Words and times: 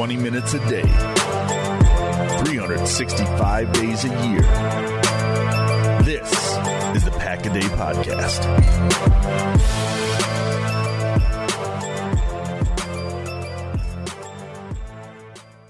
20 0.00 0.16
minutes 0.16 0.54
a 0.54 0.58
day, 0.66 0.80
365 2.42 3.72
days 3.74 4.04
a 4.06 4.08
year. 4.26 4.40
This 6.04 6.32
is 6.96 7.04
the 7.04 7.10
Pack 7.18 7.44
a 7.44 7.50
Day 7.52 7.60
Podcast. 7.60 8.40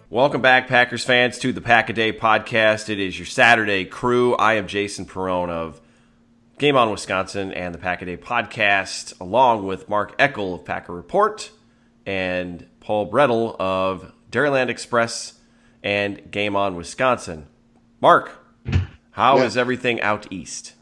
Welcome 0.09 0.41
back, 0.41 0.69
Packers 0.69 1.03
fans, 1.03 1.37
to 1.41 1.53
the 1.53 1.61
Pack 1.61 1.91
a 1.91 1.92
Day 1.92 2.12
Podcast. 2.12 2.89
It 2.89 3.01
is 3.01 3.19
your 3.19 3.27
Saturday 3.27 3.84
crew. 3.84 4.37
I 4.37 4.55
am 4.55 4.69
Jason 4.69 5.06
Perone 5.06 5.51
of 5.51 5.81
Game 6.59 6.77
On 6.77 6.89
Wisconsin 6.92 7.53
and 7.53 7.75
the 7.75 7.78
Pack 7.78 8.01
a 8.03 8.05
Day 8.05 8.17
Podcast, 8.17 9.20
along 9.20 9.67
with 9.67 9.89
Mark 9.89 10.17
Eckel 10.19 10.55
of 10.55 10.65
Packer 10.65 10.95
Report 10.95 11.51
and 12.06 12.65
Paul 12.78 13.11
Bretl 13.11 13.56
of 13.59 14.12
Dairyland 14.31 14.69
Express, 14.69 15.34
and 15.83 16.31
Game 16.31 16.56
On 16.56 16.77
Wisconsin. 16.77 17.47
Mark, 18.00 18.31
how 19.12 19.39
Yeah. 19.39 19.45
is 19.45 19.56
everything 19.56 20.00
out 20.00 20.27
east? 20.31 20.75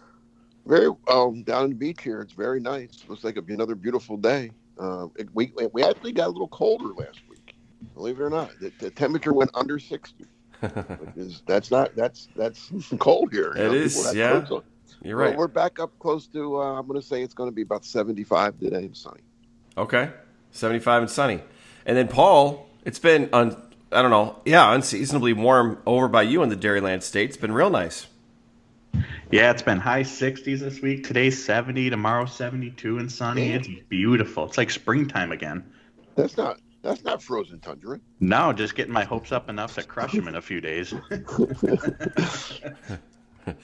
Very 0.66 0.90
um, 1.10 1.42
down 1.44 1.64
in 1.64 1.70
the 1.70 1.76
beach 1.76 2.02
here. 2.02 2.20
It's 2.20 2.34
very 2.34 2.60
nice. 2.60 3.02
Looks 3.08 3.24
like 3.24 3.32
it'll 3.36 3.46
be 3.46 3.54
another 3.54 3.74
beautiful 3.74 4.16
day. 4.16 4.50
Um, 4.78 5.10
it, 5.16 5.28
we 5.34 5.50
we 5.72 5.82
actually 5.82 6.12
got 6.12 6.26
a 6.26 6.30
little 6.30 6.48
colder 6.48 6.92
last 6.94 7.20
week. 7.28 7.54
Believe 7.94 8.20
it 8.20 8.22
or 8.22 8.30
not, 8.30 8.50
the, 8.60 8.70
the 8.78 8.90
temperature 8.90 9.32
went 9.32 9.50
under 9.54 9.78
sixty. 9.78 10.26
is, 11.16 11.42
that's 11.46 11.70
not 11.70 11.94
that's 11.96 12.28
that's 12.36 12.70
cold 12.98 13.32
here. 13.32 13.52
It 13.56 13.72
is, 13.72 13.94
People 13.96 14.08
have 14.08 14.16
yeah. 14.16 14.58
You're 15.02 15.16
Well, 15.16 15.28
right. 15.30 15.38
we're 15.38 15.48
back 15.48 15.78
up 15.78 15.96
close 16.00 16.26
to. 16.28 16.60
Uh, 16.60 16.78
I'm 16.78 16.86
going 16.86 17.00
to 17.00 17.06
say 17.06 17.22
it's 17.22 17.34
going 17.34 17.48
to 17.48 17.54
be 17.54 17.62
about 17.62 17.84
seventy-five 17.84 18.58
today 18.60 18.84
and 18.84 18.96
sunny. 18.96 19.20
Okay, 19.78 20.10
seventy-five 20.50 21.02
and 21.02 21.10
sunny. 21.10 21.40
And 21.86 21.96
then 21.96 22.08
Paul, 22.08 22.67
it's 22.84 22.98
been 22.98 23.28
un, 23.32 23.56
I 23.92 24.02
don't 24.02 24.10
know, 24.10 24.40
yeah, 24.44 24.72
unseasonably 24.72 25.32
warm 25.32 25.80
over 25.86 26.08
by 26.08 26.22
you 26.22 26.42
in 26.42 26.48
the 26.48 26.56
Dairyland 26.56 27.02
state. 27.02 27.30
It's 27.30 27.36
been 27.36 27.52
real 27.52 27.70
nice. 27.70 28.06
Yeah, 29.30 29.50
it's 29.50 29.62
been 29.62 29.78
high 29.78 30.02
60s 30.02 30.60
this 30.60 30.80
week. 30.80 31.04
Today's 31.04 31.42
70, 31.44 31.90
tomorrow 31.90 32.24
72 32.24 32.98
and 32.98 33.12
sunny. 33.12 33.48
Damn. 33.48 33.60
It's 33.60 33.68
beautiful. 33.88 34.46
It's 34.46 34.56
like 34.56 34.70
springtime 34.70 35.32
again. 35.32 35.70
That's 36.16 36.36
not 36.36 36.58
that's 36.82 37.04
not 37.04 37.22
frozen 37.22 37.60
tundra. 37.60 38.00
No, 38.20 38.52
just 38.52 38.74
getting 38.74 38.92
my 38.92 39.04
hopes 39.04 39.32
up 39.32 39.50
enough 39.50 39.74
to 39.74 39.82
crush 39.82 40.12
them 40.12 40.28
in 40.28 40.36
a 40.36 40.42
few 40.42 40.60
days. 40.60 40.94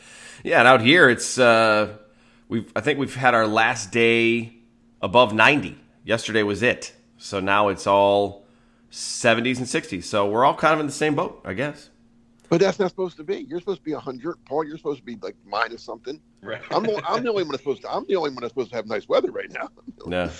Yeah, 0.45 0.59
and 0.59 0.69
out 0.69 0.83
here 0.83 1.09
it's 1.09 1.39
uh, 1.39 1.97
we've 2.49 2.71
I 2.77 2.83
think 2.83 2.99
we've 2.99 3.15
had 3.15 3.35
our 3.35 3.47
last 3.47 3.93
day 3.93 4.53
above 5.01 5.33
ninety. 5.33 5.79
Yesterday 6.05 6.43
was 6.43 6.63
it. 6.63 6.93
So 7.17 7.41
now 7.41 7.69
it's 7.69 7.87
all 7.87 8.44
seventies 8.95 9.59
and 9.59 9.69
sixties. 9.69 10.07
So 10.09 10.29
we're 10.29 10.45
all 10.45 10.55
kind 10.55 10.75
of 10.75 10.81
in 10.81 10.87
the 10.87 10.93
same 10.93 11.15
boat, 11.15 11.43
I 11.45 11.55
guess. 11.55 11.91
But 12.49 12.61
that's 12.61 12.79
not 12.79 12.91
supposed 12.91 13.17
to 13.17 13.25
be. 13.25 13.39
You're 13.49 13.59
supposed 13.61 13.81
to 13.81 13.85
be 13.85 13.93
hundred, 13.93 14.37
Paul. 14.45 14.65
You're 14.65 14.77
supposed 14.77 15.01
to 15.01 15.05
be 15.05 15.17
like 15.21 15.35
minus 15.45 15.83
something. 15.83 16.21
right. 16.43 16.61
I'm 16.71 16.85
the, 16.85 17.03
I'm 17.07 17.23
the 17.23 17.31
only 17.31 17.43
one 17.43 17.53
that's 17.53 17.63
supposed 17.63 17.83
to. 17.83 17.91
I'm 17.91 18.07
the 18.07 18.17
only 18.17 18.31
one 18.31 18.43
that's 18.43 18.53
supposed 18.53 18.71
to 18.71 18.77
have 18.77 18.87
nice 18.87 19.09
weather 19.09 19.31
right 19.31 19.51
now. 19.51 19.69
Yeah. 20.09 20.31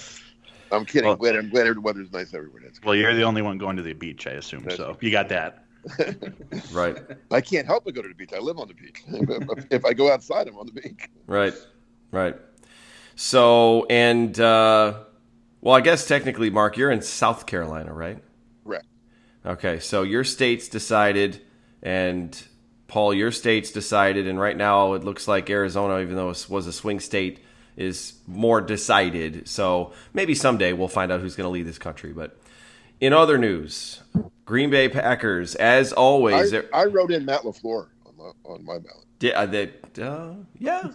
I'm 0.71 0.85
kidding. 0.85 1.07
Well- 1.09 1.17
glad, 1.17 1.37
I'm 1.37 1.51
glad 1.51 1.67
the 1.75 1.81
weather's 1.81 2.13
nice 2.13 2.35
everywhere. 2.35 2.63
That's 2.65 2.83
Well, 2.83 2.95
you're 2.95 3.15
the 3.15 3.23
only 3.23 3.43
one 3.43 3.59
going 3.59 3.77
to 3.77 3.83
the 3.83 3.93
beach, 3.93 4.27
I 4.27 4.33
assume. 4.33 4.69
So 4.71 4.97
you 5.01 5.11
got 5.11 5.29
that. 5.29 5.65
Right. 6.73 6.97
I 7.31 7.41
can't 7.41 7.67
help 7.67 7.85
but 7.85 7.95
go 7.95 8.03
to 8.03 8.09
the 8.09 8.15
beach. 8.15 8.31
I 8.35 8.39
live 8.39 8.59
on 8.59 8.69
the 8.69 8.75
beach. 8.75 9.03
if 9.71 9.85
I 9.85 9.93
go 9.93 10.11
outside, 10.13 10.49
I'm 10.49 10.57
on 10.57 10.67
the 10.67 10.73
beach. 10.73 11.09
Right. 11.27 11.55
Right. 12.11 12.37
So 13.17 13.87
and 13.91 14.39
uh, 14.41 15.01
well, 15.61 15.75
I 15.75 15.81
guess 15.81 16.07
technically, 16.07 16.51
Mark, 16.51 16.77
you're 16.77 16.91
in 16.91 17.03
South 17.03 17.47
Carolina, 17.47 17.93
right? 17.93 18.23
Okay, 19.47 19.79
so 19.79 20.03
your 20.03 20.25
state's 20.25 20.69
decided, 20.69 21.41
and 21.83 22.41
Paul, 22.89 23.13
your 23.13 23.31
state's 23.31 23.71
decided, 23.71 24.27
and 24.27 24.41
right 24.41 24.57
now 24.57 24.95
it 24.95 25.05
looks 25.05 25.29
like 25.29 25.51
Arizona, 25.51 26.01
even 26.01 26.17
though 26.17 26.31
it 26.31 26.47
was 26.49 26.67
a 26.67 26.73
swing 26.73 26.99
state, 27.01 27.41
is 27.77 28.15
more 28.27 28.61
decided. 28.61 29.47
So 29.49 29.93
maybe 30.13 30.35
someday 30.35 30.73
we'll 30.73 30.89
find 30.89 31.13
out 31.13 31.21
who's 31.21 31.37
going 31.37 31.47
to 31.47 31.51
lead 31.51 31.67
this 31.67 31.79
country. 31.79 32.13
But 32.13 32.39
in 33.01 33.13
other 33.13 33.37
news, 33.37 34.03
Green 34.45 34.71
Bay 34.71 34.89
Packers, 34.89 35.55
as 35.57 35.93
always, 35.93 36.55
I, 36.55 36.63
I 36.73 36.85
wrote 36.87 37.11
in 37.11 37.25
Matt 37.25 37.43
Lafleur 37.43 37.89
on 38.07 38.17
my 38.17 38.31
on 38.45 38.65
my 38.65 38.79
ballot. 38.79 39.05
yeah, 39.21 39.41
uh, 39.41 39.47
they, 39.47 39.73
uh, 40.01 40.35
yeah, 40.59 40.91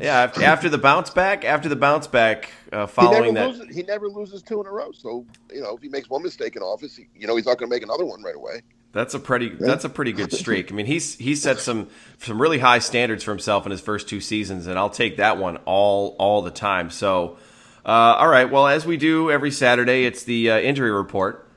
yeah. 0.00 0.20
After, 0.20 0.42
after 0.42 0.68
the 0.68 0.78
bounce 0.78 1.10
back, 1.10 1.44
after 1.44 1.68
the 1.68 1.76
bounce 1.76 2.06
back, 2.06 2.50
uh, 2.72 2.86
following 2.86 3.34
never 3.34 3.52
that, 3.52 3.58
loses. 3.58 3.76
He 3.76 3.82
never 3.82 4.08
loses 4.08 4.42
two 4.42 4.60
in 4.60 4.66
a 4.66 4.70
row. 4.70 4.92
So 4.92 5.26
you 5.52 5.60
know, 5.60 5.76
if 5.76 5.82
he 5.82 5.88
makes 5.88 6.08
one 6.08 6.22
mistake 6.22 6.56
in 6.56 6.62
office, 6.62 6.96
he, 6.96 7.08
you 7.14 7.26
know 7.26 7.36
he's 7.36 7.46
not 7.46 7.58
going 7.58 7.70
to 7.70 7.74
make 7.74 7.82
another 7.82 8.04
one 8.04 8.22
right 8.22 8.36
away. 8.36 8.62
That's 8.92 9.14
a 9.14 9.18
pretty 9.18 9.50
that's 9.50 9.84
a 9.84 9.88
pretty 9.88 10.12
good 10.12 10.32
streak. 10.32 10.72
I 10.72 10.74
mean, 10.74 10.86
he's 10.86 11.16
he's 11.16 11.42
set 11.42 11.58
some 11.58 11.88
some 12.18 12.40
really 12.40 12.58
high 12.58 12.78
standards 12.78 13.22
for 13.22 13.32
himself 13.32 13.66
in 13.66 13.70
his 13.70 13.80
first 13.80 14.08
two 14.08 14.20
seasons, 14.20 14.66
and 14.66 14.78
I'll 14.78 14.88
take 14.90 15.18
that 15.18 15.36
one 15.36 15.58
all 15.66 16.16
all 16.18 16.40
the 16.40 16.50
time. 16.50 16.90
So, 16.90 17.36
uh, 17.84 17.88
all 17.88 18.28
right. 18.28 18.50
Well, 18.50 18.66
as 18.66 18.86
we 18.86 18.96
do 18.96 19.30
every 19.30 19.50
Saturday, 19.50 20.04
it's 20.04 20.24
the 20.24 20.52
uh, 20.52 20.58
injury 20.58 20.90
report. 20.90 21.47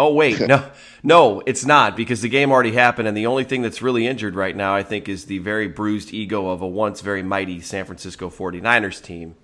Oh 0.00 0.14
wait, 0.14 0.40
no, 0.48 0.64
no, 1.02 1.42
it's 1.44 1.66
not 1.66 1.94
because 1.94 2.22
the 2.22 2.28
game 2.30 2.50
already 2.50 2.72
happened, 2.72 3.06
and 3.06 3.14
the 3.14 3.26
only 3.26 3.44
thing 3.44 3.60
that's 3.60 3.82
really 3.82 4.06
injured 4.06 4.34
right 4.34 4.56
now, 4.56 4.74
I 4.74 4.82
think, 4.82 5.10
is 5.10 5.26
the 5.26 5.38
very 5.38 5.68
bruised 5.68 6.14
ego 6.14 6.48
of 6.48 6.62
a 6.62 6.66
once 6.66 7.02
very 7.02 7.22
mighty 7.22 7.60
San 7.60 7.84
Francisco 7.84 8.30
49ers 8.30 9.02
team 9.02 9.34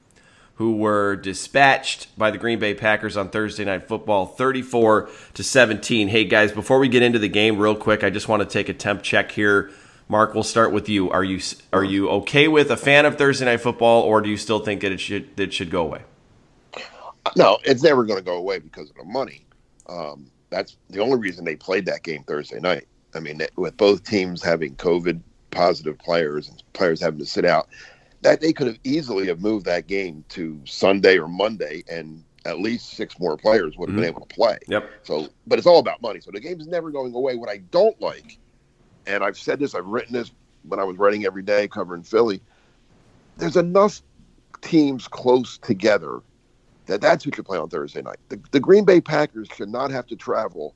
who 0.54 0.76
were 0.76 1.14
dispatched 1.16 2.08
by 2.16 2.30
the 2.30 2.38
Green 2.38 2.58
Bay 2.58 2.72
Packers 2.72 3.18
on 3.18 3.28
Thursday 3.28 3.66
Night 3.66 3.86
Football, 3.86 4.24
34 4.24 5.10
to 5.34 5.42
17. 5.44 6.08
Hey 6.08 6.24
guys, 6.24 6.52
before 6.52 6.78
we 6.78 6.88
get 6.88 7.02
into 7.02 7.18
the 7.18 7.28
game, 7.28 7.58
real 7.58 7.76
quick, 7.76 8.02
I 8.02 8.08
just 8.08 8.26
want 8.26 8.40
to 8.40 8.48
take 8.48 8.70
a 8.70 8.72
temp 8.72 9.02
check 9.02 9.32
here. 9.32 9.70
Mark, 10.08 10.32
we'll 10.32 10.42
start 10.42 10.72
with 10.72 10.88
you. 10.88 11.10
Are 11.10 11.24
you 11.24 11.38
are 11.74 11.84
you 11.84 12.08
okay 12.08 12.48
with 12.48 12.70
a 12.70 12.78
fan 12.78 13.04
of 13.04 13.18
Thursday 13.18 13.44
Night 13.44 13.60
Football, 13.60 14.04
or 14.04 14.22
do 14.22 14.30
you 14.30 14.38
still 14.38 14.60
think 14.60 14.80
that 14.80 14.92
it 14.92 15.00
should 15.00 15.36
that 15.36 15.42
it 15.42 15.52
should 15.52 15.70
go 15.70 15.82
away? 15.82 16.04
No, 17.36 17.58
it's 17.62 17.82
never 17.82 18.04
going 18.04 18.18
to 18.18 18.24
go 18.24 18.36
away 18.36 18.58
because 18.58 18.88
of 18.88 18.96
the 18.96 19.04
money. 19.04 19.44
Um, 19.88 20.30
that's 20.56 20.78
the 20.88 21.00
only 21.00 21.18
reason 21.18 21.44
they 21.44 21.56
played 21.56 21.84
that 21.86 22.02
game 22.02 22.24
Thursday 22.24 22.58
night. 22.58 22.86
I 23.14 23.20
mean, 23.20 23.40
with 23.56 23.76
both 23.76 24.04
teams 24.04 24.42
having 24.42 24.74
COVID 24.76 25.20
positive 25.50 25.98
players 25.98 26.48
and 26.48 26.62
players 26.72 27.00
having 27.00 27.18
to 27.18 27.26
sit 27.26 27.44
out, 27.44 27.68
that 28.22 28.40
they 28.40 28.52
could 28.54 28.66
have 28.66 28.78
easily 28.82 29.26
have 29.26 29.40
moved 29.40 29.66
that 29.66 29.86
game 29.86 30.24
to 30.30 30.58
Sunday 30.64 31.18
or 31.18 31.28
Monday, 31.28 31.84
and 31.90 32.24
at 32.46 32.58
least 32.60 32.90
six 32.90 33.18
more 33.18 33.36
players 33.36 33.76
would 33.76 33.90
have 33.90 33.96
Mhm. 33.96 34.00
been 34.00 34.08
able 34.08 34.26
to 34.26 34.34
play. 34.34 34.58
Yep. 34.66 34.90
So, 35.02 35.28
but 35.46 35.58
it's 35.58 35.66
all 35.66 35.78
about 35.78 36.00
money. 36.00 36.20
So 36.20 36.30
the 36.30 36.40
game's 36.40 36.66
never 36.66 36.90
going 36.90 37.14
away. 37.14 37.36
What 37.36 37.50
I 37.50 37.58
don't 37.58 38.00
like, 38.00 38.38
and 39.06 39.22
I've 39.22 39.38
said 39.38 39.58
this, 39.58 39.74
I've 39.74 39.86
written 39.86 40.14
this 40.14 40.32
when 40.62 40.80
I 40.80 40.84
was 40.84 40.96
writing 40.96 41.26
every 41.26 41.42
day 41.42 41.68
covering 41.68 42.02
Philly. 42.02 42.40
There's 43.36 43.56
enough 43.56 44.00
teams 44.62 45.06
close 45.06 45.58
together 45.58 46.22
that 46.86 47.00
that's 47.00 47.26
what 47.26 47.36
you 47.36 47.42
play 47.42 47.58
on 47.58 47.68
Thursday 47.68 48.02
night. 48.02 48.18
The, 48.28 48.40
the 48.52 48.60
Green 48.60 48.84
Bay 48.84 49.00
Packers 49.00 49.48
should 49.54 49.68
not 49.68 49.90
have 49.90 50.06
to 50.08 50.16
travel 50.16 50.74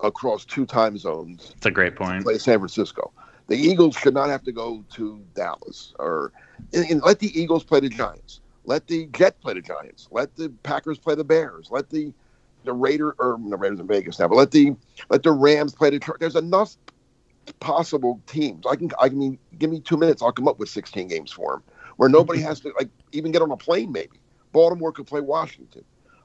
across 0.00 0.44
two 0.44 0.66
time 0.66 0.98
zones 0.98 1.52
It's 1.56 1.66
a 1.66 1.70
great 1.70 1.96
point. 1.96 2.24
play 2.24 2.38
San 2.38 2.58
Francisco. 2.58 3.12
The 3.48 3.56
Eagles 3.56 3.96
should 3.96 4.14
not 4.14 4.30
have 4.30 4.42
to 4.44 4.52
go 4.52 4.84
to 4.94 5.22
Dallas 5.34 5.94
or 5.98 6.32
and, 6.72 6.88
and 6.90 7.02
let 7.02 7.18
the 7.18 7.38
Eagles 7.38 7.64
play 7.64 7.80
the 7.80 7.88
Giants. 7.88 8.40
Let 8.64 8.86
the 8.86 9.06
Jets 9.06 9.38
play 9.40 9.54
the 9.54 9.60
Giants. 9.60 10.08
Let 10.10 10.34
the 10.36 10.50
Packers 10.62 10.98
play 10.98 11.14
the 11.14 11.24
Bears. 11.24 11.68
Let 11.70 11.90
the 11.90 12.12
the 12.64 12.72
Raider 12.72 13.14
or 13.18 13.38
the 13.44 13.56
Raiders 13.56 13.80
in 13.80 13.86
Vegas 13.88 14.18
now, 14.18 14.28
but 14.28 14.36
let 14.36 14.52
the 14.52 14.74
let 15.10 15.22
the 15.22 15.32
Rams 15.32 15.74
play 15.74 15.90
the. 15.90 16.16
There's 16.20 16.36
enough 16.36 16.76
possible 17.60 18.20
teams. 18.26 18.64
I 18.68 18.76
can 18.76 18.90
I 19.00 19.08
can 19.08 19.38
give 19.58 19.70
me 19.70 19.80
two 19.80 19.96
minutes. 19.96 20.22
I'll 20.22 20.32
come 20.32 20.48
up 20.48 20.58
with 20.58 20.68
16 20.68 21.08
games 21.08 21.32
for 21.32 21.54
them 21.54 21.62
where 21.96 22.08
nobody 22.08 22.40
has 22.42 22.60
to 22.60 22.72
like 22.78 22.88
even 23.12 23.32
get 23.32 23.42
on 23.42 23.50
a 23.50 23.56
plane. 23.56 23.92
Maybe 23.92 24.18
Baltimore 24.52 24.92
could 24.92 25.06
play 25.06 25.20
Washington. 25.20 25.84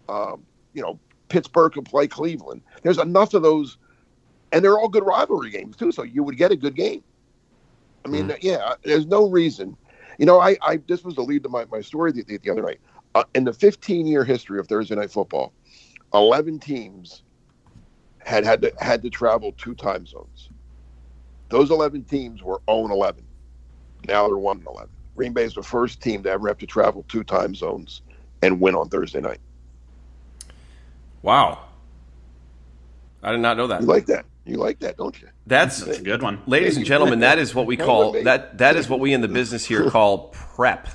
Um, 0.09 0.45
you 0.73 0.81
know, 0.81 0.99
Pittsburgh 1.29 1.73
could 1.73 1.85
play 1.85 2.07
Cleveland. 2.07 2.61
There's 2.83 2.97
enough 2.97 3.33
of 3.33 3.41
those, 3.41 3.77
and 4.51 4.63
they're 4.63 4.77
all 4.77 4.89
good 4.89 5.05
rivalry 5.05 5.49
games 5.49 5.75
too. 5.75 5.91
So 5.91 6.03
you 6.03 6.23
would 6.23 6.37
get 6.37 6.51
a 6.51 6.55
good 6.55 6.75
game. 6.75 7.03
I 8.05 8.09
mean, 8.09 8.33
yeah, 8.41 8.73
there's 8.83 9.05
no 9.05 9.29
reason. 9.29 9.75
You 10.17 10.25
know, 10.25 10.39
I, 10.39 10.57
I 10.61 10.77
this 10.87 11.03
was 11.03 11.15
the 11.15 11.23
lead 11.23 11.43
to 11.43 11.49
my, 11.49 11.65
my 11.65 11.81
story 11.81 12.11
the, 12.11 12.23
the, 12.23 12.37
the 12.37 12.49
other 12.49 12.61
night. 12.61 12.79
uh, 13.15 13.23
in 13.35 13.43
the 13.43 13.53
15 13.53 14.07
year 14.07 14.23
history 14.23 14.59
of 14.59 14.67
Thursday 14.67 14.95
Night 14.95 15.11
Football, 15.11 15.51
11 16.13 16.59
teams 16.59 17.23
had 18.19 18.45
had 18.45 18.61
to, 18.61 18.73
had 18.79 19.01
to 19.03 19.09
travel 19.09 19.53
two 19.57 19.75
time 19.75 20.05
zones. 20.05 20.49
Those 21.49 21.71
11 21.71 22.05
teams 22.05 22.43
were 22.43 22.61
0 22.69 22.87
11. 22.91 23.25
Now 24.07 24.27
they're 24.27 24.37
1 24.37 24.63
11. 24.67 24.89
Green 25.15 25.33
Bay 25.33 25.43
is 25.43 25.55
the 25.55 25.63
first 25.63 26.01
team 26.01 26.23
to 26.23 26.29
ever 26.29 26.47
have 26.47 26.59
to 26.59 26.67
travel 26.67 27.03
two 27.09 27.23
time 27.23 27.55
zones 27.55 28.01
and 28.41 28.59
win 28.59 28.75
on 28.75 28.89
Thursday 28.89 29.21
night. 29.21 29.39
Wow. 31.21 31.65
I 33.23 33.31
did 33.31 33.39
not 33.41 33.57
know 33.57 33.67
that. 33.67 33.81
You 33.81 33.87
like 33.87 34.05
that? 34.07 34.25
You 34.45 34.57
like 34.57 34.79
that, 34.79 34.97
don't 34.97 35.19
you? 35.21 35.27
That's, 35.45 35.81
That's 35.81 35.99
a 35.99 36.03
good 36.03 36.21
one. 36.21 36.41
ladies 36.47 36.77
and 36.77 36.85
gentlemen, 36.85 37.19
that 37.19 37.37
is 37.39 37.53
what 37.53 37.65
we 37.65 37.75
call 37.75 38.13
that 38.23 38.57
that 38.59 38.75
is 38.77 38.87
what 38.87 38.99
we 38.99 39.13
in 39.13 39.21
the 39.21 39.27
business 39.27 39.65
here 39.65 39.89
call 39.89 40.29
prep. 40.29 40.87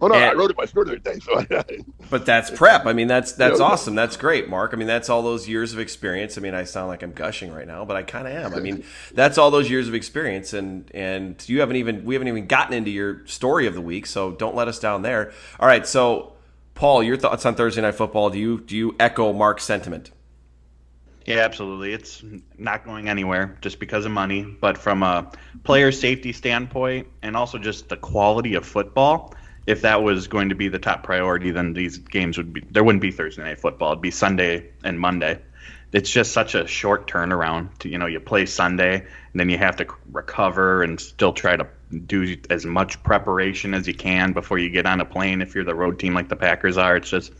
Oh 0.00 0.06
no, 0.08 0.14
I 0.14 0.32
wrote 0.34 0.50
it 0.50 0.56
my 0.56 0.64
story 0.64 0.86
the 0.86 0.92
other 0.92 0.98
day, 0.98 1.18
so 1.20 1.38
I, 1.38 1.64
But 2.10 2.26
that's 2.26 2.50
prep. 2.50 2.86
I 2.86 2.92
mean, 2.92 3.06
that's 3.08 3.32
that's 3.32 3.58
Yeah. 3.60 3.66
awesome. 3.66 3.94
That's 3.94 4.16
great, 4.16 4.48
Mark. 4.48 4.70
I 4.72 4.76
mean, 4.76 4.86
that's 4.88 5.08
all 5.08 5.22
those 5.22 5.48
years 5.48 5.72
of 5.72 5.78
experience. 5.78 6.36
I 6.38 6.40
mean, 6.40 6.54
I 6.54 6.64
sound 6.64 6.88
like 6.88 7.02
I'm 7.02 7.12
gushing 7.12 7.52
right 7.52 7.66
now, 7.66 7.84
but 7.84 7.96
I 7.96 8.02
kind 8.02 8.26
of 8.26 8.32
am. 8.34 8.54
I 8.54 8.60
mean, 8.60 8.84
that's 9.14 9.38
all 9.38 9.50
those 9.50 9.70
years 9.70 9.88
of 9.88 9.94
experience, 9.94 10.52
and 10.52 10.90
and 10.94 11.42
you 11.48 11.60
haven't 11.60 11.76
even 11.76 12.04
we 12.04 12.14
haven't 12.14 12.28
even 12.28 12.46
gotten 12.46 12.74
into 12.74 12.90
your 12.90 13.26
story 13.26 13.66
of 13.66 13.74
the 13.74 13.80
week, 13.80 14.06
so 14.06 14.32
don't 14.32 14.54
let 14.54 14.68
us 14.68 14.78
down 14.78 15.02
there. 15.02 15.32
All 15.58 15.66
right, 15.68 15.86
so 15.86 16.32
Paul, 16.74 17.02
your 17.02 17.16
thoughts 17.16 17.44
on 17.46 17.54
Thursday 17.54 17.82
Night 17.82 17.94
Football? 17.94 18.30
Do 18.30 18.38
you 18.38 18.60
do 18.60 18.76
you 18.76 18.96
echo 18.98 19.32
Mark's 19.32 19.64
sentiment? 19.64 20.10
Yeah, 21.26 21.40
absolutely. 21.40 21.92
It's 21.92 22.24
not 22.58 22.84
going 22.84 23.08
anywhere 23.08 23.56
just 23.60 23.78
because 23.78 24.04
of 24.06 24.10
money, 24.10 24.42
but 24.42 24.78
from 24.78 25.02
a 25.02 25.30
player 25.64 25.92
safety 25.92 26.32
standpoint 26.32 27.06
and 27.22 27.36
also 27.36 27.58
just 27.58 27.88
the 27.90 27.96
quality 27.98 28.54
of 28.54 28.64
football, 28.66 29.34
if 29.70 29.82
that 29.82 30.02
was 30.02 30.26
going 30.26 30.48
to 30.48 30.56
be 30.56 30.68
the 30.68 30.80
top 30.80 31.04
priority, 31.04 31.52
then 31.52 31.72
these 31.74 31.98
games 31.98 32.36
would 32.36 32.52
be 32.52 32.60
there 32.70 32.82
wouldn't 32.82 33.02
be 33.02 33.12
Thursday 33.12 33.42
night 33.42 33.60
football. 33.60 33.92
It'd 33.92 34.02
be 34.02 34.10
Sunday 34.10 34.70
and 34.82 34.98
Monday. 34.98 35.38
It's 35.92 36.10
just 36.10 36.32
such 36.32 36.56
a 36.56 36.66
short 36.66 37.08
turnaround. 37.08 37.78
To, 37.78 37.88
you 37.88 37.96
know, 37.96 38.06
you 38.06 38.18
play 38.18 38.46
Sunday 38.46 38.96
and 38.96 39.40
then 39.40 39.48
you 39.48 39.58
have 39.58 39.76
to 39.76 39.86
recover 40.10 40.82
and 40.82 41.00
still 41.00 41.32
try 41.32 41.54
to 41.56 41.68
do 42.06 42.36
as 42.50 42.66
much 42.66 43.00
preparation 43.04 43.74
as 43.74 43.86
you 43.86 43.94
can 43.94 44.32
before 44.32 44.58
you 44.58 44.70
get 44.70 44.86
on 44.86 45.00
a 45.00 45.04
plane. 45.04 45.40
If 45.40 45.54
you're 45.54 45.64
the 45.64 45.74
road 45.74 46.00
team 46.00 46.14
like 46.14 46.28
the 46.28 46.36
Packers 46.36 46.76
are, 46.76 46.96
it's 46.96 47.10
just 47.10 47.32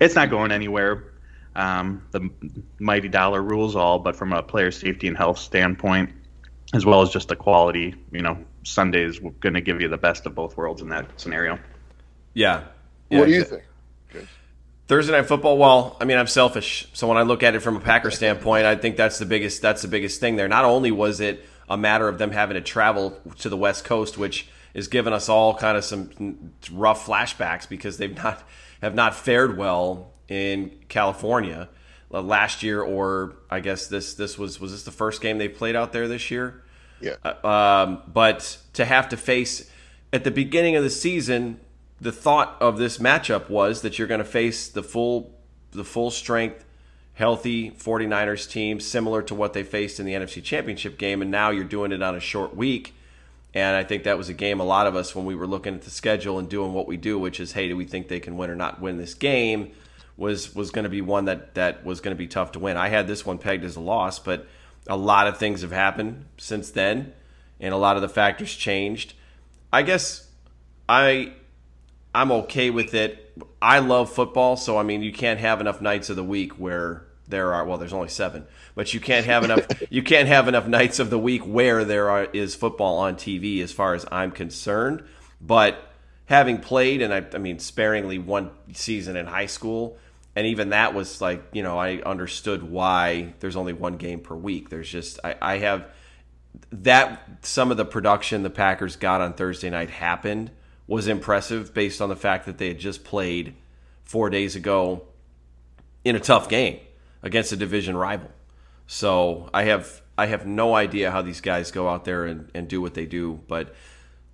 it's 0.00 0.14
not 0.14 0.30
going 0.30 0.52
anywhere. 0.52 1.12
Um, 1.54 2.06
the 2.10 2.30
mighty 2.78 3.08
dollar 3.08 3.42
rules 3.42 3.76
all, 3.76 3.98
but 3.98 4.16
from 4.16 4.32
a 4.32 4.42
player 4.42 4.70
safety 4.70 5.08
and 5.08 5.16
health 5.16 5.38
standpoint, 5.38 6.10
as 6.72 6.86
well 6.86 7.02
as 7.02 7.10
just 7.10 7.28
the 7.28 7.36
quality, 7.36 7.94
you 8.12 8.22
know, 8.22 8.38
Sunday 8.66 9.04
is 9.04 9.18
going 9.18 9.54
to 9.54 9.60
give 9.60 9.80
you 9.80 9.88
the 9.88 9.96
best 9.96 10.26
of 10.26 10.34
both 10.34 10.56
worlds 10.56 10.82
in 10.82 10.88
that 10.88 11.20
scenario. 11.20 11.58
Yeah. 12.34 12.64
Yeah, 13.08 13.20
what 13.20 13.26
do 13.26 13.32
you 13.32 13.42
exa- 13.42 13.48
think? 14.12 14.28
Thursday 14.88 15.12
night 15.12 15.26
football. 15.26 15.58
Well, 15.58 15.96
I 16.00 16.04
mean, 16.04 16.16
I'm 16.16 16.26
selfish, 16.26 16.88
so 16.92 17.08
when 17.08 17.16
I 17.16 17.22
look 17.22 17.42
at 17.42 17.54
it 17.54 17.60
from 17.60 17.76
a 17.76 17.80
Packer 17.80 18.10
standpoint, 18.12 18.66
I 18.66 18.76
think 18.76 18.96
that's 18.96 19.18
the 19.18 19.26
biggest 19.26 19.62
that's 19.62 19.82
the 19.82 19.88
biggest 19.88 20.20
thing 20.20 20.36
there. 20.36 20.48
Not 20.48 20.64
only 20.64 20.90
was 20.90 21.20
it 21.20 21.44
a 21.68 21.76
matter 21.76 22.08
of 22.08 22.18
them 22.18 22.30
having 22.30 22.54
to 22.54 22.60
travel 22.60 23.18
to 23.38 23.48
the 23.48 23.56
West 23.56 23.84
Coast, 23.84 24.16
which 24.16 24.48
is 24.74 24.88
giving 24.88 25.12
us 25.12 25.28
all 25.28 25.54
kind 25.54 25.76
of 25.76 25.84
some 25.84 26.52
rough 26.70 27.06
flashbacks 27.06 27.68
because 27.68 27.98
they've 27.98 28.16
not 28.16 28.42
have 28.82 28.94
not 28.94 29.14
fared 29.14 29.56
well 29.56 30.12
in 30.28 30.70
California 30.88 31.68
uh, 32.12 32.22
last 32.22 32.62
year, 32.62 32.80
or 32.80 33.36
I 33.50 33.60
guess 33.60 33.88
this 33.88 34.14
this 34.14 34.38
was 34.38 34.60
was 34.60 34.72
this 34.72 34.84
the 34.84 34.92
first 34.92 35.20
game 35.20 35.38
they 35.38 35.48
played 35.48 35.74
out 35.74 35.92
there 35.92 36.06
this 36.06 36.30
year. 36.30 36.62
Yeah. 37.00 37.16
Um, 37.44 38.02
but 38.06 38.58
to 38.74 38.84
have 38.84 39.08
to 39.10 39.16
face 39.16 39.70
at 40.12 40.24
the 40.24 40.30
beginning 40.30 40.76
of 40.76 40.82
the 40.82 40.90
season, 40.90 41.60
the 42.00 42.12
thought 42.12 42.56
of 42.60 42.78
this 42.78 42.98
matchup 42.98 43.48
was 43.48 43.82
that 43.82 43.98
you're 43.98 44.08
going 44.08 44.18
to 44.18 44.24
face 44.24 44.68
the 44.68 44.82
full 44.82 45.34
the 45.72 45.84
full 45.84 46.10
strength 46.10 46.64
healthy 47.14 47.70
49ers 47.70 48.48
team 48.48 48.78
similar 48.78 49.22
to 49.22 49.34
what 49.34 49.52
they 49.52 49.62
faced 49.62 49.98
in 49.98 50.06
the 50.06 50.12
NFC 50.12 50.42
Championship 50.42 50.98
game 50.98 51.22
and 51.22 51.30
now 51.30 51.50
you're 51.50 51.64
doing 51.64 51.92
it 51.92 52.02
on 52.02 52.14
a 52.14 52.20
short 52.20 52.54
week 52.54 52.94
and 53.54 53.76
I 53.76 53.84
think 53.84 54.04
that 54.04 54.16
was 54.18 54.28
a 54.28 54.34
game 54.34 54.60
a 54.60 54.64
lot 54.64 54.86
of 54.86 54.94
us 54.94 55.14
when 55.14 55.24
we 55.24 55.34
were 55.34 55.46
looking 55.46 55.74
at 55.74 55.82
the 55.82 55.90
schedule 55.90 56.38
and 56.38 56.48
doing 56.48 56.72
what 56.72 56.86
we 56.86 56.96
do 56.96 57.18
which 57.18 57.40
is 57.40 57.52
hey 57.52 57.68
do 57.68 57.76
we 57.76 57.84
think 57.84 58.08
they 58.08 58.20
can 58.20 58.36
win 58.36 58.50
or 58.50 58.54
not 58.54 58.80
win 58.80 58.98
this 58.98 59.14
game 59.14 59.72
was 60.16 60.54
was 60.54 60.70
going 60.70 60.84
to 60.84 60.88
be 60.88 61.00
one 61.00 61.26
that 61.26 61.54
that 61.54 61.84
was 61.84 62.00
going 62.00 62.14
to 62.14 62.18
be 62.18 62.26
tough 62.26 62.52
to 62.52 62.58
win. 62.58 62.76
I 62.76 62.88
had 62.88 63.06
this 63.06 63.26
one 63.26 63.38
pegged 63.38 63.64
as 63.64 63.76
a 63.76 63.80
loss, 63.80 64.18
but 64.18 64.46
a 64.86 64.96
lot 64.96 65.26
of 65.26 65.38
things 65.38 65.62
have 65.62 65.72
happened 65.72 66.26
since 66.38 66.70
then 66.70 67.12
and 67.60 67.72
a 67.72 67.76
lot 67.76 67.96
of 67.96 68.02
the 68.02 68.08
factors 68.08 68.54
changed. 68.54 69.14
I 69.72 69.82
guess 69.82 70.28
I 70.88 71.32
I'm 72.14 72.32
okay 72.32 72.70
with 72.70 72.94
it. 72.94 73.22
I 73.60 73.80
love 73.80 74.10
football, 74.10 74.56
so 74.56 74.78
I 74.78 74.82
mean, 74.82 75.02
you 75.02 75.12
can't 75.12 75.40
have 75.40 75.60
enough 75.60 75.80
nights 75.80 76.08
of 76.08 76.16
the 76.16 76.24
week 76.24 76.52
where 76.52 77.04
there 77.28 77.52
are 77.52 77.64
well, 77.64 77.78
there's 77.78 77.92
only 77.92 78.08
seven, 78.08 78.46
but 78.74 78.94
you 78.94 79.00
can't 79.00 79.26
have 79.26 79.44
enough. 79.44 79.66
you 79.90 80.02
can't 80.02 80.28
have 80.28 80.48
enough 80.48 80.66
nights 80.66 80.98
of 80.98 81.10
the 81.10 81.18
week 81.18 81.42
where 81.42 81.84
there 81.84 82.10
are, 82.10 82.24
is 82.24 82.54
football 82.54 82.98
on 82.98 83.16
TV, 83.16 83.62
as 83.62 83.72
far 83.72 83.94
as 83.94 84.06
I'm 84.10 84.30
concerned. 84.30 85.02
But 85.40 85.78
having 86.26 86.58
played, 86.58 87.02
and 87.02 87.12
I, 87.12 87.26
I 87.34 87.38
mean, 87.38 87.58
sparingly 87.58 88.18
one 88.18 88.50
season 88.72 89.16
in 89.16 89.26
high 89.26 89.46
school, 89.46 89.98
and 90.36 90.46
even 90.46 90.68
that 90.68 90.92
was 90.92 91.22
like, 91.22 91.42
you 91.52 91.62
know, 91.62 91.78
I 91.78 92.02
understood 92.02 92.62
why 92.62 93.34
there's 93.40 93.56
only 93.56 93.72
one 93.72 93.96
game 93.96 94.20
per 94.20 94.34
week. 94.34 94.68
There's 94.68 94.88
just 94.88 95.18
I, 95.24 95.34
I 95.40 95.58
have 95.58 95.88
that 96.70 97.22
some 97.40 97.70
of 97.70 97.78
the 97.78 97.86
production 97.86 98.42
the 98.42 98.50
Packers 98.50 98.96
got 98.96 99.22
on 99.22 99.32
Thursday 99.32 99.70
night 99.70 99.88
happened 99.88 100.50
was 100.86 101.08
impressive 101.08 101.72
based 101.72 102.02
on 102.02 102.10
the 102.10 102.16
fact 102.16 102.44
that 102.46 102.58
they 102.58 102.68
had 102.68 102.78
just 102.78 103.02
played 103.02 103.54
four 104.04 104.28
days 104.28 104.54
ago 104.54 105.02
in 106.04 106.14
a 106.14 106.20
tough 106.20 106.48
game 106.48 106.80
against 107.22 107.50
a 107.52 107.56
division 107.56 107.96
rival. 107.96 108.30
So 108.86 109.48
I 109.54 109.64
have 109.64 110.02
I 110.18 110.26
have 110.26 110.46
no 110.46 110.74
idea 110.74 111.10
how 111.10 111.22
these 111.22 111.40
guys 111.40 111.70
go 111.70 111.88
out 111.88 112.04
there 112.04 112.26
and, 112.26 112.50
and 112.54 112.68
do 112.68 112.82
what 112.82 112.92
they 112.92 113.06
do. 113.06 113.40
But 113.48 113.74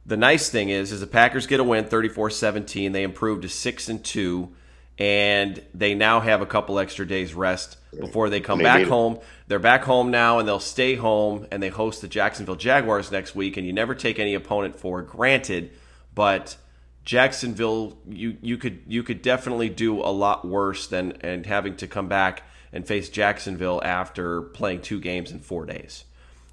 the 0.05 0.17
nice 0.17 0.49
thing 0.49 0.69
is 0.69 0.91
is 0.91 1.01
the 1.01 1.07
Packers 1.07 1.47
get 1.47 1.61
a 1.61 1.65
win 1.65 1.85
34-17. 1.85 2.93
They 2.93 3.05
improve 3.05 3.43
to 3.43 3.49
six 3.49 3.89
and 3.89 4.05
two. 4.05 4.53
And 4.99 5.63
they 5.75 5.95
now 5.95 6.21
have 6.21 6.43
a 6.43 6.47
couple 6.47 6.79
extra 6.79 7.07
days 7.07 7.35
rest 7.35 7.79
before 7.99 8.29
they 8.31 8.41
come 8.41 8.59
They 8.59 8.65
back 8.65 8.87
home. 8.87 9.19
They're 9.49 9.59
back 9.59 9.85
home 9.85 10.11
now 10.11 10.39
and 10.39 10.47
they'll 10.47 10.61
stay 10.61 10.95
home 10.95 11.47
and 11.51 11.63
they 11.63 11.71
host 11.71 12.03
the 12.03 12.09
Jacksonville 12.09 12.57
Jaguars 12.57 13.11
next 13.11 13.35
week. 13.35 13.57
And 13.57 13.67
you 13.67 13.73
never 13.73 13.95
take 13.95 14.19
any 14.19 14.35
opponent 14.35 14.77
for 14.79 15.03
granted, 15.03 15.71
but 16.15 16.57
Jacksonville, 17.05 17.99
you 18.09 18.37
you 18.43 18.57
could 18.57 18.83
you 18.87 19.03
could 19.03 19.23
definitely 19.23 19.69
do 19.69 20.01
a 20.01 20.13
lot 20.13 20.47
worse 20.47 20.87
than 20.87 21.13
and 21.21 21.45
having 21.45 21.77
to 21.77 21.89
come 21.89 22.09
back 22.09 22.45
and 22.73 22.87
face 22.87 23.09
Jacksonville 23.09 23.81
after 23.85 24.43
playing 24.43 24.83
two 24.83 25.01
games 25.01 25.33
in 25.33 25.41
four 25.41 25.67
days. 25.67 26.05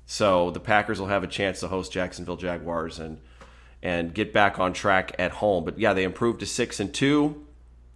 So 0.06 0.50
the 0.50 0.60
Packers 0.60 1.00
will 1.00 1.08
have 1.08 1.24
a 1.24 1.28
chance 1.28 1.60
to 1.60 1.68
host 1.68 1.92
Jacksonville 1.92 2.38
Jaguars 2.38 3.00
and 3.00 3.20
and 3.84 4.14
get 4.14 4.34
back 4.34 4.60
on 4.60 4.74
track 4.74 5.16
at 5.20 5.32
home. 5.32 5.64
But 5.64 5.78
yeah, 5.78 5.94
they 5.94 6.04
improved 6.04 6.40
to 6.40 6.46
six 6.46 6.80
and 6.80 6.94
two. 6.94 7.46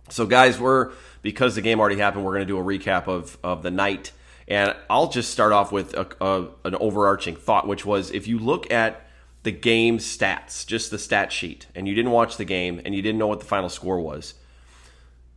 So 0.10 0.26
guys, 0.26 0.60
we're 0.60 0.92
because 1.22 1.56
the 1.56 1.62
game 1.62 1.80
already 1.80 1.98
happened, 1.98 2.26
we're 2.26 2.34
going 2.34 2.48
to 2.48 2.54
do 2.54 2.60
a 2.60 2.64
recap 2.64 3.08
of 3.08 3.38
of 3.44 3.64
the 3.64 3.72
night, 3.72 4.12
and 4.48 4.76
I'll 4.90 5.10
just 5.10 5.32
start 5.32 5.54
off 5.54 5.72
with 5.72 5.94
a, 5.94 6.08
a, 6.20 6.48
an 6.66 6.76
overarching 6.76 7.36
thought, 7.36 7.68
which 7.68 7.86
was 7.86 8.12
if 8.12 8.28
you 8.28 8.38
look 8.38 8.72
at 8.72 9.08
the 9.44 9.52
game 9.52 9.98
stats, 9.98 10.66
just 10.66 10.90
the 10.92 10.98
stat 10.98 11.32
sheet, 11.32 11.68
and 11.76 11.88
you 11.88 11.96
didn't 11.96 12.12
watch 12.12 12.38
the 12.38 12.46
game 12.46 12.82
and 12.84 12.96
you 12.96 13.02
didn't 13.02 13.20
know 13.20 13.28
what 13.28 13.40
the 13.40 13.46
final 13.46 13.70
score 13.70 14.00
was. 14.00 14.34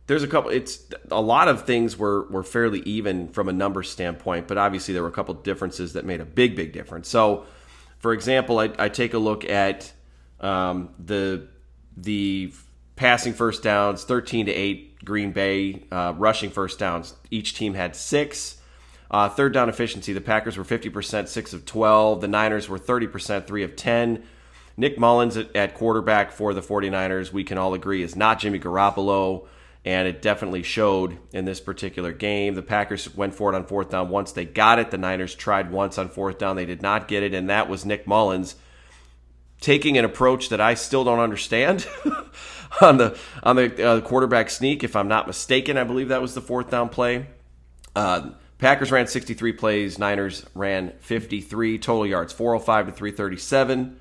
There's 0.07 0.23
a 0.23 0.27
couple. 0.27 0.51
It's 0.51 0.85
a 1.11 1.21
lot 1.21 1.49
of 1.49 1.65
things 1.65 1.97
were 1.97 2.27
were 2.29 2.43
fairly 2.43 2.79
even 2.81 3.27
from 3.29 3.49
a 3.49 3.53
number 3.53 3.83
standpoint, 3.83 4.47
but 4.47 4.57
obviously 4.57 4.93
there 4.93 5.03
were 5.03 5.09
a 5.09 5.13
couple 5.13 5.33
differences 5.33 5.93
that 5.93 6.05
made 6.05 6.21
a 6.21 6.25
big, 6.25 6.55
big 6.55 6.71
difference. 6.71 7.09
So, 7.09 7.45
for 7.99 8.13
example, 8.13 8.59
I, 8.59 8.71
I 8.79 8.89
take 8.89 9.13
a 9.13 9.17
look 9.17 9.43
at 9.43 9.91
um, 10.39 10.89
the 10.97 11.47
the 11.97 12.53
passing 12.97 13.33
first 13.33 13.63
downs, 13.63 14.03
thirteen 14.03 14.47
to 14.47 14.51
eight. 14.51 14.87
Green 15.05 15.31
Bay 15.31 15.83
uh, 15.91 16.13
rushing 16.17 16.49
first 16.49 16.79
downs. 16.79 17.13
Each 17.31 17.53
team 17.53 17.75
had 17.75 17.95
six. 17.95 18.57
Uh, 19.09 19.29
third 19.29 19.53
down 19.53 19.69
efficiency, 19.69 20.11
the 20.11 20.19
Packers 20.19 20.57
were 20.57 20.65
50%, 20.65 21.27
6 21.29 21.53
of 21.53 21.65
12. 21.65 22.19
The 22.19 22.27
Niners 22.27 22.67
were 22.67 22.77
30%, 22.77 23.47
3 23.47 23.63
of 23.63 23.75
10. 23.75 24.23
Nick 24.75 24.99
Mullens 24.99 25.37
at, 25.37 25.55
at 25.55 25.75
quarterback 25.75 26.31
for 26.31 26.53
the 26.53 26.61
49ers, 26.61 27.31
we 27.31 27.45
can 27.45 27.57
all 27.57 27.73
agree, 27.73 28.03
is 28.03 28.17
not 28.17 28.39
Jimmy 28.39 28.59
Garoppolo, 28.59 29.47
and 29.85 30.07
it 30.07 30.21
definitely 30.21 30.61
showed 30.61 31.17
in 31.31 31.45
this 31.45 31.61
particular 31.61 32.11
game. 32.11 32.55
The 32.55 32.61
Packers 32.61 33.15
went 33.15 33.33
for 33.33 33.51
it 33.51 33.55
on 33.55 33.65
fourth 33.65 33.89
down 33.89 34.09
once 34.09 34.33
they 34.33 34.43
got 34.43 34.77
it. 34.77 34.91
The 34.91 34.97
Niners 34.97 35.33
tried 35.33 35.71
once 35.71 35.97
on 35.97 36.09
fourth 36.09 36.37
down, 36.37 36.57
they 36.57 36.65
did 36.65 36.81
not 36.81 37.07
get 37.07 37.23
it, 37.23 37.33
and 37.33 37.49
that 37.49 37.69
was 37.69 37.85
Nick 37.85 38.05
Mullens 38.05 38.55
taking 39.61 39.97
an 39.97 40.05
approach 40.05 40.49
that 40.49 40.61
I 40.61 40.73
still 40.73 41.03
don't 41.03 41.19
understand 41.19 41.87
on 42.81 42.97
the 42.97 43.17
on 43.43 43.55
the 43.55 43.85
uh, 43.85 44.01
quarterback 44.01 44.49
sneak. 44.49 44.83
If 44.83 44.95
I'm 44.95 45.07
not 45.07 45.27
mistaken, 45.27 45.77
I 45.77 45.83
believe 45.83 46.09
that 46.09 46.21
was 46.21 46.33
the 46.33 46.41
fourth 46.41 46.69
down 46.69 46.89
play. 46.89 47.27
Uh, 47.95 48.31
Packers 48.57 48.91
ran 48.91 49.07
63 49.07 49.53
plays. 49.53 49.99
Niners 49.99 50.45
ran 50.55 50.93
53 50.99 51.77
total 51.77 52.07
yards, 52.07 52.33
405 52.33 52.87
to 52.87 52.91
337. 52.91 53.99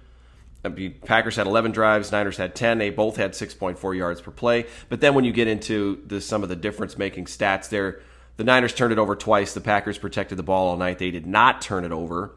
I 0.64 0.68
mean, 0.68 0.94
Packers 1.04 1.36
had 1.36 1.46
11 1.46 1.72
drives, 1.72 2.10
Niners 2.10 2.38
had 2.38 2.54
10. 2.54 2.78
They 2.78 2.90
both 2.90 3.16
had 3.16 3.32
6.4 3.32 3.96
yards 3.96 4.20
per 4.20 4.32
play. 4.32 4.66
But 4.88 5.00
then 5.00 5.14
when 5.14 5.24
you 5.24 5.32
get 5.32 5.46
into 5.46 6.02
the, 6.06 6.20
some 6.20 6.42
of 6.42 6.48
the 6.48 6.56
difference 6.56 6.98
making 6.98 7.26
stats 7.26 7.68
there, 7.68 8.00
the 8.36 8.44
Niners 8.44 8.74
turned 8.74 8.92
it 8.92 8.98
over 8.98 9.14
twice. 9.14 9.54
The 9.54 9.60
Packers 9.60 9.98
protected 9.98 10.38
the 10.38 10.42
ball 10.42 10.68
all 10.68 10.76
night. 10.76 10.98
They 10.98 11.10
did 11.10 11.26
not 11.26 11.62
turn 11.62 11.84
it 11.84 11.92
over. 11.92 12.34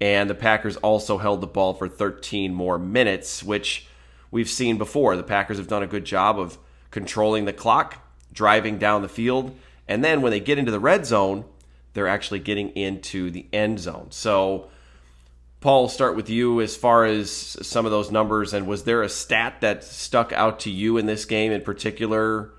And 0.00 0.28
the 0.28 0.34
Packers 0.34 0.76
also 0.76 1.18
held 1.18 1.40
the 1.40 1.46
ball 1.46 1.72
for 1.72 1.88
13 1.88 2.52
more 2.52 2.78
minutes, 2.78 3.42
which 3.42 3.86
we've 4.34 4.50
seen 4.50 4.76
before. 4.76 5.16
The 5.16 5.22
Packers 5.22 5.58
have 5.58 5.68
done 5.68 5.84
a 5.84 5.86
good 5.86 6.04
job 6.04 6.40
of 6.40 6.58
controlling 6.90 7.44
the 7.44 7.52
clock, 7.52 8.04
driving 8.32 8.78
down 8.78 9.02
the 9.02 9.08
field. 9.08 9.56
And 9.86 10.02
then 10.02 10.22
when 10.22 10.32
they 10.32 10.40
get 10.40 10.58
into 10.58 10.72
the 10.72 10.80
red 10.80 11.06
zone, 11.06 11.44
they're 11.92 12.08
actually 12.08 12.40
getting 12.40 12.70
into 12.70 13.30
the 13.30 13.46
end 13.52 13.78
zone. 13.78 14.08
So, 14.10 14.70
Paul, 15.60 15.82
will 15.82 15.88
start 15.88 16.16
with 16.16 16.28
you 16.28 16.60
as 16.60 16.76
far 16.76 17.04
as 17.04 17.30
some 17.30 17.86
of 17.86 17.92
those 17.92 18.10
numbers. 18.10 18.52
And 18.52 18.66
was 18.66 18.82
there 18.82 19.02
a 19.02 19.08
stat 19.08 19.60
that 19.60 19.84
stuck 19.84 20.32
out 20.32 20.58
to 20.60 20.70
you 20.70 20.98
in 20.98 21.06
this 21.06 21.24
game 21.24 21.52
in 21.52 21.60
particular, 21.60 22.50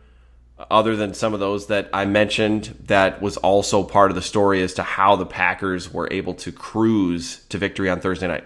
other 0.71 0.95
than 0.95 1.13
some 1.13 1.33
of 1.33 1.41
those 1.41 1.67
that 1.67 1.89
I 1.91 2.05
mentioned, 2.05 2.83
that 2.85 3.21
was 3.21 3.35
also 3.35 3.83
part 3.83 4.11
of 4.11 4.15
the 4.15 4.21
story 4.21 4.63
as 4.63 4.73
to 4.75 4.83
how 4.83 5.17
the 5.17 5.25
Packers 5.25 5.91
were 5.91 6.07
able 6.09 6.35
to 6.35 6.53
cruise 6.53 7.43
to 7.49 7.57
victory 7.57 7.89
on 7.89 7.99
Thursday 7.99 8.27
night? 8.29 8.45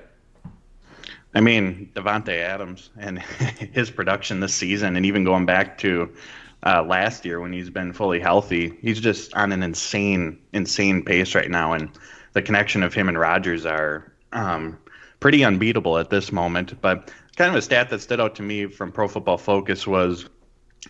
I 1.35 1.41
mean, 1.41 1.91
Davante 1.93 2.35
Adams 2.37 2.89
and 2.97 3.19
his 3.73 3.91
production 3.91 4.39
this 4.39 4.53
season, 4.53 4.95
and 4.95 5.05
even 5.05 5.23
going 5.23 5.45
back 5.45 5.77
to 5.79 6.11
uh, 6.65 6.83
last 6.83 7.23
year 7.23 7.39
when 7.39 7.53
he's 7.53 7.69
been 7.69 7.93
fully 7.93 8.19
healthy, 8.19 8.77
he's 8.81 8.99
just 8.99 9.33
on 9.35 9.51
an 9.51 9.63
insane, 9.63 10.39
insane 10.53 11.03
pace 11.03 11.35
right 11.35 11.49
now. 11.49 11.73
And 11.73 11.89
the 12.33 12.41
connection 12.41 12.83
of 12.83 12.93
him 12.93 13.07
and 13.07 13.17
Rodgers 13.17 13.65
are 13.65 14.11
um, 14.33 14.77
pretty 15.19 15.43
unbeatable 15.43 15.97
at 15.97 16.09
this 16.09 16.31
moment. 16.31 16.79
But 16.81 17.11
kind 17.35 17.49
of 17.49 17.55
a 17.55 17.61
stat 17.61 17.89
that 17.89 18.01
stood 18.01 18.19
out 18.19 18.35
to 18.35 18.41
me 18.41 18.65
from 18.65 18.91
Pro 18.91 19.07
Football 19.07 19.37
Focus 19.37 19.87
was 19.87 20.27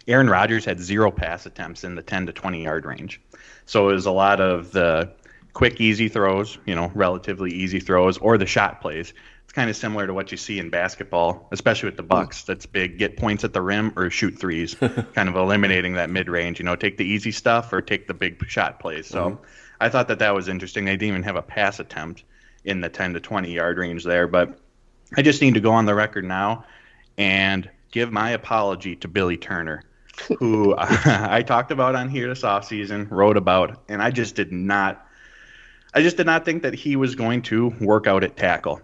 Aaron 0.08 0.30
Rodgers 0.30 0.66
had 0.66 0.80
zero 0.80 1.12
pass 1.12 1.46
attempts 1.46 1.84
in 1.84 1.96
the 1.96 2.02
10 2.02 2.28
to 2.28 2.34
20 2.34 2.64
yard 2.64 2.86
range. 2.86 3.22
So 3.66 3.90
it 3.90 3.94
was 3.94 4.06
a 4.06 4.12
lot 4.12 4.40
of 4.40 4.72
the 4.72 5.12
quick, 5.54 5.82
easy 5.82 6.08
throws, 6.08 6.58
you 6.66 6.74
know, 6.74 6.92
relatively 6.96 7.52
easy 7.52 7.80
throws, 7.80 8.18
or 8.20 8.38
the 8.38 8.46
shot 8.46 8.82
plays 8.82 9.14
kind 9.60 9.70
of 9.70 9.76
similar 9.76 10.08
to 10.08 10.14
what 10.14 10.32
you 10.32 10.38
see 10.38 10.58
in 10.58 10.70
basketball, 10.70 11.50
especially 11.52 11.88
with 11.88 11.98
the 11.98 12.04
Bucks. 12.04 12.44
That's 12.44 12.66
big. 12.66 12.98
Get 12.98 13.18
points 13.18 13.44
at 13.44 13.52
the 13.52 13.62
rim 13.62 13.92
or 13.98 14.10
shoot 14.10 14.40
threes, 14.40 14.74
kind 15.14 15.28
of 15.28 15.36
eliminating 15.36 15.96
that 15.96 16.10
mid 16.10 16.30
range. 16.30 16.60
You 16.60 16.66
know, 16.66 16.78
take 16.78 16.96
the 16.96 17.04
easy 17.04 17.34
stuff 17.34 17.74
or 17.74 17.82
take 17.82 18.08
the 18.08 18.14
big 18.14 18.42
shot 18.48 18.80
plays. 18.80 19.08
So 19.08 19.32
mm-hmm. 19.32 19.44
I 19.82 19.90
thought 19.90 20.08
that 20.08 20.20
that 20.20 20.34
was 20.34 20.48
interesting. 20.48 20.86
They 20.86 20.94
didn't 20.94 21.10
even 21.10 21.24
have 21.24 21.36
a 21.36 21.42
pass 21.42 21.82
attempt 21.82 22.24
in 22.64 22.80
the 22.80 22.88
10 22.88 23.16
to 23.16 23.20
20 23.20 23.52
yard 23.52 23.78
range 23.78 24.06
there. 24.06 24.30
But 24.30 24.58
I 25.18 25.24
just 25.24 25.42
need 25.42 25.56
to 25.56 25.60
go 25.60 25.72
on 25.72 25.86
the 25.86 25.94
record 25.94 26.24
now 26.24 26.64
and 27.18 27.70
give 27.92 28.14
my 28.14 28.30
apology 28.30 28.96
to 28.96 29.10
Billy 29.10 29.36
Turner, 29.36 29.84
who 30.38 30.74
I 30.80 31.44
talked 31.46 31.72
about 31.72 31.96
on 31.96 32.08
here 32.08 32.30
this 32.30 32.44
offseason, 32.44 33.12
wrote 33.12 33.36
about, 33.36 33.84
and 33.90 34.02
I 34.02 34.12
just 34.12 34.36
did 34.36 34.54
not. 34.54 35.06
I 35.94 36.02
just 36.02 36.16
did 36.16 36.28
not 36.28 36.46
think 36.46 36.64
that 36.64 36.76
he 36.76 36.96
was 36.96 37.16
going 37.16 37.42
to 37.42 37.74
work 37.82 38.08
out 38.08 38.24
at 38.24 38.38
tackle. 38.38 38.80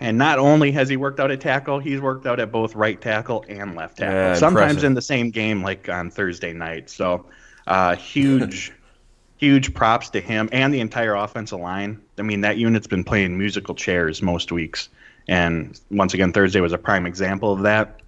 And 0.00 0.16
not 0.16 0.38
only 0.38 0.70
has 0.72 0.88
he 0.88 0.96
worked 0.96 1.18
out 1.18 1.30
at 1.30 1.40
tackle, 1.40 1.80
he's 1.80 2.00
worked 2.00 2.26
out 2.26 2.38
at 2.38 2.52
both 2.52 2.74
right 2.76 3.00
tackle 3.00 3.44
and 3.48 3.74
left 3.74 3.98
tackle. 3.98 4.14
Yeah, 4.14 4.34
Sometimes 4.34 4.70
impressive. 4.70 4.84
in 4.84 4.94
the 4.94 5.02
same 5.02 5.30
game, 5.30 5.62
like 5.62 5.88
on 5.88 6.10
Thursday 6.10 6.52
night. 6.52 6.88
So, 6.88 7.26
uh, 7.66 7.96
huge, 7.96 8.72
huge 9.38 9.74
props 9.74 10.10
to 10.10 10.20
him 10.20 10.48
and 10.52 10.72
the 10.72 10.80
entire 10.80 11.14
offensive 11.14 11.58
line. 11.58 12.00
I 12.16 12.22
mean, 12.22 12.42
that 12.42 12.58
unit's 12.58 12.86
been 12.86 13.04
playing 13.04 13.36
musical 13.36 13.74
chairs 13.74 14.22
most 14.22 14.52
weeks. 14.52 14.88
And 15.26 15.78
once 15.90 16.14
again, 16.14 16.32
Thursday 16.32 16.60
was 16.60 16.72
a 16.72 16.78
prime 16.78 17.04
example 17.04 17.52
of 17.52 17.62
that. 17.62 18.00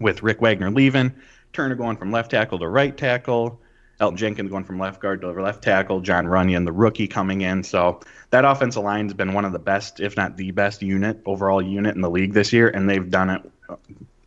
With 0.00 0.24
Rick 0.24 0.40
Wagner 0.40 0.70
leaving, 0.72 1.12
Turner 1.52 1.76
going 1.76 1.96
from 1.96 2.10
left 2.10 2.32
tackle 2.32 2.58
to 2.58 2.66
right 2.68 2.96
tackle, 2.96 3.60
Elgton 4.00 4.16
Jenkins 4.16 4.50
going 4.50 4.64
from 4.64 4.78
left 4.78 5.00
guard 5.00 5.20
to 5.20 5.30
left 5.30 5.62
tackle, 5.62 6.00
Jon 6.00 6.26
Runyan, 6.26 6.64
the 6.64 6.72
rookie, 6.72 7.06
coming 7.06 7.42
in. 7.42 7.62
So 7.62 8.00
that 8.30 8.44
offensive 8.44 8.82
line 8.82 9.06
has 9.06 9.14
been 9.14 9.32
one 9.32 9.44
of 9.44 9.52
the 9.52 9.58
best, 9.58 10.00
if 10.00 10.16
not 10.16 10.36
the 10.36 10.50
best 10.50 10.82
unit, 10.82 11.20
overall 11.26 11.62
unit 11.62 11.94
in 11.94 12.00
the 12.00 12.10
league 12.10 12.32
this 12.32 12.52
year, 12.52 12.68
and 12.68 12.88
they've 12.90 13.08
done 13.08 13.30
it 13.30 13.42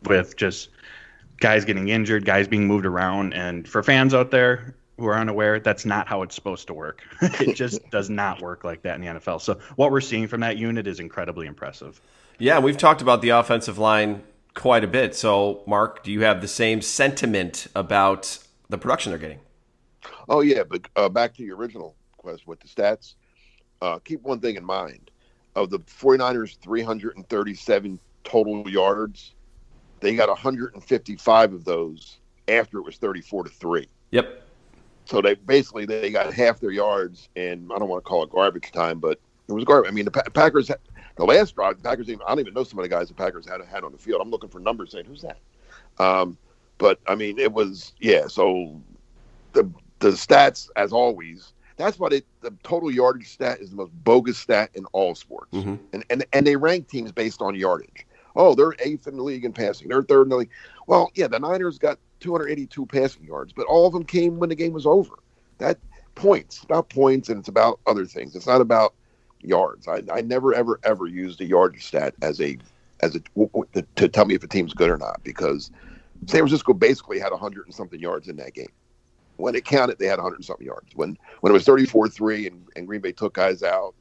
with 0.04 0.36
just 0.36 0.70
guys 1.38 1.64
getting 1.64 1.88
injured, 1.88 2.24
guys 2.24 2.48
being 2.48 2.66
moved 2.66 2.86
around. 2.86 3.34
And 3.34 3.68
for 3.68 3.82
fans 3.82 4.14
out 4.14 4.30
there 4.30 4.74
who 4.96 5.06
are 5.06 5.16
unaware, 5.16 5.60
that's 5.60 5.84
not 5.84 6.08
how 6.08 6.22
it's 6.22 6.34
supposed 6.34 6.66
to 6.68 6.74
work. 6.74 7.02
it 7.22 7.54
just 7.54 7.80
does 7.90 8.10
not 8.10 8.40
work 8.40 8.64
like 8.64 8.82
that 8.82 8.96
in 8.96 9.02
the 9.02 9.20
NFL. 9.20 9.40
So 9.40 9.58
what 9.76 9.90
we're 9.90 10.00
seeing 10.00 10.26
from 10.26 10.40
that 10.40 10.56
unit 10.56 10.86
is 10.86 10.98
incredibly 10.98 11.46
impressive. 11.46 12.00
Yeah, 12.38 12.58
we've 12.60 12.78
talked 12.78 13.02
about 13.02 13.20
the 13.20 13.30
offensive 13.30 13.78
line 13.78 14.22
quite 14.54 14.84
a 14.84 14.88
bit. 14.88 15.14
So, 15.14 15.62
Mark, 15.66 16.02
do 16.02 16.12
you 16.12 16.22
have 16.22 16.40
the 16.40 16.48
same 16.48 16.80
sentiment 16.80 17.66
about 17.74 18.38
the 18.68 18.78
production 18.78 19.10
they're 19.10 19.18
getting? 19.18 19.40
Oh 20.28 20.40
yeah, 20.40 20.62
but 20.68 20.86
uh, 20.96 21.08
back 21.08 21.34
to 21.34 21.42
your 21.42 21.56
original 21.56 21.96
question 22.16 22.44
with 22.46 22.60
the 22.60 22.68
stats. 22.68 23.14
Uh, 23.80 23.98
keep 23.98 24.22
one 24.22 24.40
thing 24.40 24.56
in 24.56 24.64
mind: 24.64 25.10
of 25.54 25.70
the 25.70 25.78
49ers' 25.80 26.58
337 26.62 28.00
total 28.24 28.68
yards, 28.68 29.34
they 30.00 30.14
got 30.14 30.28
155 30.28 31.52
of 31.52 31.64
those 31.64 32.18
after 32.46 32.78
it 32.78 32.82
was 32.82 32.96
34 32.96 33.44
to 33.44 33.50
three. 33.50 33.88
Yep. 34.10 34.42
So 35.06 35.22
they 35.22 35.34
basically 35.34 35.86
they 35.86 36.10
got 36.10 36.32
half 36.32 36.60
their 36.60 36.70
yards, 36.70 37.28
and 37.34 37.70
I 37.74 37.78
don't 37.78 37.88
want 37.88 38.04
to 38.04 38.08
call 38.08 38.22
it 38.22 38.30
garbage 38.30 38.70
time, 38.72 39.00
but 39.00 39.18
it 39.48 39.52
was 39.52 39.64
garbage. 39.64 39.90
I 39.90 39.94
mean, 39.94 40.04
the 40.04 40.10
Packers, 40.10 40.70
the 41.16 41.24
last 41.24 41.54
drive, 41.54 41.78
the 41.78 41.82
Packers 41.82 42.08
even 42.08 42.20
I 42.26 42.30
don't 42.30 42.40
even 42.40 42.54
know 42.54 42.64
some 42.64 42.78
of 42.78 42.82
the 42.82 42.90
guys 42.90 43.08
the 43.08 43.14
Packers 43.14 43.48
had 43.48 43.62
had 43.64 43.84
on 43.84 43.92
the 43.92 43.98
field. 43.98 44.20
I'm 44.20 44.30
looking 44.30 44.50
for 44.50 44.60
numbers 44.60 44.92
saying 44.92 45.06
who's 45.06 45.22
that. 45.22 45.38
Um, 45.98 46.36
but 46.76 47.00
I 47.06 47.14
mean, 47.14 47.38
it 47.38 47.52
was 47.52 47.94
yeah. 47.98 48.26
So 48.26 48.82
the 49.54 49.70
the 49.98 50.10
stats, 50.10 50.68
as 50.76 50.92
always, 50.92 51.52
that's 51.76 51.98
why 51.98 52.08
they, 52.08 52.22
the 52.40 52.52
total 52.62 52.90
yardage 52.90 53.28
stat 53.28 53.60
is 53.60 53.70
the 53.70 53.76
most 53.76 53.92
bogus 54.04 54.36
stat 54.36 54.70
in 54.74 54.84
all 54.86 55.14
sports. 55.14 55.52
Mm-hmm. 55.52 55.76
And, 55.92 56.04
and 56.10 56.26
and 56.32 56.46
they 56.46 56.56
rank 56.56 56.88
teams 56.88 57.12
based 57.12 57.40
on 57.40 57.54
yardage. 57.54 58.06
Oh, 58.36 58.54
they're 58.54 58.74
eighth 58.80 59.06
in 59.06 59.16
the 59.16 59.22
league 59.22 59.44
in 59.44 59.52
passing. 59.52 59.88
They're 59.88 60.02
third 60.02 60.24
in 60.24 60.28
the 60.28 60.36
league. 60.36 60.50
Well, 60.86 61.10
yeah, 61.14 61.28
the 61.28 61.38
Niners 61.38 61.78
got 61.78 61.98
282 62.20 62.86
passing 62.86 63.24
yards, 63.24 63.52
but 63.52 63.66
all 63.66 63.86
of 63.86 63.92
them 63.92 64.04
came 64.04 64.38
when 64.38 64.48
the 64.48 64.54
game 64.54 64.72
was 64.72 64.86
over. 64.86 65.14
That 65.58 65.78
points, 66.14 66.62
about 66.62 66.88
points, 66.88 67.28
and 67.28 67.38
it's 67.38 67.48
about 67.48 67.80
other 67.86 68.04
things. 68.04 68.36
It's 68.36 68.46
not 68.46 68.60
about 68.60 68.94
yards. 69.40 69.88
I, 69.88 70.02
I 70.12 70.20
never, 70.20 70.54
ever, 70.54 70.80
ever 70.84 71.06
used 71.06 71.40
a 71.40 71.44
yardage 71.44 71.86
stat 71.86 72.14
as 72.22 72.40
a 72.40 72.58
as 73.00 73.14
a 73.14 73.20
to, 73.74 73.86
to 73.94 74.08
tell 74.08 74.24
me 74.24 74.34
if 74.34 74.42
a 74.42 74.48
team's 74.48 74.74
good 74.74 74.90
or 74.90 74.98
not 74.98 75.22
because 75.22 75.70
San 76.26 76.40
Francisco 76.40 76.72
basically 76.72 77.20
had 77.20 77.30
100 77.30 77.66
and 77.66 77.74
something 77.74 78.00
yards 78.00 78.26
in 78.26 78.36
that 78.36 78.54
game 78.54 78.70
when 79.38 79.54
it 79.54 79.64
counted, 79.64 79.98
they 79.98 80.06
had 80.06 80.18
100 80.18 80.44
something 80.44 80.66
yards. 80.66 80.94
When 80.94 81.16
when 81.40 81.50
it 81.50 81.54
was 81.54 81.64
34 81.64 82.08
three 82.08 82.46
and, 82.46 82.66
and 82.76 82.86
Green 82.86 83.00
Bay 83.00 83.12
took 83.12 83.34
guys 83.34 83.62
out, 83.62 83.94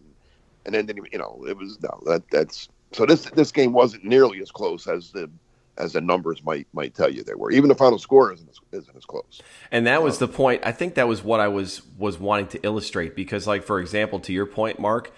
and, 0.66 0.76
and 0.76 0.90
then 0.90 0.98
you 1.12 1.18
know 1.18 1.44
it 1.48 1.56
was 1.56 1.80
no 1.82 2.02
that 2.06 2.24
that's 2.30 2.68
so 2.92 3.06
this 3.06 3.26
this 3.32 3.52
game 3.52 3.72
wasn't 3.72 4.04
nearly 4.04 4.42
as 4.42 4.52
close 4.52 4.88
as 4.88 5.12
the 5.12 5.30
as 5.78 5.94
the 5.94 6.02
numbers 6.02 6.44
might 6.44 6.68
might 6.74 6.94
tell 6.94 7.10
you 7.10 7.24
they 7.24 7.36
were. 7.36 7.52
Even 7.52 7.70
the 7.70 7.76
final 7.76 8.00
score 8.00 8.34
isn't 8.34 8.50
as, 8.50 8.60
isn't 8.72 8.98
as 8.98 9.06
close. 9.06 9.42
And 9.72 9.88
that 9.88 10.02
was 10.02 10.22
um, 10.22 10.28
the 10.28 10.34
point. 10.34 10.64
I 10.66 10.72
think 10.72 10.96
that 10.96 11.08
was 11.08 11.24
what 11.24 11.40
I 11.40 11.48
was 11.48 11.84
was 11.98 12.20
wanting 12.20 12.48
to 12.48 12.60
illustrate 12.66 13.16
because, 13.16 13.48
like 13.48 13.64
for 13.64 13.80
example, 13.80 14.20
to 14.22 14.34
your 14.34 14.48
point, 14.48 14.80
Mark, 14.80 15.14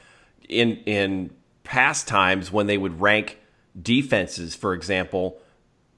in 0.48 0.78
in 0.86 1.32
past 1.64 2.08
times 2.08 2.52
when 2.52 2.68
they 2.68 2.78
would 2.78 3.00
rank 3.00 3.38
defenses, 3.82 4.54
for 4.56 4.74
example 4.74 5.40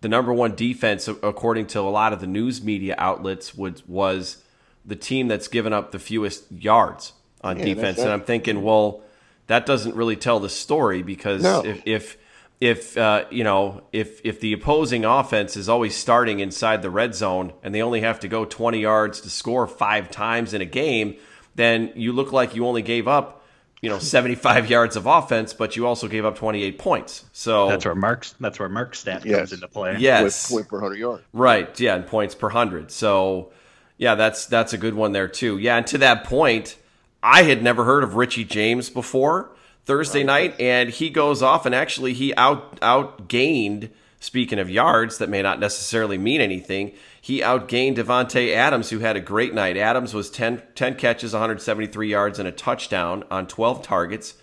the 0.01 0.10
number 0.10 0.34
one 0.34 0.55
defense, 0.55 1.08
according 1.08 1.67
to 1.67 1.79
a 1.79 1.89
lot 1.89 2.12
of 2.12 2.20
the 2.20 2.27
news 2.27 2.62
media 2.63 2.96
outlets, 2.98 3.55
would, 3.55 3.81
was 3.88 4.43
the 4.86 4.96
team 4.96 5.27
that's 5.27 5.48
given 5.48 5.74
up 5.74 5.91
the 5.91 6.00
fewest 6.00 6.51
yards 6.51 7.13
on 7.41 7.60
yeah, 7.60 7.65
defense. 7.65 8.00
And 8.00 8.10
I'm 8.10 8.22
thinking, 8.22 8.63
well, 8.63 9.01
that 9.48 9.65
doesn't 9.65 9.96
really 9.96 10.15
tell 10.15 10.39
the 10.39 10.50
story 10.50 11.03
because 11.03 11.43
no. 11.43 11.63
if 11.63 11.81
if 11.86 12.17
if 12.60 12.98
uh, 12.98 13.25
you 13.29 13.43
know 13.43 13.81
if 13.91 14.22
if 14.24 14.39
the 14.39 14.53
opposing 14.53 15.03
offense 15.05 15.58
is 15.58 15.67
always 15.67 15.96
starting 15.96 16.39
inside 16.39 16.81
the 16.81 16.89
red 16.89 17.13
zone 17.13 17.53
and 17.63 17.74
they 17.74 17.81
only 17.81 18.01
have 18.01 18.20
to 18.22 18.27
go 18.27 18.46
20 18.46 18.79
yards 18.79 19.22
to 19.22 19.29
score 19.29 19.67
five 19.67 20.10
times 20.10 20.53
in 20.53 20.62
a 20.62 20.65
game, 20.65 21.17
then 21.55 21.91
you 21.96 22.13
look 22.13 22.31
like 22.31 22.55
you 22.55 22.65
only 22.65 22.81
gave 22.81 23.08
up 23.08 23.40
you 23.81 23.89
know 23.89 24.00
75 24.00 24.69
yards 24.69 24.95
of 24.95 25.07
offense, 25.07 25.53
but 25.53 25.75
you 25.75 25.88
also 25.88 26.07
gave 26.07 26.23
up 26.23 26.38
28 26.38 26.77
points. 26.77 27.25
So 27.33 27.67
that's 27.67 27.85
where 27.85 27.95
Mark's 27.95 28.35
that's 28.39 28.59
where 28.59 28.69
Mark's 28.69 29.00
stat 29.00 29.25
yes. 29.25 29.38
comes 29.38 29.53
into 29.53 29.67
play. 29.67 29.97
Yes, 30.00 30.51
With 30.51 30.59
point 30.59 30.69
per 30.69 30.79
hundred 30.79 31.00
yards. 31.00 31.23
Right. 31.33 31.79
Yeah, 31.79 31.95
and 31.95 32.05
points 32.05 32.35
per 32.35 32.50
hundred. 32.50 32.91
So 32.91 33.51
yeah, 33.97 34.15
that's 34.15 34.45
that's 34.45 34.73
a 34.73 34.77
good 34.77 34.93
one 34.93 35.11
there 35.11 35.27
too. 35.27 35.57
Yeah, 35.57 35.77
and 35.77 35.88
to 35.88 35.97
that 36.00 36.23
point, 36.23 36.77
I 37.23 37.43
had 37.43 37.63
never 37.63 37.83
heard 37.83 38.03
of 38.03 38.15
Richie 38.15 38.45
James 38.45 38.89
before 38.89 39.51
Thursday 39.85 40.19
right. 40.19 40.51
night, 40.51 40.61
and 40.61 40.89
he 40.89 41.09
goes 41.09 41.41
off 41.41 41.65
and 41.65 41.73
actually 41.73 42.13
he 42.13 42.33
out 42.35 42.79
outgained. 42.81 43.89
Speaking 44.22 44.60
of 44.60 44.70
yards, 44.70 45.18
that 45.18 45.30
may 45.30 45.42
not 45.42 45.60
necessarily 45.60 46.18
mean 46.18 46.40
anything 46.40 46.94
he 47.20 47.42
outgained 47.42 47.98
Davante 47.98 48.56
Adams, 48.56 48.90
who 48.90 49.00
had 49.00 49.16
a 49.16 49.22
great 49.22 49.54
night. 49.54 49.78
Adams 49.78 50.13
was 50.13 50.32
10, 50.32 50.63
10 50.74 50.96
catches, 50.96 51.34
173 51.34 52.10
yards, 52.10 52.40
and 52.40 52.48
a 52.48 52.51
touchdown 52.51 53.24
on 53.30 53.46
12 53.46 53.84
targets. 53.84 54.34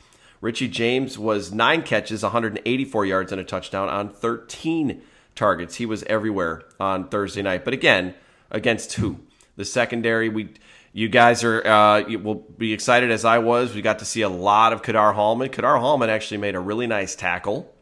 Richie 0.41 0.69
James 0.69 1.19
was 1.19 1.53
nine 1.53 1.83
catches, 1.83 2.23
184 2.23 3.07
yards, 3.07 3.33
and 3.33 3.41
a 3.41 3.45
touchdown 3.45 3.89
on 3.89 4.11
13 4.11 5.03
targets. 5.35 5.75
He 5.75 5.87
was 5.87 6.05
everywhere 6.05 6.63
on 6.79 7.09
Thursday 7.09 7.43
night. 7.43 7.65
But 7.65 7.75
again, 7.75 8.15
against 8.51 8.93
who? 8.95 9.19
The 9.57 9.65
secondary. 9.65 10.29
We, 10.29 10.55
you 10.93 11.09
guys 11.09 11.43
are, 11.43 11.67
uh, 11.67 11.99
you 12.07 12.21
will 12.21 12.37
be 12.37 12.73
excited 12.73 13.11
as 13.11 13.25
I 13.25 13.39
was. 13.39 13.75
We 13.75 13.83
got 13.83 13.99
to 13.99 14.05
see 14.05 14.23
a 14.23 14.29
lot 14.29 14.73
of 14.73 14.83
Ka'dar 14.83 15.15
Hollman. 15.15 15.51
Ka'dar 15.51 15.81
Hollman 15.81 16.11
actually 16.11 16.39
made 16.39 16.55
a 16.55 16.61
really 16.61 16.87
nice 16.87 17.17
tackle. 17.17 17.75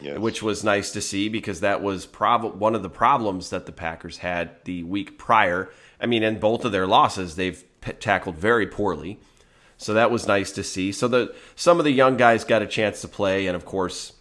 Yes. 0.00 0.18
Which 0.18 0.42
was 0.42 0.62
nice 0.62 0.92
to 0.92 1.00
see 1.00 1.28
because 1.28 1.60
that 1.60 1.82
was 1.82 2.06
prob- 2.06 2.60
one 2.60 2.76
of 2.76 2.82
the 2.82 2.90
problems 2.90 3.50
that 3.50 3.66
the 3.66 3.72
Packers 3.72 4.18
had 4.18 4.50
the 4.64 4.84
week 4.84 5.18
prior. 5.18 5.70
I 6.00 6.06
mean, 6.06 6.22
in 6.22 6.38
both 6.38 6.64
of 6.64 6.70
their 6.70 6.86
losses, 6.86 7.34
they've 7.34 7.64
p- 7.80 7.92
tackled 7.94 8.36
very 8.36 8.66
poorly. 8.66 9.18
So 9.76 9.94
that 9.94 10.10
was 10.10 10.26
nice 10.26 10.52
to 10.52 10.62
see. 10.62 10.92
So 10.92 11.08
the 11.08 11.34
some 11.56 11.78
of 11.78 11.84
the 11.84 11.92
young 11.92 12.16
guys 12.16 12.44
got 12.44 12.62
a 12.62 12.66
chance 12.66 13.00
to 13.00 13.08
play, 13.08 13.46
and 13.46 13.56
of 13.56 13.64
course, 13.64 14.12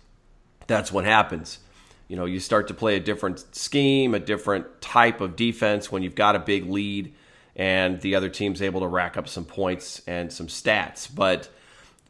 that's 0.68 0.92
what 0.92 1.06
happens. 1.06 1.60
You 2.08 2.16
know, 2.16 2.26
you 2.26 2.40
start 2.40 2.68
to 2.70 2.74
play 2.74 2.96
a 2.96 3.00
different 3.00 3.56
scheme, 3.56 4.14
a 4.14 4.20
different 4.20 4.82
type 4.82 5.20
of 5.20 5.36
defense 5.36 5.92
when 5.92 6.04
you've 6.04 6.16
got 6.16 6.36
a 6.36 6.40
big 6.40 6.70
lead, 6.70 7.14
and 7.56 8.00
the 8.02 8.16
other 8.16 8.30
team's 8.30 8.62
able 8.62 8.82
to 8.82 8.88
rack 8.88 9.18
up 9.18 9.28
some 9.28 9.46
points 9.46 10.02
and 10.08 10.32
some 10.32 10.48
stats. 10.48 11.14
But 11.14 11.50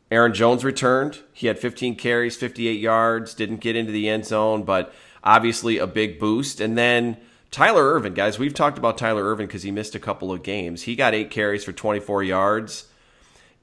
Aaron 0.10 0.34
Jones 0.34 0.64
returned. 0.64 1.20
He 1.34 1.48
had 1.48 1.60
15 1.60 1.96
carries, 1.96 2.38
58 2.38 2.80
yards, 2.80 3.34
didn't 3.34 3.58
get 3.58 3.76
into 3.76 3.92
the 3.92 4.10
end 4.10 4.26
zone, 4.26 4.64
but 4.64 4.94
obviously 5.24 5.78
a 5.78 5.88
big 5.88 6.20
boost. 6.20 6.62
And 6.62 6.78
then 6.78 7.18
Tyler 7.52 7.94
Ervin, 7.94 8.14
guys, 8.14 8.40
we've 8.40 8.54
talked 8.54 8.78
about 8.78 8.98
Tyler 8.98 9.26
Ervin 9.26 9.48
because 9.48 9.64
he 9.64 9.72
missed 9.72 9.96
a 9.96 10.00
couple 10.00 10.32
of 10.32 10.44
games. 10.44 10.84
He 10.84 10.96
got 10.96 11.14
eight 11.14 11.30
carries 11.30 11.64
for 11.64 11.74
24 11.74 12.24
yards 12.24 12.86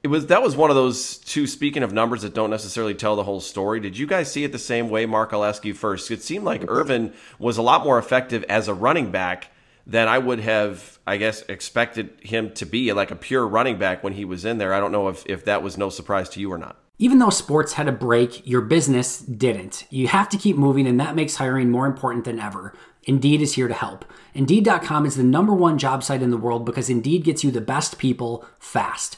it 0.05 0.09
was 0.09 0.27
that 0.27 0.43
was 0.43 0.55
one 0.55 0.69
of 0.69 0.75
those 0.75 1.17
two. 1.17 1.47
Speaking 1.47 1.81
of 1.81 1.91
numbers 1.91 2.21
that 2.21 2.35
don't 2.35 2.51
necessarily 2.51 2.93
tell 2.93 3.15
the 3.15 3.23
whole 3.23 3.41
story, 3.41 3.79
did 3.79 3.97
you 3.97 4.05
guys 4.05 4.31
see 4.31 4.43
it 4.43 4.51
the 4.51 4.59
same 4.59 4.91
way? 4.91 5.07
Mark, 5.07 5.33
I'll 5.33 5.43
ask 5.43 5.65
you 5.65 5.73
first. 5.73 6.11
It 6.11 6.21
seemed 6.21 6.45
like 6.45 6.63
Ervin 6.67 7.11
was 7.39 7.57
a 7.57 7.63
lot 7.63 7.83
more 7.83 7.97
effective 7.97 8.43
as 8.43 8.67
a 8.67 8.75
running 8.75 9.09
back 9.09 9.47
than 9.87 10.07
I 10.07 10.17
would 10.17 10.39
have, 10.39 10.99
I 11.05 11.17
guess, 11.17 11.41
expected 11.43 12.17
him 12.21 12.53
to 12.55 12.65
be, 12.65 12.91
like 12.93 13.11
a 13.11 13.15
pure 13.15 13.47
running 13.47 13.77
back 13.77 14.03
when 14.03 14.13
he 14.13 14.25
was 14.25 14.45
in 14.45 14.57
there. 14.57 14.73
I 14.73 14.79
don't 14.79 14.91
know 14.91 15.07
if, 15.09 15.25
if 15.27 15.45
that 15.45 15.61
was 15.61 15.77
no 15.77 15.89
surprise 15.89 16.29
to 16.29 16.39
you 16.39 16.51
or 16.51 16.57
not. 16.57 16.77
Even 16.97 17.19
though 17.19 17.29
sports 17.29 17.73
had 17.73 17.87
a 17.87 17.91
break, 17.91 18.47
your 18.47 18.61
business 18.61 19.19
didn't. 19.19 19.85
You 19.89 20.07
have 20.07 20.29
to 20.29 20.37
keep 20.37 20.55
moving, 20.55 20.87
and 20.87 20.99
that 20.99 21.15
makes 21.15 21.35
hiring 21.35 21.69
more 21.69 21.85
important 21.85 22.23
than 22.23 22.39
ever. 22.39 22.73
Indeed 23.03 23.41
is 23.41 23.53
here 23.53 23.67
to 23.67 23.73
help. 23.73 24.05
Indeed.com 24.33 25.05
is 25.05 25.15
the 25.15 25.23
number 25.23 25.53
one 25.53 25.77
job 25.77 26.03
site 26.03 26.23
in 26.23 26.31
the 26.31 26.37
world 26.37 26.65
because 26.65 26.89
Indeed 26.89 27.23
gets 27.23 27.43
you 27.43 27.51
the 27.51 27.61
best 27.61 27.97
people 27.97 28.45
fast. 28.59 29.17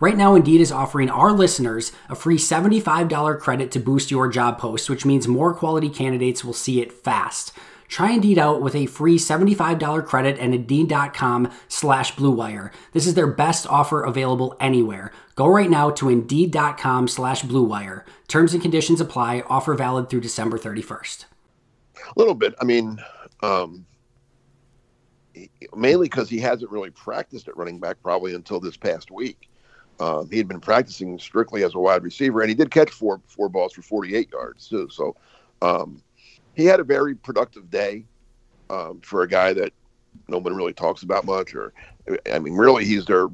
Right 0.00 0.16
now, 0.16 0.34
Indeed 0.34 0.60
is 0.60 0.72
offering 0.72 1.08
our 1.08 1.32
listeners 1.32 1.92
a 2.08 2.16
free 2.16 2.36
$75 2.36 3.38
credit 3.38 3.70
to 3.72 3.78
boost 3.78 4.10
your 4.10 4.28
job 4.28 4.58
post, 4.58 4.90
which 4.90 5.06
means 5.06 5.28
more 5.28 5.54
quality 5.54 5.88
candidates 5.88 6.44
will 6.44 6.52
see 6.52 6.80
it 6.80 6.92
fast. 6.92 7.52
Try 7.86 8.10
Indeed 8.10 8.38
out 8.38 8.60
with 8.60 8.74
a 8.74 8.86
free 8.86 9.18
$75 9.18 10.04
credit 10.04 10.38
at 10.38 10.52
Indeed.com 10.52 11.52
slash 11.68 12.14
BlueWire. 12.16 12.72
This 12.92 13.06
is 13.06 13.14
their 13.14 13.28
best 13.28 13.68
offer 13.68 14.02
available 14.02 14.56
anywhere. 14.58 15.12
Go 15.36 15.46
right 15.46 15.70
now 15.70 15.90
to 15.90 16.08
Indeed.com 16.08 17.06
slash 17.06 17.42
BlueWire. 17.42 18.02
Terms 18.26 18.52
and 18.52 18.62
conditions 18.62 19.00
apply. 19.00 19.44
Offer 19.48 19.74
valid 19.74 20.08
through 20.08 20.22
December 20.22 20.58
31st. 20.58 21.26
A 21.96 22.18
little 22.18 22.34
bit. 22.34 22.54
I 22.60 22.64
mean, 22.64 22.98
um, 23.42 23.86
mainly 25.76 26.06
because 26.06 26.28
he 26.28 26.38
hasn't 26.38 26.72
really 26.72 26.90
practiced 26.90 27.46
at 27.46 27.56
running 27.56 27.78
back 27.78 27.96
probably 28.02 28.34
until 28.34 28.58
this 28.58 28.76
past 28.76 29.12
week. 29.12 29.48
Uh, 30.00 30.24
he 30.30 30.38
had 30.38 30.48
been 30.48 30.60
practicing 30.60 31.18
strictly 31.18 31.62
as 31.62 31.74
a 31.74 31.78
wide 31.78 32.02
receiver, 32.02 32.40
and 32.40 32.48
he 32.48 32.54
did 32.54 32.70
catch 32.70 32.90
four 32.90 33.20
four 33.28 33.48
balls 33.48 33.72
for 33.72 33.82
48 33.82 34.30
yards 34.32 34.68
too. 34.68 34.88
So 34.90 35.14
um, 35.62 36.02
he 36.54 36.64
had 36.64 36.80
a 36.80 36.84
very 36.84 37.14
productive 37.14 37.70
day 37.70 38.04
um, 38.70 39.00
for 39.02 39.22
a 39.22 39.28
guy 39.28 39.52
that 39.52 39.72
no 40.28 40.38
one 40.38 40.54
really 40.54 40.72
talks 40.72 41.02
about 41.02 41.24
much. 41.24 41.54
Or 41.54 41.72
I 42.32 42.38
mean, 42.38 42.54
really, 42.54 42.84
he's 42.84 43.04
their 43.06 43.28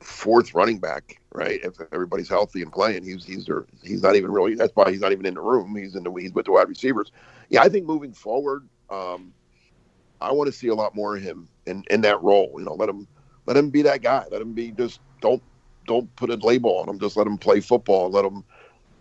fourth 0.00 0.54
running 0.54 0.78
back, 0.78 1.20
right? 1.32 1.60
If 1.62 1.74
everybody's 1.92 2.28
healthy 2.28 2.62
and 2.62 2.72
playing, 2.72 3.04
he's 3.04 3.24
he's 3.24 3.46
their 3.46 3.66
he's 3.82 4.02
not 4.02 4.16
even 4.16 4.30
really. 4.30 4.54
That's 4.54 4.74
why 4.74 4.90
he's 4.90 5.00
not 5.00 5.12
even 5.12 5.26
in 5.26 5.34
the 5.34 5.40
room. 5.40 5.74
He's 5.74 5.94
in 5.94 6.04
the 6.04 6.12
he's 6.12 6.32
with 6.32 6.46
the 6.46 6.52
wide 6.52 6.68
receivers. 6.68 7.10
Yeah, 7.48 7.62
I 7.62 7.68
think 7.68 7.86
moving 7.86 8.12
forward, 8.12 8.68
um, 8.90 9.32
I 10.20 10.32
want 10.32 10.48
to 10.48 10.52
see 10.52 10.68
a 10.68 10.74
lot 10.74 10.94
more 10.94 11.16
of 11.16 11.22
him 11.22 11.48
in 11.66 11.84
in 11.90 12.02
that 12.02 12.22
role. 12.22 12.52
You 12.58 12.64
know, 12.64 12.74
let 12.74 12.88
him 12.88 13.08
let 13.46 13.56
him 13.56 13.70
be 13.70 13.82
that 13.82 14.02
guy. 14.02 14.26
Let 14.30 14.42
him 14.42 14.52
be 14.52 14.70
just 14.72 15.00
don't 15.20 15.42
don't 15.86 16.14
put 16.16 16.30
a 16.30 16.36
label 16.36 16.78
on 16.78 16.86
them. 16.86 16.98
Just 16.98 17.16
let 17.16 17.24
them 17.24 17.38
play 17.38 17.60
football. 17.60 18.10
Let 18.10 18.22
them 18.22 18.44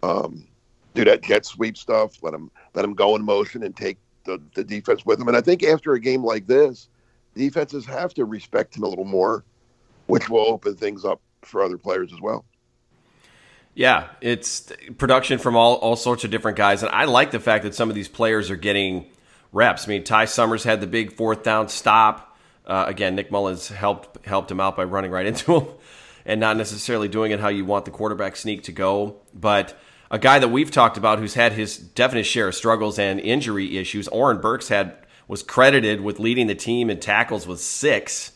um, 0.04 0.48
do 0.94 1.06
that 1.06 1.22
jet 1.22 1.46
sweep 1.46 1.78
stuff. 1.78 2.22
Let 2.22 2.32
them 2.32 2.52
let 2.74 2.82
them 2.82 2.94
go 2.94 3.16
in 3.16 3.24
motion 3.24 3.64
and 3.64 3.76
take 3.76 3.98
the, 4.26 4.42
the 4.56 4.64
defense 4.64 5.06
with 5.06 5.20
them. 5.20 5.28
And 5.28 5.38
I 5.38 5.42
think 5.42 5.64
after 5.64 5.94
a 5.94 6.00
game 6.00 6.24
like 6.24 6.48
this, 6.48 6.90
defenses 7.36 7.86
have 7.86 8.14
to 8.16 8.26
respect 8.26 8.76
him 8.76 8.84
a 8.84 8.88
little 8.88 9.06
more, 9.06 9.44
which 10.08 10.30
will 10.30 10.48
open 10.48 10.76
things 10.76 11.06
up 11.06 11.22
for 11.42 11.64
other 11.64 11.78
players 11.78 12.14
as 12.14 12.22
well. 12.22 12.46
Yeah, 13.74 14.10
it's 14.20 14.72
production 14.98 15.40
from 15.40 15.56
all, 15.56 15.76
all 15.76 15.96
sorts 15.96 16.26
of 16.26 16.32
different 16.32 16.58
guys. 16.58 16.84
And 16.84 16.92
I 16.92 17.06
like 17.06 17.32
the 17.32 17.40
fact 17.40 17.64
that 17.64 17.74
some 17.74 17.90
of 17.90 17.96
these 17.96 18.10
players 18.10 18.52
are 18.52 18.58
getting 18.58 19.06
reps. 19.54 19.88
I 19.88 19.90
mean, 19.90 20.04
Ty 20.04 20.26
Summers 20.26 20.64
had 20.64 20.82
the 20.82 20.88
big 20.88 21.14
fourth 21.14 21.44
down 21.44 21.70
stop. 21.70 22.38
Uh, 22.66 22.86
again, 22.88 23.16
Nick 23.16 23.32
Mullens 23.32 23.70
helped 23.70 24.26
helped 24.26 24.52
him 24.52 24.60
out 24.60 24.76
by 24.76 24.84
running 24.84 25.10
right 25.10 25.26
into 25.32 25.60
him 25.60 25.68
and 26.26 26.40
not 26.40 26.58
necessarily 26.58 27.08
doing 27.08 27.32
it 27.32 27.40
how 27.40 27.50
you 27.50 27.66
want 27.66 27.86
the 27.86 27.92
quarterback 27.92 28.36
sneak 28.36 28.64
to 28.64 28.72
go. 28.72 29.18
But 29.34 29.78
a 30.10 30.20
guy 30.20 30.40
that 30.40 30.50
we've 30.50 30.72
talked 30.72 30.98
about 30.98 31.20
who's 31.20 31.36
had 31.36 31.54
his 31.54 31.78
definite 31.78 32.26
share 32.26 32.50
of 32.50 32.56
struggles 32.56 33.00
and 33.00 33.20
injury 33.20 33.78
issues, 33.78 34.08
Oren 34.10 34.40
Burks 34.40 34.68
had 34.68 34.96
was 35.28 35.44
credited 35.44 36.02
with 36.02 36.20
leading 36.20 36.48
the 36.48 36.56
team 36.56 36.90
in 36.90 37.00
tackles 37.00 37.48
with 37.48 37.62
six 37.62 38.34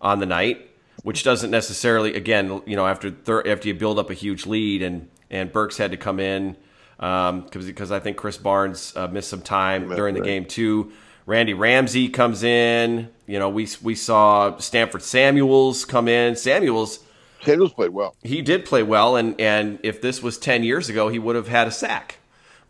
on 0.00 0.20
the 0.20 0.26
night, 0.26 0.70
which 1.02 1.24
doesn't 1.24 1.50
necessarily 1.50 2.14
again, 2.14 2.62
you 2.66 2.76
know, 2.76 2.86
after 2.86 3.10
thir- 3.10 3.46
after 3.46 3.68
you 3.68 3.74
build 3.74 3.98
up 3.98 4.10
a 4.10 4.14
huge 4.14 4.46
lead 4.46 4.82
and 4.82 5.08
and 5.30 5.52
Burks 5.52 5.76
had 5.76 5.90
to 5.90 5.96
come 5.96 6.20
in 6.20 6.56
because 6.98 7.30
um, 7.30 7.46
because 7.66 7.92
I 7.92 8.00
think 8.00 8.16
Krys 8.16 8.42
Barnes 8.42 8.92
uh, 8.96 9.08
missed 9.08 9.28
some 9.28 9.42
time 9.42 9.88
during 9.88 10.14
the 10.14 10.20
game 10.20 10.44
too. 10.44 10.92
Randy 11.26 11.54
Ramsey 11.54 12.08
comes 12.08 12.42
in. 12.42 13.08
You 13.26 13.38
know, 13.38 13.48
we 13.48 13.68
we 13.82 13.94
saw 13.94 14.56
Stanford 14.58 15.02
Samuels 15.02 15.84
come 15.84 16.08
in. 16.08 16.36
Samuels 16.36 17.00
Samuels 17.42 17.72
played 17.72 17.90
well. 17.90 18.16
He 18.22 18.42
did 18.42 18.64
play 18.64 18.82
well, 18.82 19.16
and 19.16 19.40
and 19.40 19.78
if 19.82 20.00
this 20.00 20.22
was 20.22 20.38
ten 20.38 20.62
years 20.62 20.88
ago, 20.88 21.08
he 21.08 21.18
would 21.18 21.36
have 21.36 21.48
had 21.48 21.68
a 21.68 21.70
sack, 21.70 22.16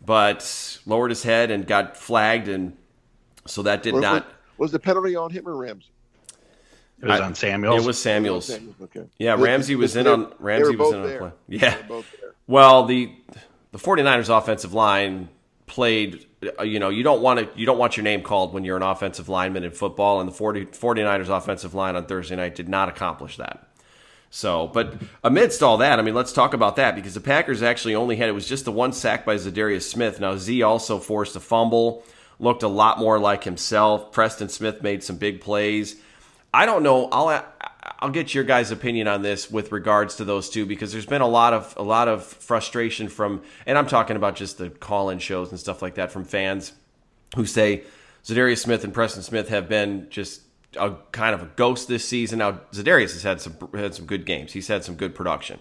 but 0.05 0.79
lowered 0.85 1.11
his 1.11 1.23
head 1.23 1.51
and 1.51 1.65
got 1.65 1.97
flagged, 1.97 2.47
and 2.47 2.77
so 3.45 3.63
that 3.63 3.83
did 3.83 3.95
not. 3.95 4.27
Was 4.57 4.71
the 4.71 4.79
penalty 4.79 5.15
on 5.15 5.31
him 5.31 5.47
or 5.47 5.55
Ramsey? 5.55 5.87
It 7.01 7.07
was 7.07 7.19
I, 7.19 7.23
on 7.23 7.35
Samuels. 7.35 7.83
It 7.83 7.87
was 7.87 7.99
Samuels. 7.99 8.45
Samuels 8.47 8.75
okay. 8.83 9.05
Yeah, 9.17 9.35
Ramsey 9.35 9.75
was 9.75 9.95
in 9.95 10.05
on 10.05 10.33
Ramsey 10.39 10.75
was 10.75 10.93
in 10.93 10.99
on 10.99 11.17
play. 11.17 11.31
Yeah. 11.47 11.77
Well, 12.47 12.85
the 12.85 13.11
the 13.71 13.77
49ers 13.77 14.35
offensive 14.35 14.73
line 14.73 15.29
played 15.65 16.25
uh, 16.57 16.63
you 16.63 16.79
know, 16.79 16.89
you 16.89 17.03
don't 17.03 17.21
want 17.21 17.39
to 17.39 17.59
you 17.59 17.65
don't 17.65 17.77
want 17.77 17.97
your 17.97 18.03
name 18.03 18.21
called 18.21 18.53
when 18.53 18.63
you're 18.63 18.77
an 18.77 18.83
offensive 18.83 19.27
lineman 19.27 19.63
in 19.63 19.71
football 19.71 20.21
and 20.21 20.29
the 20.29 20.33
40, 20.33 20.67
49ers 20.67 21.27
offensive 21.27 21.73
line 21.73 21.95
on 21.95 22.05
Thursday 22.05 22.35
night 22.35 22.55
did 22.55 22.69
not 22.69 22.87
accomplish 22.87 23.37
that. 23.37 23.67
So, 24.31 24.67
but 24.67 24.95
amidst 25.23 25.63
all 25.63 25.77
that, 25.77 25.97
I 25.97 26.01
mean, 26.03 26.13
let's 26.13 26.33
talk 26.33 26.53
about 26.53 26.75
that 26.75 26.95
because 26.95 27.15
the 27.15 27.21
Packers 27.21 27.63
actually 27.63 27.95
only 27.95 28.15
had 28.15 28.29
it 28.29 28.33
was 28.33 28.47
just 28.47 28.65
the 28.65 28.71
one 28.71 28.93
sack 28.93 29.25
by 29.25 29.35
Za'Darius 29.35 29.89
Smith. 29.89 30.19
Now 30.19 30.37
Z 30.37 30.61
also 30.61 30.99
forced 30.99 31.35
a 31.35 31.39
fumble, 31.39 32.03
looked 32.37 32.61
a 32.61 32.67
lot 32.67 32.99
more 32.99 33.19
like 33.19 33.43
himself. 33.43 34.11
Preston 34.11 34.49
Smith 34.49 34.83
made 34.83 35.03
some 35.03 35.17
big 35.17 35.41
plays. 35.41 35.95
I 36.53 36.65
don't 36.65 36.83
know. 36.83 37.09
I'll 37.11 37.43
I'll 37.99 38.09
get 38.09 38.33
your 38.33 38.43
guys' 38.43 38.71
opinion 38.71 39.07
on 39.07 39.21
this 39.23 39.49
with 39.49 39.71
regards 39.71 40.15
to 40.15 40.25
those 40.25 40.49
two 40.49 40.65
because 40.65 40.91
there's 40.91 41.05
been 41.05 41.21
a 41.21 41.27
lot 41.27 41.53
of 41.53 41.73
a 41.77 41.83
lot 41.83 42.07
of 42.07 42.23
frustration 42.23 43.09
from, 43.09 43.41
and 43.65 43.77
I'm 43.77 43.87
talking 43.87 44.15
about 44.15 44.35
just 44.35 44.57
the 44.57 44.69
call-in 44.69 45.19
shows 45.19 45.49
and 45.49 45.59
stuff 45.59 45.81
like 45.81 45.95
that 45.95 46.11
from 46.11 46.23
fans 46.23 46.73
who 47.35 47.45
say 47.45 47.83
Za'Darius 48.23 48.59
Smith 48.59 48.83
and 48.83 48.93
Preston 48.93 49.23
Smith 49.23 49.49
have 49.49 49.67
been 49.69 50.07
just 50.09 50.41
a 50.77 50.95
kind 51.11 51.33
of 51.33 51.41
a 51.41 51.49
ghost 51.55 51.87
this 51.87 52.07
season. 52.07 52.39
Now 52.39 52.61
Za'Darius 52.71 53.13
has 53.13 53.23
had 53.23 53.41
some 53.41 53.55
had 53.73 53.95
some 53.95 54.05
good 54.05 54.25
games. 54.25 54.53
He's 54.53 54.67
had 54.67 54.83
some 54.83 54.95
good 54.95 55.15
production, 55.15 55.59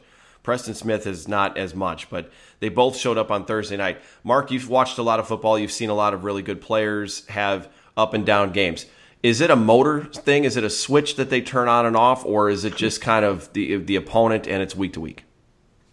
Preston 0.48 0.74
Smith 0.74 1.06
is 1.06 1.28
not 1.28 1.58
as 1.58 1.74
much, 1.74 2.08
but 2.08 2.32
they 2.60 2.70
both 2.70 2.96
showed 2.96 3.18
up 3.18 3.30
on 3.30 3.44
Thursday 3.44 3.76
night. 3.76 4.00
Mark, 4.24 4.50
you've 4.50 4.70
watched 4.70 4.96
a 4.96 5.02
lot 5.02 5.20
of 5.20 5.28
football. 5.28 5.58
You've 5.58 5.70
seen 5.70 5.90
a 5.90 5.94
lot 5.94 6.14
of 6.14 6.24
really 6.24 6.40
good 6.40 6.62
players 6.62 7.26
have 7.26 7.68
up 7.98 8.14
and 8.14 8.24
down 8.24 8.52
games. 8.52 8.86
Is 9.22 9.42
it 9.42 9.50
a 9.50 9.56
motor 9.56 10.04
thing? 10.04 10.44
Is 10.44 10.56
it 10.56 10.64
a 10.64 10.70
switch 10.70 11.16
that 11.16 11.28
they 11.28 11.42
turn 11.42 11.68
on 11.68 11.84
and 11.84 11.94
off, 11.94 12.24
or 12.24 12.48
is 12.48 12.64
it 12.64 12.76
just 12.76 13.02
kind 13.02 13.26
of 13.26 13.52
the 13.52 13.76
the 13.76 13.96
opponent 13.96 14.46
and 14.46 14.62
it's 14.62 14.74
week 14.74 14.94
to 14.94 15.00
week? 15.00 15.24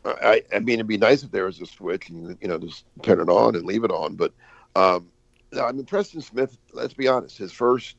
I, 0.06 0.44
I 0.54 0.60
mean, 0.60 0.76
it'd 0.76 0.88
be 0.88 0.98
nice 0.98 1.24
if 1.24 1.32
there 1.32 1.44
was 1.44 1.60
a 1.60 1.66
switch 1.66 2.08
and 2.10 2.38
you 2.40 2.48
know 2.48 2.58
just 2.58 2.86
turn 3.02 3.20
it 3.20 3.28
on 3.28 3.56
and 3.56 3.66
leave 3.66 3.84
it 3.84 3.92
on. 3.92 4.16
But 4.16 4.32
um, 4.78 5.10
I 5.60 5.72
mean, 5.74 5.86
Preston 5.86 6.22
Smith. 6.22 6.58
Let's 6.72 6.94
be 6.94 7.10
honest. 7.10 7.38
His 7.38 7.52
first 7.52 7.98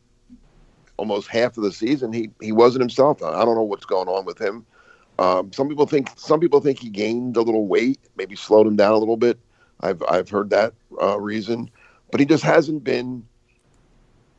almost 0.96 1.28
half 1.28 1.56
of 1.56 1.62
the 1.62 1.72
season, 1.72 2.12
he 2.12 2.30
he 2.40 2.52
wasn't 2.52 2.82
himself. 2.82 3.22
I 3.22 3.44
don't 3.44 3.54
know 3.54 3.62
what's 3.62 3.84
going 3.84 4.08
on 4.08 4.24
with 4.24 4.40
him. 4.40 4.66
Um, 5.18 5.52
some 5.52 5.68
people 5.68 5.86
think 5.86 6.10
some 6.16 6.40
people 6.40 6.60
think 6.60 6.78
he 6.78 6.90
gained 6.90 7.36
a 7.36 7.42
little 7.42 7.66
weight, 7.66 8.00
maybe 8.16 8.36
slowed 8.36 8.66
him 8.66 8.76
down 8.76 8.92
a 8.92 8.98
little 8.98 9.16
bit. 9.16 9.38
I've 9.80 10.02
I've 10.08 10.28
heard 10.28 10.50
that 10.50 10.74
uh, 11.00 11.18
reason, 11.20 11.70
but 12.10 12.20
he 12.20 12.26
just 12.26 12.44
hasn't 12.44 12.84
been 12.84 13.26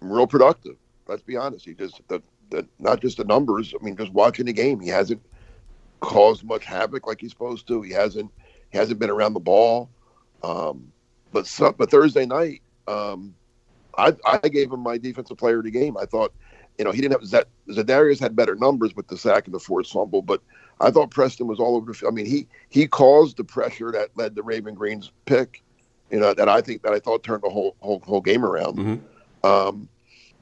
real 0.02 0.28
productive. 0.28 0.76
Let's 1.08 1.24
be 1.24 1.38
honest. 1.38 1.65
He 1.65 1.74
just 1.74 2.02
the, 2.08 2.22
the 2.50 2.67
not 2.80 3.02
just 3.02 3.17
the 3.17 3.24
numbers. 3.24 3.74
I 3.80 3.84
mean, 3.84 3.96
just 3.96 4.12
watching 4.13 4.46
the 4.46 4.54
game, 4.54 4.80
he 4.80 4.89
hasn't 4.89 5.22
caused 6.00 6.43
much 6.43 6.65
havoc 6.65 7.08
like 7.08 7.22
he's 7.22 7.32
supposed 7.32 7.67
to. 7.67 7.82
He 7.82 7.91
hasn't 7.91 8.32
he 8.72 8.78
hasn't 8.78 9.00
been 9.00 9.10
around 9.10 9.34
the 9.34 9.39
ball. 9.39 9.89
Um, 10.43 10.91
but 11.32 11.52
but 11.78 11.89
Thursday 11.89 12.26
night, 12.26 12.62
um, 12.88 13.34
I 13.98 14.13
I 14.26 14.48
gave 14.50 14.72
him 14.72 14.82
my 14.82 14.98
defensive 14.98 15.38
player 15.38 15.60
of 15.60 15.65
the 15.65 15.72
game. 15.72 15.98
I 15.98 16.06
thought, 16.06 16.34
you 16.78 16.86
know, 16.86 16.92
he 16.92 17.02
didn't 17.02 17.20
have 17.20 17.30
that. 17.32 17.48
Za'Darius 17.70 18.20
had 18.20 18.36
better 18.36 18.56
numbers 18.56 18.96
with 18.96 19.08
the 19.08 19.18
sack 19.18 19.46
and 19.46 19.54
the 19.54 19.60
forced 19.60 19.92
fumble, 19.92 20.22
but 20.22 20.42
I 20.80 20.92
thought 20.92 21.12
Preston 21.12 21.48
was 21.48 21.60
all 21.60 21.76
over 21.76 21.88
the 21.88 21.94
field. 21.94 22.13
I 22.13 22.16
mean, 22.16 22.26
he 22.26 22.48
he 22.70 22.88
caused 22.88 23.38
the 23.38 23.44
pressure 23.44 23.92
that 23.92 24.10
led 24.16 24.36
to 24.36 24.44
Raven 24.44 24.76
Greene's 24.76 25.12
pick. 25.26 25.63
You 26.12 26.20
know, 26.20 26.34
that 26.34 26.48
I 26.48 26.62
think 26.62 26.84
that 26.84 26.94
I 26.94 27.00
thought 27.00 27.24
turned 27.24 27.44
the 27.44 27.50
whole 27.50 27.76
whole, 27.80 28.02
whole 28.06 28.22
game 28.22 28.46
around. 28.46 28.78
Mm-hmm. 28.78 29.48
Um, 29.48 29.90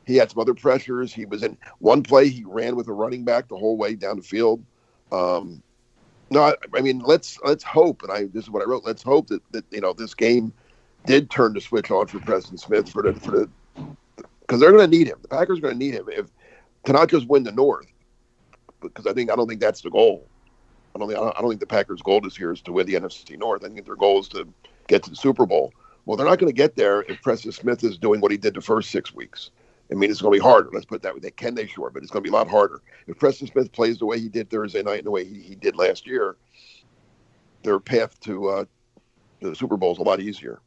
he 0.06 0.18
had 0.18 0.30
some 0.30 0.40
other 0.40 0.54
pressures. 0.54 1.14
He 1.14 1.26
was 1.26 1.42
in 1.42 1.58
one 1.80 2.04
play. 2.04 2.30
He 2.30 2.44
ran 2.44 2.76
with 2.76 2.88
a 2.88 2.94
running 2.94 3.24
back 3.24 3.48
the 3.48 3.58
whole 3.58 3.78
way 3.78 3.96
down 3.96 4.18
the 4.18 4.24
field. 4.24 4.64
Um, 5.12 5.64
no, 6.30 6.42
I, 6.42 6.56
I, 6.76 6.82
mean 6.82 7.00
let's 7.00 7.40
let's 7.44 7.64
hope, 7.64 8.04
and 8.04 8.12
I 8.12 8.26
this 8.26 8.44
is 8.44 8.50
what 8.50 8.62
I 8.62 8.66
wrote. 8.66 8.84
Let's 8.84 9.04
hope 9.04 9.28
that, 9.28 9.42
that 9.52 9.66
you 9.72 9.82
know 9.82 9.94
this 9.94 10.14
game 10.14 10.52
did 11.06 11.30
turn 11.30 11.54
the 11.54 11.62
switch 11.62 11.92
on 11.92 12.08
for 12.08 12.20
Preston 12.20 12.58
Smith 12.58 12.90
for 12.90 13.04
the 13.04 13.14
for 13.14 13.32
the 13.32 13.50
because 14.46 14.60
they're 14.60 14.72
going 14.72 14.90
to 14.90 14.98
need 14.98 15.08
him. 15.08 15.18
The 15.22 15.28
Packers 15.28 15.60
are 15.60 15.62
going 15.62 15.74
to 15.74 15.80
need 15.80 15.94
him 15.94 16.08
if 16.10 16.28
to 16.86 16.94
not 16.94 17.10
just 17.10 17.28
win 17.28 17.44
the 17.44 17.52
North, 17.52 17.88
because 18.82 19.08
I 19.08 19.14
think 19.14 19.32
I 19.32 19.36
don't 19.36 19.48
think 19.48 19.60
that's 19.60 19.82
the 19.82 19.90
goal. 19.90 20.28
I 20.96 21.00
don't 21.00 21.10
think 21.10 21.20
I 21.20 21.42
don't 21.42 21.50
think 21.50 21.60
the 21.60 21.68
Packers' 21.68 22.02
goal 22.02 22.22
this 22.22 22.40
year 22.40 22.54
is 22.54 22.62
to 22.62 22.72
win 22.72 22.88
the 22.88 22.94
NFC 22.94 23.38
North. 23.38 23.64
I 23.64 23.68
think 23.68 23.86
their 23.86 23.96
goal 23.96 24.20
is 24.20 24.28
to 24.30 24.48
get 24.88 25.04
to 25.04 25.10
the 25.10 25.16
Super 25.16 25.46
Bowl. 25.46 25.74
Well, 26.06 26.18
they're 26.18 26.28
not 26.28 26.40
going 26.40 26.52
to 26.52 26.56
get 26.56 26.76
there 26.76 27.02
if 27.04 27.22
Preston 27.22 27.52
Smith 27.52 27.84
is 27.84 27.98
doing 27.98 28.22
what 28.22 28.32
he 28.32 28.38
did 28.38 28.54
the 28.54 28.62
first 28.62 28.92
six 28.92 29.14
weeks. 29.14 29.50
I 29.92 29.96
mean, 29.96 30.10
it's 30.10 30.22
going 30.22 30.34
to 30.34 30.40
be 30.40 30.44
harder. 30.44 30.70
Let's 30.72 30.86
put 30.86 31.02
that 31.02 31.14
way. 31.14 31.20
They 31.20 31.32
can 31.32 31.56
they 31.56 31.68
sure, 31.68 31.90
but 31.90 32.02
it's 32.04 32.12
going 32.12 32.24
to 32.24 32.30
be 32.30 32.34
a 32.34 32.38
lot 32.38 32.48
harder. 32.48 32.82
If 33.08 33.20
Preston 33.20 33.48
Smith 33.48 33.72
plays 33.72 34.00
the 34.00 34.06
way 34.06 34.20
he 34.20 34.30
did 34.30 34.50
Thursday 34.50 34.82
night 34.82 35.00
and 35.00 35.08
the 35.08 35.12
way 35.12 35.26
he, 35.26 35.42
he 35.42 35.56
did 35.56 35.76
last 35.76 36.08
year, 36.08 36.38
their 37.64 37.80
path 37.80 38.20
to 38.22 38.50
uh, 38.50 38.66
the 39.42 39.56
Super 39.56 39.78
Bowl 39.78 39.92
is 39.92 39.98
a 39.98 40.04
lot 40.04 40.20
easier. 40.20 40.60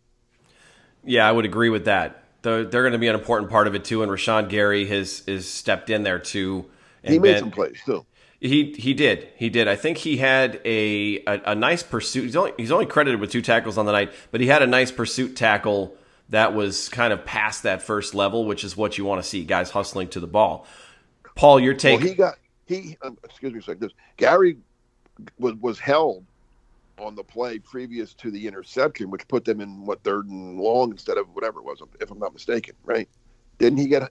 Yeah, 1.05 1.29
I 1.29 1.33
would 1.33 1.45
agree 1.45 1.71
with 1.71 1.87
that. 1.87 2.28
They're, 2.43 2.65
they're 2.65 2.83
going 2.83 2.93
to 2.93 2.99
be 2.99 3.09
an 3.09 3.15
important 3.15 3.51
part 3.51 3.67
of 3.67 3.75
it 3.75 3.85
too, 3.85 4.03
and 4.03 4.11
Rashan 4.11 4.49
Gary 4.49 4.87
has 4.87 5.23
is 5.27 5.49
stepped 5.49 5.91
in 5.91 6.03
there 6.03 6.19
too. 6.19 6.67
he 7.03 7.19
made 7.19 7.33
been, 7.33 7.39
some 7.41 7.51
plays 7.51 7.79
too. 7.85 8.07
He 8.41 8.73
he 8.73 8.95
did 8.95 9.29
he 9.37 9.51
did. 9.51 9.67
I 9.67 9.75
think 9.75 9.99
he 9.99 10.19
had 10.19 10.61
a 10.65 11.23
a, 11.27 11.43
a 11.47 11.55
nice 11.55 11.83
pursuit. 11.83 12.23
He's 12.25 12.37
only 12.37 12.53
he's 12.57 12.71
only 12.71 12.87
credited 12.87 13.21
with 13.21 13.33
two 13.33 13.43
tackles 13.43 13.77
on 13.77 13.87
the 13.87 13.93
night, 13.93 14.13
but 14.31 14.41
he 14.41 14.47
had 14.47 14.63
a 14.63 14.67
nice 14.67 14.93
pursuit 14.93 15.35
tackle 15.35 15.97
that 16.29 16.55
was 16.55 16.89
kind 16.89 17.13
of 17.13 17.25
past 17.25 17.65
that 17.65 17.83
first 17.83 18.15
level, 18.15 18.45
which 18.45 18.63
is 18.63 18.77
what 18.77 18.99
you 18.99 19.05
want 19.05 19.23
to 19.23 19.29
see 19.29 19.45
guys 19.45 19.71
hustling 19.71 20.09
to 20.09 20.21
the 20.21 20.27
ball. 20.27 20.67
Paul, 21.35 21.59
your 21.59 21.75
take? 21.75 21.99
Well, 22.01 22.09
he 22.09 22.15
got 22.15 22.35
he. 22.67 22.97
Um, 23.03 23.19
excuse 23.25 23.53
me, 23.53 23.61
like 23.67 23.81
this. 23.81 23.93
Gary 24.17 24.59
was 25.39 25.55
was 25.57 25.79
held 25.81 26.25
on 27.01 27.15
the 27.15 27.25
play 27.25 27.59
previous 27.59 28.15
to 28.15 28.31
the 28.31 28.47
interception, 28.47 29.11
which 29.11 29.27
put 29.29 29.45
them 29.45 29.61
in 29.61 29.85
what 29.85 30.03
third 30.03 30.27
and 30.27 30.59
long 30.59 30.91
instead 30.91 31.19
of 31.19 31.29
whatever 31.35 31.61
it 31.61 31.65
was, 31.65 31.83
if 32.01 32.11
I'm 32.11 32.19
not 32.19 32.33
mistaken. 32.33 32.75
Right? 32.85 33.09
Didn't 33.59 33.79
he 33.79 33.87
get? 33.87 34.11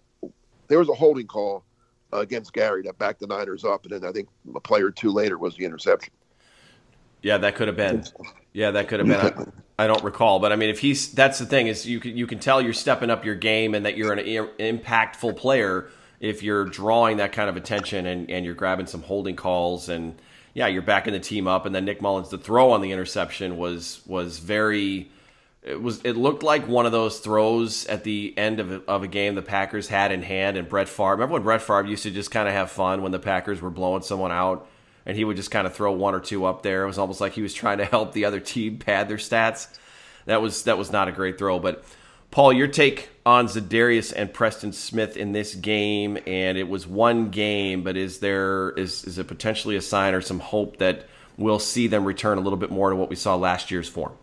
There 0.68 0.80
was 0.80 0.90
a 0.90 0.94
holding 0.94 1.28
call 1.28 1.64
uh, 2.14 2.20
against 2.20 2.54
Gary 2.54 2.84
that 2.84 2.98
backed 2.98 3.20
the 3.20 3.28
Niners 3.28 3.64
up, 3.64 3.86
and 3.86 3.94
then 3.94 4.10
I 4.10 4.12
think 4.12 4.30
a 4.56 4.60
play 4.60 4.82
or 4.82 4.92
two 4.92 5.12
later 5.12 5.38
was 5.38 5.56
the 5.56 5.66
interception. 5.66 6.14
Yeah, 7.22 7.38
that 7.40 7.56
could 7.56 7.68
have 7.68 7.78
been. 7.78 8.04
Yeah, 8.54 8.72
that 8.72 8.88
could 8.88 9.00
have 9.00 9.08
been. 9.08 9.52
I, 9.78 9.84
I, 9.84 9.88
don't 9.88 10.04
recall, 10.04 10.40
but 10.40 10.52
I 10.52 10.56
mean, 10.56 10.70
if 10.70 10.80
he's 10.80 11.12
that's 11.12 11.40
the 11.40 11.46
thing 11.46 11.68
is 11.68 11.86
you 11.86 12.00
can 12.00 12.16
you 12.18 12.28
can 12.28 12.40
tell 12.40 12.62
you're 12.62 12.74
stepping 12.74 13.10
up 13.10 13.26
your 13.26 13.36
game 13.36 13.76
and 13.76 13.86
that 13.86 13.98
you're 13.98 14.14
an 14.14 14.50
impactful 14.60 15.38
player 15.38 15.90
if 16.20 16.42
you're 16.44 16.66
drawing 16.66 17.18
that 17.18 17.32
kind 17.32 17.50
of 17.50 17.58
attention 17.58 18.06
and, 18.06 18.30
and 18.30 18.46
you're 18.46 18.56
grabbing 18.56 18.88
some 18.88 19.04
holding 19.04 19.36
calls 19.36 19.90
and 19.90 20.20
yeah, 20.58 20.66
you're 20.66 20.82
backing 20.82 21.14
the 21.14 21.20
team 21.20 21.48
up. 21.48 21.68
And 21.68 21.76
then 21.76 21.86
Nick 21.86 22.02
Mullens, 22.02 22.30
the 22.30 22.38
throw 22.40 22.72
on 22.72 22.82
the 22.82 22.92
interception 22.92 23.58
was 23.58 24.02
was 24.08 24.40
very. 24.40 25.12
It 25.62 25.80
was. 25.80 26.02
It 26.04 26.18
looked 26.18 26.42
like 26.42 26.68
one 26.68 26.88
of 26.88 26.92
those 26.92 27.20
throws 27.20 27.86
at 27.86 28.04
the 28.04 28.34
end 28.36 28.60
of 28.60 28.72
a, 28.72 28.82
of 28.88 29.04
a 29.04 29.08
game 29.08 29.36
the 29.36 29.44
Packers 29.44 29.88
had 29.88 30.12
in 30.12 30.24
hand. 30.24 30.58
And 30.58 30.68
Brett 30.68 30.90
Favre. 30.90 31.12
Remember 31.12 31.34
when 31.34 31.44
Brett 31.44 31.62
Favre 31.62 31.86
used 31.86 32.02
to 32.04 32.12
just 32.12 32.32
kind 32.32 32.48
of 32.48 32.56
have 32.56 32.72
fun 32.72 33.04
when 33.04 33.12
the 33.12 33.20
Packers 33.20 33.62
were 33.62 33.70
blowing 33.70 34.02
someone 34.02 34.32
out 34.32 34.68
and 35.06 35.16
he 35.16 35.24
would 35.24 35.38
just 35.38 35.52
kind 35.52 35.68
of 35.68 35.76
throw 35.76 35.92
one 35.92 36.16
or 36.16 36.20
two 36.20 36.46
up 36.46 36.64
there. 36.64 36.84
It 36.84 36.88
was 36.88 36.98
almost 36.98 37.22
like 37.22 37.34
he 37.34 37.44
was 37.44 37.54
trying 37.54 37.78
to 37.78 37.86
help 37.86 38.14
the 38.14 38.26
other 38.26 38.40
team 38.40 38.78
pad 38.80 39.10
their 39.10 39.18
stats. 39.18 39.68
That 40.26 40.42
was 40.42 40.64
that 40.64 40.80
was 40.80 40.92
not 40.92 41.08
a 41.08 41.12
great 41.12 41.38
throw, 41.38 41.60
but 41.60 41.86
Paul, 42.32 42.54
your 42.54 42.68
take 42.68 43.10
on 43.26 43.48
Za'Darius 43.48 44.14
and 44.16 44.34
Preston 44.34 44.72
Smith 44.72 45.18
in 45.18 45.32
this 45.32 45.56
game, 45.56 46.18
and 46.28 46.58
it 46.58 46.68
was 46.68 46.86
one 46.86 47.30
game, 47.30 47.84
but 47.84 47.98
is 47.98 48.20
there 48.20 48.72
is 48.72 49.04
is 49.04 49.18
it 49.18 49.28
potentially 49.28 49.76
a 49.76 49.82
sign 49.82 50.14
or 50.14 50.22
some 50.22 50.40
hope 50.40 50.78
that 50.78 51.08
we'll 51.38 51.60
see 51.60 51.88
them 51.88 52.06
return 52.06 52.38
a 52.38 52.42
little 52.42 52.58
bit 52.58 52.72
more 52.72 52.90
to 52.90 52.96
what 52.96 53.10
we 53.10 53.16
saw 53.16 53.36
last 53.36 53.72
year's 53.72 53.90
form? 53.90 54.14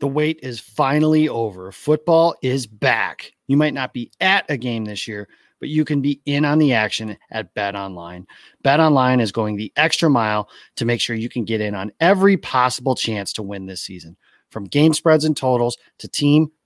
The 0.00 0.06
wait 0.06 0.38
is 0.42 0.60
finally 0.60 1.28
over. 1.28 1.72
Football 1.72 2.36
is 2.40 2.66
back. 2.66 3.32
You 3.48 3.56
might 3.56 3.74
not 3.74 3.92
be 3.92 4.12
at 4.20 4.44
a 4.48 4.56
game 4.56 4.84
this 4.84 5.08
year, 5.08 5.28
but 5.58 5.68
you 5.68 5.84
can 5.84 6.00
be 6.00 6.20
in 6.24 6.44
on 6.44 6.58
the 6.58 6.72
action 6.72 7.16
at 7.32 7.52
Bet 7.54 7.74
Online. 7.74 8.26
Bet 8.62 8.78
Online 8.78 9.18
is 9.18 9.32
going 9.32 9.56
the 9.56 9.72
extra 9.76 10.08
mile 10.08 10.48
to 10.76 10.84
make 10.84 11.00
sure 11.00 11.16
you 11.16 11.28
can 11.28 11.44
get 11.44 11.60
in 11.60 11.74
on 11.74 11.90
every 11.98 12.36
possible 12.36 12.94
chance 12.94 13.32
to 13.32 13.42
win 13.42 13.66
this 13.66 13.82
season. 13.82 14.16
From 14.50 14.64
game 14.64 14.94
spreads 14.94 15.24
and 15.24 15.36
totals 15.36 15.76
to 15.98 16.08
team, 16.08 16.52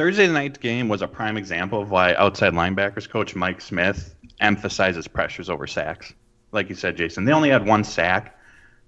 Thursday 0.00 0.26
night's 0.28 0.56
game 0.56 0.88
was 0.88 1.02
a 1.02 1.06
prime 1.06 1.36
example 1.36 1.82
of 1.82 1.90
why 1.90 2.14
outside 2.14 2.54
linebackers 2.54 3.06
coach 3.06 3.34
Mike 3.34 3.60
Smith 3.60 4.14
emphasizes 4.40 5.06
pressures 5.06 5.50
over 5.50 5.66
sacks. 5.66 6.14
Like 6.52 6.70
you 6.70 6.74
said, 6.74 6.96
Jason, 6.96 7.26
they 7.26 7.32
only 7.32 7.50
had 7.50 7.66
one 7.66 7.84
sack 7.84 8.34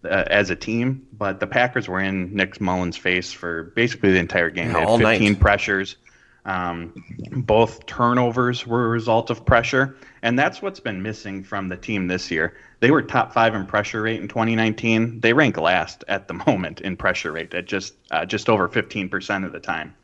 uh, 0.06 0.24
as 0.28 0.48
a 0.48 0.56
team, 0.56 1.06
but 1.12 1.38
the 1.38 1.46
Packers 1.46 1.86
were 1.86 2.00
in 2.00 2.34
Nick 2.34 2.62
Mullens' 2.62 2.96
face 2.96 3.30
for 3.30 3.64
basically 3.76 4.12
the 4.12 4.20
entire 4.20 4.48
game. 4.48 4.70
Yeah, 4.70 4.86
they 4.86 5.04
had 5.04 5.18
15 5.18 5.32
night. 5.32 5.40
pressures. 5.42 5.96
Um, 6.46 6.94
both 7.30 7.84
turnovers 7.84 8.66
were 8.66 8.86
a 8.86 8.88
result 8.88 9.28
of 9.28 9.44
pressure, 9.44 9.98
and 10.22 10.38
that's 10.38 10.62
what's 10.62 10.80
been 10.80 11.02
missing 11.02 11.44
from 11.44 11.68
the 11.68 11.76
team 11.76 12.06
this 12.06 12.30
year. 12.30 12.56
They 12.80 12.90
were 12.90 13.02
top 13.02 13.34
five 13.34 13.54
in 13.54 13.66
pressure 13.66 14.00
rate 14.00 14.22
in 14.22 14.28
2019. 14.28 15.20
They 15.20 15.34
rank 15.34 15.58
last 15.58 16.04
at 16.08 16.26
the 16.26 16.34
moment 16.46 16.80
in 16.80 16.96
pressure 16.96 17.32
rate 17.32 17.52
at 17.52 17.66
just 17.66 17.92
uh, 18.10 18.24
just 18.24 18.48
over 18.48 18.66
15% 18.66 19.44
of 19.44 19.52
the 19.52 19.60
time. 19.60 19.94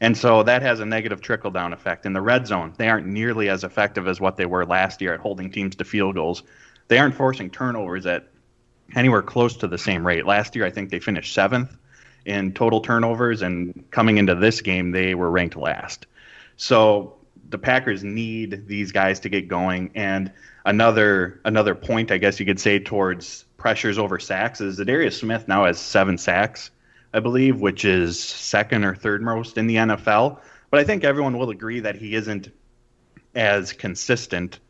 And 0.00 0.16
so 0.16 0.42
that 0.42 0.62
has 0.62 0.80
a 0.80 0.86
negative 0.86 1.20
trickle 1.20 1.50
down 1.50 1.72
effect. 1.72 2.06
In 2.06 2.12
the 2.12 2.22
red 2.22 2.46
zone, 2.46 2.72
they 2.78 2.88
aren't 2.88 3.06
nearly 3.06 3.48
as 3.48 3.64
effective 3.64 4.08
as 4.08 4.20
what 4.20 4.36
they 4.36 4.46
were 4.46 4.64
last 4.64 5.00
year 5.00 5.12
at 5.12 5.20
holding 5.20 5.50
teams 5.50 5.76
to 5.76 5.84
field 5.84 6.14
goals. 6.14 6.42
They 6.88 6.98
aren't 6.98 7.14
forcing 7.14 7.50
turnovers 7.50 8.06
at 8.06 8.28
anywhere 8.96 9.22
close 9.22 9.56
to 9.58 9.68
the 9.68 9.78
same 9.78 10.06
rate. 10.06 10.26
Last 10.26 10.56
year, 10.56 10.64
I 10.64 10.70
think 10.70 10.90
they 10.90 11.00
finished 11.00 11.34
seventh 11.34 11.76
in 12.24 12.52
total 12.52 12.80
turnovers, 12.80 13.42
and 13.42 13.84
coming 13.90 14.18
into 14.18 14.34
this 14.34 14.60
game, 14.60 14.90
they 14.90 15.14
were 15.14 15.30
ranked 15.30 15.56
last. 15.56 16.06
So 16.56 17.16
the 17.48 17.58
Packers 17.58 18.04
need 18.04 18.66
these 18.66 18.92
guys 18.92 19.20
to 19.20 19.28
get 19.28 19.48
going. 19.48 19.90
And 19.94 20.32
another 20.64 21.40
another 21.44 21.74
point, 21.74 22.10
I 22.10 22.18
guess 22.18 22.40
you 22.40 22.46
could 22.46 22.60
say, 22.60 22.78
towards 22.78 23.44
pressures 23.56 23.98
over 23.98 24.18
sacks 24.18 24.60
is 24.60 24.78
Za'Darius 24.78 25.18
Smith 25.18 25.48
now 25.48 25.64
has 25.64 25.78
seven 25.78 26.18
sacks, 26.18 26.70
I 27.12 27.20
believe, 27.20 27.60
which 27.60 27.84
is 27.84 28.18
second 28.18 28.84
or 28.84 28.94
third 28.94 29.22
most 29.22 29.58
in 29.58 29.66
the 29.66 29.76
NFL. 29.76 30.38
But 30.70 30.80
I 30.80 30.84
think 30.84 31.04
everyone 31.04 31.36
will 31.36 31.50
agree 31.50 31.80
that 31.80 31.96
he 31.96 32.14
isn't 32.14 32.50
as 33.34 33.72
consistent, 33.72 34.60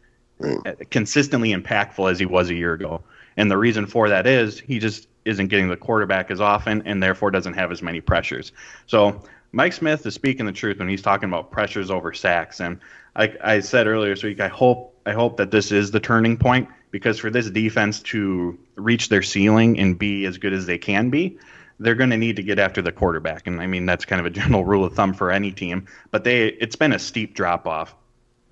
hmm. 0.40 0.57
eh, 0.64 0.74
consistently 0.90 1.55
impactful 1.55 2.11
as 2.11 2.18
he 2.18 2.26
was 2.26 2.50
a 2.50 2.55
year 2.55 2.72
ago. 2.72 3.03
And 3.37 3.50
the 3.50 3.59
reason 3.59 3.87
for 3.87 4.09
that 4.09 4.26
is 4.26 4.59
he 4.59 4.79
just 4.79 5.09
isn't 5.24 5.48
getting 5.48 5.68
the 5.68 5.76
quarterback 5.76 6.31
as 6.31 6.40
often 6.40 6.83
and 6.87 7.03
therefore 7.03 7.31
doesn't 7.31 7.55
have 7.55 7.70
as 7.70 7.83
many 7.83 8.00
pressures. 8.00 8.53
So 8.87 9.22
Mike 9.53 9.72
Smith 9.72 10.05
is 10.07 10.14
speaking 10.14 10.46
the 10.46 10.53
truth 10.53 10.79
when 10.79 10.88
he's 10.88 11.03
talking 11.03 11.29
about 11.29 11.50
pressures 11.50 11.90
over 11.90 12.12
sacks. 12.12 12.61
And 12.61 12.81
like 13.16 13.37
I 13.42 13.61
said 13.61 13.87
earlier 13.87 14.14
this 14.14 14.22
week, 14.22 14.40
I 14.40 14.48
hope 14.48 14.94
I 15.07 15.12
hope 15.12 15.38
that 15.38 15.50
this 15.50 15.72
is 15.72 15.90
the 15.90 16.00
turning 16.00 16.37
point 16.37 16.68
because 16.90 17.18
for 17.18 17.31
this 17.31 17.50
defense 17.50 18.00
to 18.03 18.59
reach 18.76 19.09
their 19.09 19.22
ceiling 19.22 19.79
and 19.79 19.98
be 19.98 20.26
as 20.26 20.38
good 20.38 20.53
as 20.53 20.66
they 20.66 20.79
can 20.79 21.11
be, 21.11 21.38
they're 21.81 21.95
going 21.97 22.11
to 22.11 22.16
need 22.16 22.37
to 22.37 22.43
get 22.43 22.59
after 22.59 22.81
the 22.83 22.93
quarterback. 22.93 23.47
And 23.47 23.61
I 23.61 23.66
mean 23.66 23.87
that's 23.87 24.05
kind 24.05 24.21
of 24.21 24.27
a 24.27 24.31
general 24.40 24.64
rule 24.64 24.85
of 24.85 24.95
thumb 24.95 25.14
for 25.14 25.31
any 25.31 25.51
team, 25.51 25.87
but 26.11 26.23
they 26.23 26.49
it's 26.49 26.77
been 26.77 26.93
a 26.93 26.99
steep 26.99 27.35
drop 27.35 27.66
off. 27.66 27.95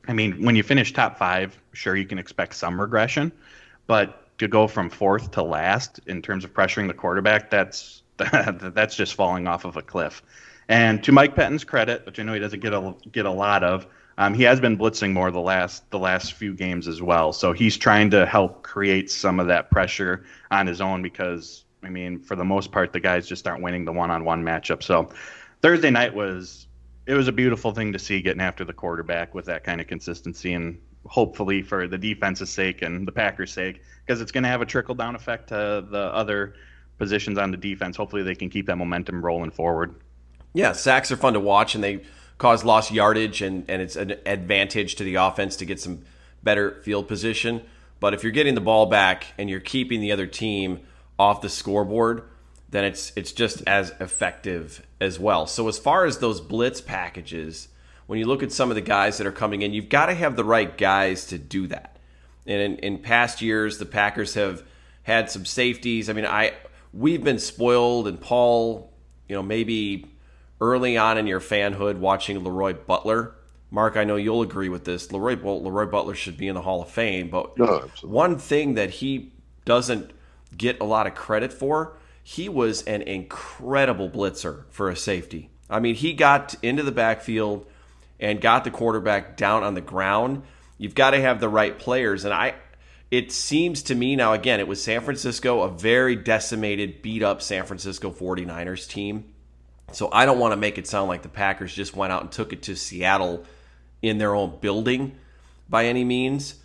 I 0.09 0.15
mean, 0.15 0.43
when 0.43 0.57
you 0.57 0.63
finish 0.63 0.93
top 0.95 1.19
5, 1.19 1.61
sure 1.75 1.95
you 1.95 2.07
can 2.07 2.19
expect 2.19 2.55
some 2.55 2.81
regression, 2.81 3.31
but 3.87 4.25
to 4.39 4.49
go 4.49 4.67
from 4.67 4.89
fourth 4.89 5.33
to 5.33 5.43
last 5.43 6.01
in 6.07 6.23
terms 6.23 6.45
of 6.45 6.55
pressuring 6.55 6.89
the 6.89 6.95
quarterback, 6.95 7.51
that's 7.51 8.03
that's 8.17 8.97
just 8.97 9.15
falling 9.15 9.47
off 9.47 9.65
of 9.65 9.77
a 9.77 9.83
cliff. 9.83 10.23
And 10.69 11.03
to 11.05 11.13
Mike 11.13 11.35
Pettine's 11.35 11.65
credit, 11.65 12.05
which 12.05 12.19
I 12.19 12.23
know 12.23 12.33
he 12.33 12.41
doesn't 12.41 12.61
get 12.61 12.73
a 12.73 12.95
get 13.13 13.27
a 13.27 13.31
lot 13.31 13.63
of, 13.63 13.87
um, 14.17 14.35
he 14.35 14.43
has 14.45 14.61
been 14.61 14.77
blitzing 14.77 15.13
more 15.13 15.31
the 15.31 15.41
last 15.41 15.89
the 15.91 15.99
last 15.99 16.33
few 16.33 16.55
games 16.55 16.89
as 16.89 17.03
well. 17.03 17.33
So 17.33 17.53
he's 17.53 17.77
trying 17.77 18.11
to 18.11 18.27
help 18.27 18.63
create 18.63 19.11
some 19.11 19.39
of 19.39 19.47
that 19.49 19.71
pressure 19.71 20.25
on 20.51 20.67
his 20.67 20.81
own 20.81 21.03
because 21.03 21.65
I 21.83 21.91
mean, 21.91 22.19
for 22.19 22.37
the 22.37 22.45
most 22.45 22.73
part, 22.73 22.93
the 22.93 23.01
guys 23.01 23.29
just 23.29 23.47
aren't 23.47 23.63
winning 23.63 23.85
the 23.85 23.93
one-on-one 23.93 24.43
matchup. 24.43 24.83
So 24.83 25.11
Thursday 25.63 25.91
night 25.91 26.15
was 26.15 26.67
it 27.07 27.15
was 27.15 27.29
a 27.29 27.33
beautiful 27.33 27.73
thing 27.73 27.93
to 27.95 27.99
see 27.99 28.21
getting 28.21 28.43
after 28.43 28.65
the 28.65 28.73
quarterback 28.73 29.35
with 29.35 29.47
that 29.47 29.65
kind 29.65 29.81
of 29.81 29.87
consistency 29.87 30.53
and 30.53 30.79
hopefully 31.07 31.63
for 31.63 31.89
the 31.89 31.97
defense's 31.97 32.51
sake 32.51 32.83
and 32.83 33.09
the 33.09 33.13
Packers' 33.13 33.53
sake 33.53 33.83
because 34.05 34.21
it's 34.21 34.33
going 34.33 34.43
to 34.45 34.51
have 34.51 34.61
a 34.61 34.67
trickle 34.67 34.95
down 34.95 35.15
effect 35.15 35.49
to 35.49 35.85
the 35.91 36.11
other 36.13 36.55
positions 36.99 37.39
on 37.39 37.51
the 37.51 37.57
defense. 37.57 37.97
Hopefully 37.97 38.23
they 38.23 38.35
can 38.35 38.51
keep 38.51 38.67
that 38.67 38.77
momentum 38.77 39.25
rolling 39.25 39.51
forward. 39.51 39.95
Yeah, 40.53 40.73
sacks 40.73 41.11
are 41.13 41.17
fun 41.17 41.35
to 41.35 41.41
watch, 41.41 41.75
and 41.75 41.85
they 41.85 42.03
cause 42.37 42.65
lost 42.65 42.91
yardage, 42.91 43.43
and, 43.43 43.65
and 43.69 43.81
it's 43.81 43.97
an 43.97 44.15
advantage 44.27 44.97
to 44.97 45.05
the 45.05 45.17
offense 45.17 45.57
to 45.57 45.65
get 45.65 45.81
some 45.81 46.05
better 46.43 46.81
field 46.83 47.09
position. 47.09 47.63
But 48.01 48.15
if 48.15 48.23
you're 48.23 48.33
getting 48.33 48.55
the 48.55 48.61
ball 48.61 48.87
back 48.87 49.27
and 49.39 49.51
you're 49.51 49.61
keeping 49.61 50.01
the 50.01 50.13
other 50.13 50.27
team 50.27 50.81
off 51.19 51.41
the 51.41 51.49
scoreboard, 51.49 52.23
then 52.69 52.85
it's 52.85 53.13
it's 53.17 53.33
just 53.33 53.63
as 53.67 53.93
effective 54.01 54.87
as 55.01 55.19
well. 55.19 55.47
So 55.47 55.69
as 55.69 55.79
far 55.79 56.05
as 56.05 56.19
those 56.19 56.41
blitz 56.41 56.81
packages, 56.81 57.69
when 58.07 58.19
you 58.19 58.27
look 58.27 58.43
at 58.43 58.53
some 58.53 58.71
of 58.71 58.75
the 58.75 58.83
guys 58.83 59.19
that 59.19 59.27
are 59.27 59.33
coming 59.33 59.63
in, 59.63 59.73
you've 59.73 59.89
got 59.89 60.07
to 60.07 60.15
have 60.15 60.37
the 60.37 60.45
right 60.45 60.77
guys 60.77 61.27
to 61.27 61.39
do 61.39 61.67
that. 61.69 61.97
And 62.47 62.61
in, 62.61 62.77
in 62.79 62.99
past 62.99 63.43
years, 63.43 63.79
the 63.79 63.87
Packers 63.87 64.35
have 64.35 64.63
had 65.03 65.31
some 65.31 65.45
safeties. 65.45 66.09
I 66.09 66.13
mean, 66.13 66.27
I 66.27 66.53
we've 66.93 67.23
been 67.23 67.39
spoiled, 67.39 68.09
and 68.09 68.21
Paul, 68.21 68.93
you 69.29 69.37
know, 69.37 69.43
maybe 69.43 70.07
early 70.61 70.97
on 70.97 71.19
in 71.19 71.27
your 71.27 71.41
fanhood 71.41 71.99
watching 71.99 72.43
Leroy 72.43 72.75
Butler. 72.75 73.35
Mark, 73.71 73.97
I 73.97 74.05
know 74.05 74.17
you'll 74.17 74.43
agree 74.43 74.71
with 74.71 74.85
this. 74.85 75.13
Leroy, 75.13 75.39
well, 75.41 75.63
Leroy 75.63 75.87
Butler 75.87 76.15
should 76.15 76.39
be 76.39 76.49
in 76.49 76.55
the 76.55 76.63
Hall 76.63 76.83
of 76.83 76.89
Fame, 76.89 77.29
but 77.29 77.53
oh, 77.61 77.91
No, 78.03 78.09
one 78.09 78.39
thing 78.39 78.75
that 78.75 78.91
he 78.91 79.33
doesn't 79.67 80.11
get 80.57 80.81
a 80.81 80.85
lot 80.85 81.07
of 81.07 81.15
credit 81.15 81.53
for, 81.53 81.97
he 82.23 82.49
was 82.49 82.83
an 82.83 83.03
incredible 83.03 84.11
blitzer 84.11 84.65
for 84.71 84.91
a 84.91 84.97
safety. 84.97 85.51
I 85.71 85.81
mean, 85.81 85.95
he 85.95 86.13
got 86.13 86.55
into 86.63 86.83
the 86.83 86.93
backfield 86.93 87.67
and 88.21 88.41
got 88.41 88.65
the 88.65 88.71
quarterback 88.71 89.37
down 89.37 89.63
on 89.63 89.75
the 89.75 89.81
ground. 89.81 90.43
You've 90.77 90.95
got 90.95 91.11
to 91.11 91.21
have 91.21 91.41
the 91.41 91.49
right 91.49 91.79
players, 91.79 92.25
and 92.25 92.35
I. 92.35 92.55
It 93.11 93.33
seems 93.33 93.83
to 93.85 93.95
me 93.95 94.17
now 94.17 94.35
again, 94.35 94.61
it 94.61 94.69
was 94.69 94.83
San 94.83 95.01
Francisco, 95.01 95.63
a 95.63 95.71
very 95.71 96.15
decimated, 96.15 97.01
beat 97.01 97.23
up 97.23 97.41
San 97.41 97.65
Francisco 97.65 98.11
49ers 98.11 98.87
team. 98.87 99.33
So 99.93 100.11
I 100.13 100.27
don't 100.27 100.39
want 100.39 100.53
to 100.53 100.59
make 100.59 100.77
it 100.77 100.87
sound 100.87 101.09
like 101.09 101.23
the 101.23 101.31
Packers 101.31 101.73
just 101.73 101.97
went 101.97 102.13
out 102.13 102.21
and 102.21 102.31
took 102.31 102.53
it 102.53 102.63
to 102.65 102.77
Seattle 102.77 103.47
in 104.03 104.19
their 104.19 104.35
own 104.35 104.59
building 104.61 105.17
by 105.71 105.87
any 105.87 106.05
means. 106.05 106.57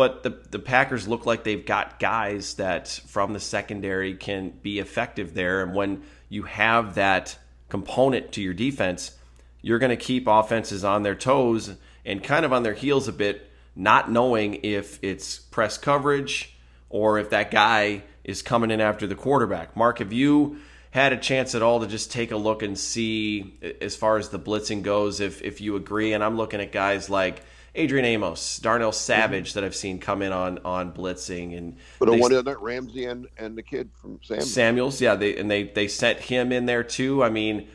But 0.00 0.22
the 0.22 0.30
the 0.50 0.58
Packers 0.58 1.06
look 1.06 1.26
like 1.26 1.44
they've 1.44 1.66
got 1.66 2.00
guys 2.00 2.54
that 2.54 2.88
from 2.88 3.34
the 3.34 3.38
secondary 3.38 4.14
can 4.14 4.48
be 4.62 4.78
effective 4.78 5.34
there. 5.34 5.62
And 5.62 5.74
when 5.74 6.04
you 6.30 6.44
have 6.44 6.94
that 6.94 7.36
component 7.68 8.32
to 8.32 8.40
your 8.40 8.54
defense, 8.54 9.14
you're 9.60 9.78
going 9.78 9.90
to 9.90 10.02
keep 10.02 10.26
offenses 10.26 10.84
on 10.84 11.02
their 11.02 11.14
toes 11.14 11.74
and 12.06 12.24
kind 12.24 12.46
of 12.46 12.52
on 12.54 12.62
their 12.62 12.72
heels 12.72 13.08
a 13.08 13.12
bit, 13.12 13.50
not 13.76 14.10
knowing 14.10 14.60
if 14.62 14.98
it's 15.02 15.38
press 15.38 15.76
coverage 15.76 16.56
or 16.88 17.18
if 17.18 17.28
that 17.28 17.50
guy 17.50 18.02
is 18.24 18.40
coming 18.40 18.70
in 18.70 18.80
after 18.80 19.06
the 19.06 19.14
quarterback. 19.14 19.76
Mark, 19.76 19.98
have 19.98 20.14
you 20.14 20.60
had 20.92 21.12
a 21.12 21.18
chance 21.18 21.54
at 21.54 21.60
all 21.60 21.78
to 21.80 21.86
just 21.86 22.10
take 22.10 22.30
a 22.30 22.38
look 22.38 22.62
and 22.62 22.78
see 22.78 23.54
as 23.82 23.96
far 23.96 24.16
as 24.16 24.30
the 24.30 24.38
blitzing 24.38 24.82
goes 24.82 25.20
if 25.20 25.42
if 25.42 25.60
you 25.60 25.76
agree 25.76 26.14
and 26.14 26.24
I'm 26.24 26.38
looking 26.38 26.62
at 26.62 26.72
guys 26.72 27.10
like 27.10 27.42
Adrian 27.74 28.04
Amos, 28.04 28.58
Darnell 28.58 28.90
mm-hmm. 28.90 28.96
Savage 28.96 29.52
that 29.54 29.64
I've 29.64 29.76
seen 29.76 29.98
come 29.98 30.22
in 30.22 30.32
on 30.32 30.58
on 30.64 30.92
blitzing 30.92 31.56
and 31.56 31.76
But 31.98 32.10
they- 32.10 32.18
one 32.18 32.32
Ramsey 32.60 33.04
and, 33.04 33.28
and 33.38 33.56
the 33.56 33.62
kid 33.62 33.90
from 34.00 34.18
Sam. 34.22 34.40
Samuels, 34.40 35.00
yeah, 35.00 35.14
they 35.14 35.36
and 35.36 35.50
they 35.50 35.64
they 35.64 35.88
sent 35.88 36.20
him 36.20 36.52
in 36.52 36.66
there 36.66 36.82
too. 36.82 37.22
I 37.22 37.30
mean, 37.30 37.68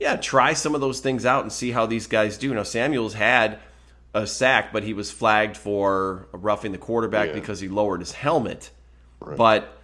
yeah, 0.00 0.16
try 0.16 0.52
some 0.52 0.74
of 0.74 0.80
those 0.80 1.00
things 1.00 1.24
out 1.24 1.42
and 1.42 1.52
see 1.52 1.70
how 1.70 1.86
these 1.86 2.06
guys 2.06 2.38
do. 2.38 2.52
Now 2.54 2.64
Samuels 2.64 3.14
had 3.14 3.58
a 4.14 4.26
sack, 4.26 4.72
but 4.72 4.82
he 4.82 4.94
was 4.94 5.10
flagged 5.10 5.56
for 5.56 6.28
roughing 6.32 6.72
the 6.72 6.78
quarterback 6.78 7.28
Yeah. 7.28 7.34
because 7.34 7.60
he 7.60 7.68
lowered 7.68 8.00
his 8.00 8.12
helmet. 8.12 8.70
But 9.20 9.75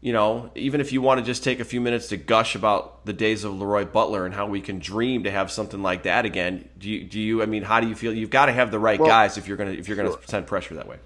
you 0.00 0.12
know, 0.12 0.50
even 0.54 0.80
if 0.80 0.92
you 0.92 1.02
want 1.02 1.18
to 1.18 1.26
just 1.26 1.42
take 1.42 1.58
a 1.60 1.64
few 1.64 1.80
minutes 1.80 2.08
to 2.08 2.16
gush 2.16 2.54
about 2.54 3.04
the 3.04 3.12
days 3.12 3.44
of 3.44 3.58
Leroy 3.58 3.84
Butler 3.84 4.26
and 4.26 4.34
how 4.34 4.46
we 4.46 4.60
can 4.60 4.78
dream 4.78 5.24
to 5.24 5.30
have 5.30 5.50
something 5.50 5.82
like 5.82 6.04
that 6.04 6.24
again, 6.24 6.68
do 6.78 6.88
you? 6.88 7.04
Do 7.04 7.18
you? 7.20 7.42
I 7.42 7.46
mean, 7.46 7.64
how 7.64 7.80
do 7.80 7.88
you 7.88 7.94
feel? 7.96 8.12
You've 8.14 8.30
got 8.30 8.46
to 8.46 8.52
have 8.52 8.70
the 8.70 8.78
right 8.78 8.98
Well, 9.00 9.08
guys 9.08 9.36
if 9.36 9.48
you're 9.48 9.56
gonna 9.56 9.72
if 9.72 9.88
you're 9.88 9.96
sure. 9.96 10.10
gonna 10.10 10.26
send 10.26 10.46
pressure 10.46 10.74
that 10.74 10.86
way. 10.86 10.98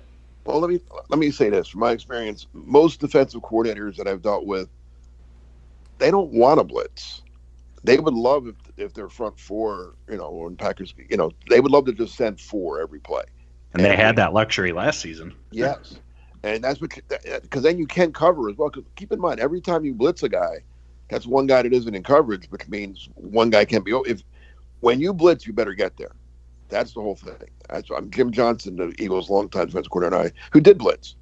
Well, 0.45 0.61
let 0.61 0.71
me 0.71 0.81
let 1.09 1.19
me 1.19 1.31
say 1.31 1.49
this 1.51 1.69
from 1.69 1.81
my 1.81 1.93
experience. 1.93 2.47
Most 2.53 3.01
defensive 3.01 3.41
coordinators 3.43 3.97
that 3.97 4.07
I've 4.07 4.23
dealt 4.23 4.45
with, 4.45 4.69
they 5.99 6.11
don't 6.11 6.33
want 6.33 6.59
to 6.59 6.65
blitz. 6.65 7.23
They 7.85 7.99
would 7.99 8.15
love 8.15 8.47
if 8.47 8.57
if 8.77 8.93
their 8.93 9.09
front 9.09 9.39
four, 9.39 9.95
you 10.09 10.17
know, 10.19 10.31
when 10.31 10.57
Packers, 10.57 10.95
you 11.09 11.17
know, 11.17 11.31
they 11.49 11.61
would 11.61 11.73
love 11.73 11.87
to 11.87 11.93
just 11.93 12.15
send 12.17 12.41
four 12.41 12.81
every 12.81 13.01
play. 13.01 13.25
And 13.75 13.85
they 13.85 13.97
had 13.97 14.17
that 14.17 14.35
luxury 14.35 14.73
last 14.73 15.01
season. 15.01 15.35
Yes, 15.51 15.99
and 16.43 16.63
that's 16.63 16.81
what 16.81 16.93
because 17.43 17.63
then 17.63 17.79
you 17.79 17.87
can 17.87 18.13
cover 18.13 18.49
as 18.49 18.57
well. 18.57 18.71
Because 18.71 18.89
keep 18.97 19.13
in 19.13 19.21
mind, 19.21 19.41
every 19.41 19.61
time 19.61 19.85
you 19.85 19.95
blitz 19.95 20.23
a 20.23 20.29
guy, 20.29 20.63
that's 21.09 21.27
one 21.27 21.47
guy 21.47 21.63
that 21.63 21.73
isn't 21.73 21.95
in 21.95 22.03
coverage, 22.03 22.47
which 22.51 22.69
means 22.69 23.09
one 23.15 23.51
guy 23.51 23.65
can't 23.65 23.85
be. 23.85 23.93
If 24.07 24.23
when 24.81 25.01
you 25.01 25.15
blitz, 25.15 25.47
you 25.47 25.53
better 25.53 25.75
get 25.75 25.97
there. 25.97 26.13
That's 26.69 26.95
the 26.95 27.01
whole 27.01 27.17
thing. 27.17 27.51
That's 27.69 27.91
I'm 27.91 28.11
Jim 28.11 28.33
Johnson, 28.33 28.77
the 28.77 28.95
Eagles' 28.99 29.31
longtime 29.31 29.67
defense 29.67 29.89
coordinator, 29.89 30.23
and 30.23 30.33
I, 30.33 30.49
who 30.53 30.61
did 30.61 30.79
blitz. 30.79 31.17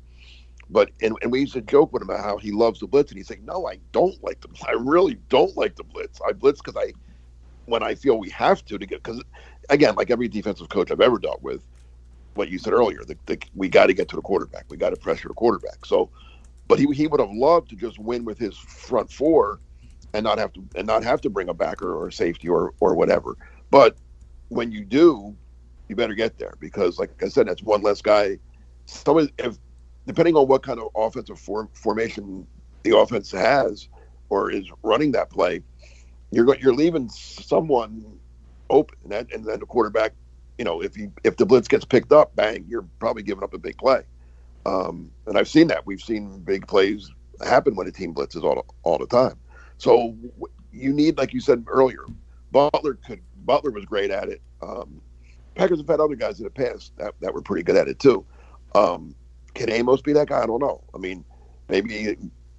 But 0.70 0.90
and, 1.02 1.16
and 1.22 1.32
we 1.32 1.40
used 1.40 1.54
to 1.54 1.60
joke 1.60 1.92
with 1.92 2.02
him 2.02 2.10
about 2.10 2.24
how 2.24 2.38
he 2.38 2.52
loves 2.52 2.80
the 2.80 2.86
blitz, 2.86 3.10
and 3.10 3.18
he's 3.18 3.28
like, 3.28 3.42
"No, 3.42 3.66
I 3.66 3.80
don't 3.92 4.22
like 4.22 4.40
the. 4.40 4.48
I 4.66 4.72
really 4.72 5.14
don't 5.28 5.54
like 5.56 5.76
the 5.76 5.84
blitz. 5.84 6.20
I 6.26 6.32
blitz 6.32 6.60
because 6.62 6.80
I, 6.80 6.92
when 7.66 7.82
I 7.82 7.94
feel 7.96 8.18
we 8.18 8.30
have 8.30 8.64
to 8.66 8.78
to 8.78 8.86
get 8.86 9.02
because, 9.02 9.22
again, 9.68 9.96
like 9.96 10.10
every 10.10 10.28
defensive 10.28 10.68
coach 10.68 10.92
I've 10.92 11.00
ever 11.00 11.18
dealt 11.18 11.42
with, 11.42 11.66
what 12.40 12.50
you 12.50 12.58
said 12.58 12.72
earlier, 12.72 13.04
the, 13.04 13.18
the, 13.26 13.38
we 13.54 13.68
got 13.68 13.86
to 13.86 13.92
get 13.92 14.08
to 14.08 14.16
the 14.16 14.22
quarterback. 14.22 14.64
We 14.70 14.78
got 14.78 14.90
to 14.90 14.96
pressure 14.96 15.28
the 15.28 15.34
quarterback. 15.34 15.84
So, 15.84 16.08
but 16.68 16.78
he 16.78 16.86
he 16.94 17.06
would 17.06 17.20
have 17.20 17.32
loved 17.32 17.68
to 17.68 17.76
just 17.76 17.98
win 17.98 18.24
with 18.24 18.38
his 18.38 18.56
front 18.56 19.12
four, 19.12 19.60
and 20.14 20.24
not 20.24 20.38
have 20.38 20.54
to 20.54 20.64
and 20.74 20.86
not 20.86 21.04
have 21.04 21.20
to 21.20 21.28
bring 21.30 21.50
a 21.50 21.54
backer 21.54 21.94
or 21.94 22.08
a 22.08 22.12
safety 22.12 22.48
or 22.48 22.72
or 22.80 22.94
whatever. 22.94 23.36
But 23.70 23.98
when 24.48 24.72
you 24.72 24.86
do, 24.86 25.36
you 25.88 25.96
better 25.96 26.14
get 26.14 26.38
there 26.38 26.54
because, 26.60 26.98
like 26.98 27.22
I 27.22 27.28
said, 27.28 27.46
that's 27.46 27.62
one 27.62 27.82
less 27.82 28.00
guy. 28.00 28.38
Some 28.86 29.28
if 29.38 29.58
depending 30.06 30.34
on 30.34 30.48
what 30.48 30.62
kind 30.62 30.80
of 30.80 30.88
offensive 30.96 31.38
form, 31.38 31.68
formation 31.74 32.46
the 32.84 32.96
offense 32.96 33.30
has 33.32 33.88
or 34.30 34.50
is 34.50 34.64
running 34.82 35.12
that 35.12 35.28
play, 35.28 35.62
you're 36.30 36.56
you're 36.56 36.74
leaving 36.74 37.10
someone 37.10 38.18
open, 38.70 38.96
and, 39.02 39.12
that, 39.12 39.32
and 39.34 39.44
then 39.44 39.60
the 39.60 39.66
quarterback. 39.66 40.14
You 40.60 40.64
know, 40.64 40.82
if 40.82 40.94
you 40.94 41.10
if 41.24 41.38
the 41.38 41.46
blitz 41.46 41.68
gets 41.68 41.86
picked 41.86 42.12
up, 42.12 42.36
bang, 42.36 42.66
you're 42.68 42.84
probably 42.98 43.22
giving 43.22 43.42
up 43.42 43.54
a 43.54 43.58
big 43.58 43.78
play. 43.78 44.02
Um, 44.66 45.10
and 45.24 45.38
I've 45.38 45.48
seen 45.48 45.68
that. 45.68 45.86
We've 45.86 46.02
seen 46.02 46.40
big 46.40 46.66
plays 46.66 47.10
happen 47.42 47.74
when 47.74 47.86
a 47.86 47.90
team 47.90 48.12
blitzes 48.12 48.44
all 48.44 48.66
all 48.82 48.98
the 48.98 49.06
time. 49.06 49.38
So 49.78 50.14
you 50.70 50.92
need, 50.92 51.16
like 51.16 51.32
you 51.32 51.40
said 51.40 51.64
earlier, 51.66 52.04
Butler 52.52 52.98
could 53.06 53.22
Butler 53.46 53.70
was 53.70 53.86
great 53.86 54.10
at 54.10 54.28
it. 54.28 54.42
Um, 54.60 55.00
Packers 55.54 55.78
have 55.78 55.88
had 55.88 55.98
other 55.98 56.14
guys 56.14 56.40
in 56.40 56.44
the 56.44 56.50
past 56.50 56.92
that, 56.98 57.14
that 57.20 57.32
were 57.32 57.40
pretty 57.40 57.62
good 57.62 57.76
at 57.76 57.88
it 57.88 57.98
too. 57.98 58.26
Um, 58.74 59.14
can 59.54 59.70
Amos 59.70 60.02
be 60.02 60.12
that 60.12 60.28
guy? 60.28 60.42
I 60.42 60.46
don't 60.46 60.60
know. 60.60 60.84
I 60.94 60.98
mean, 60.98 61.24
maybe 61.70 62.18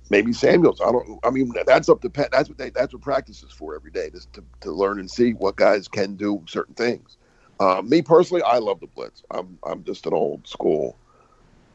maybe 0.10 0.34
Samuels. 0.34 0.82
I 0.82 0.92
don't. 0.92 1.20
I 1.24 1.30
mean, 1.30 1.54
that's 1.68 1.88
up 1.88 2.02
to 2.02 2.10
Pat. 2.10 2.32
That's 2.32 2.50
what 2.50 2.58
they. 2.58 2.72
That's 2.72 2.94
what 2.94 3.04
practice 3.04 3.44
is 3.44 3.52
for 3.52 3.76
every 3.76 3.92
day, 3.92 4.10
just 4.10 4.34
to, 4.34 4.44
to 4.62 4.72
learn 4.72 4.98
and 4.98 5.08
see 5.08 5.34
what 5.34 5.56
guys 5.56 5.88
can 5.88 6.16
do 6.16 6.44
certain 6.48 6.74
things. 6.74 7.18
Uh, 7.62 7.80
me 7.84 8.02
personally, 8.02 8.42
I 8.42 8.58
love 8.58 8.80
the 8.80 8.88
blitz. 8.88 9.22
I'm 9.30 9.60
I'm 9.64 9.84
just 9.84 10.08
an 10.08 10.14
old 10.14 10.48
school. 10.48 10.98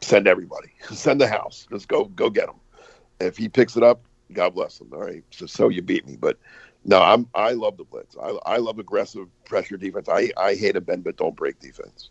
Send 0.01 0.27
everybody. 0.27 0.67
Send 0.91 1.21
the 1.21 1.29
house. 1.29 1.65
Just 1.71 1.87
go 1.87 2.05
go 2.05 2.29
get 2.29 2.49
him. 2.49 2.55
If 3.21 3.37
he 3.37 3.47
picks 3.47 3.77
it 3.77 3.83
up, 3.83 4.01
God 4.33 4.53
bless 4.53 4.81
him. 4.81 4.89
All 4.91 4.99
right. 4.99 5.23
So 5.31 5.45
so 5.45 5.69
you 5.69 5.81
beat 5.81 6.05
me, 6.05 6.17
but 6.17 6.37
no, 6.83 7.01
I'm 7.01 7.29
I 7.33 7.53
love 7.53 7.77
the 7.77 7.85
blitz. 7.85 8.17
I 8.21 8.37
I 8.45 8.57
love 8.57 8.79
aggressive 8.79 9.27
pressure 9.45 9.77
defense. 9.77 10.09
I 10.09 10.29
I 10.35 10.55
hate 10.55 10.75
a 10.75 10.81
bend 10.81 11.05
but 11.05 11.15
don't 11.15 11.37
break 11.37 11.57
defense. 11.61 12.09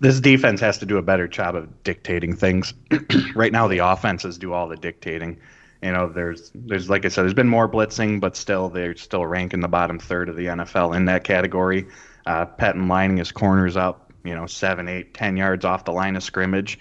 This 0.00 0.20
defense 0.20 0.60
has 0.60 0.76
to 0.78 0.84
do 0.84 0.98
a 0.98 1.02
better 1.02 1.26
job 1.26 1.54
of 1.54 1.82
dictating 1.84 2.36
things. 2.36 2.74
right 3.34 3.50
now, 3.50 3.66
the 3.66 3.78
offenses 3.78 4.36
do 4.36 4.52
all 4.52 4.68
the 4.68 4.76
dictating. 4.76 5.38
You 5.82 5.92
know, 5.92 6.06
there's 6.06 6.50
there's 6.54 6.90
like 6.90 7.06
I 7.06 7.08
said, 7.08 7.22
there's 7.22 7.32
been 7.32 7.48
more 7.48 7.66
blitzing, 7.66 8.20
but 8.20 8.36
still 8.36 8.68
they're 8.68 8.94
still 8.94 9.24
ranking 9.24 9.60
the 9.60 9.68
bottom 9.68 9.98
third 9.98 10.28
of 10.28 10.36
the 10.36 10.46
NFL 10.46 10.94
in 10.94 11.06
that 11.06 11.24
category. 11.24 11.86
Uh, 12.26 12.46
Pettine 12.46 12.88
lining 12.88 13.16
his 13.16 13.32
corners 13.32 13.76
up, 13.76 14.12
you 14.24 14.34
know, 14.34 14.46
seven, 14.46 14.88
eight, 14.88 15.14
ten 15.14 15.36
yards 15.36 15.64
off 15.64 15.84
the 15.84 15.92
line 15.92 16.16
of 16.16 16.22
scrimmage. 16.22 16.78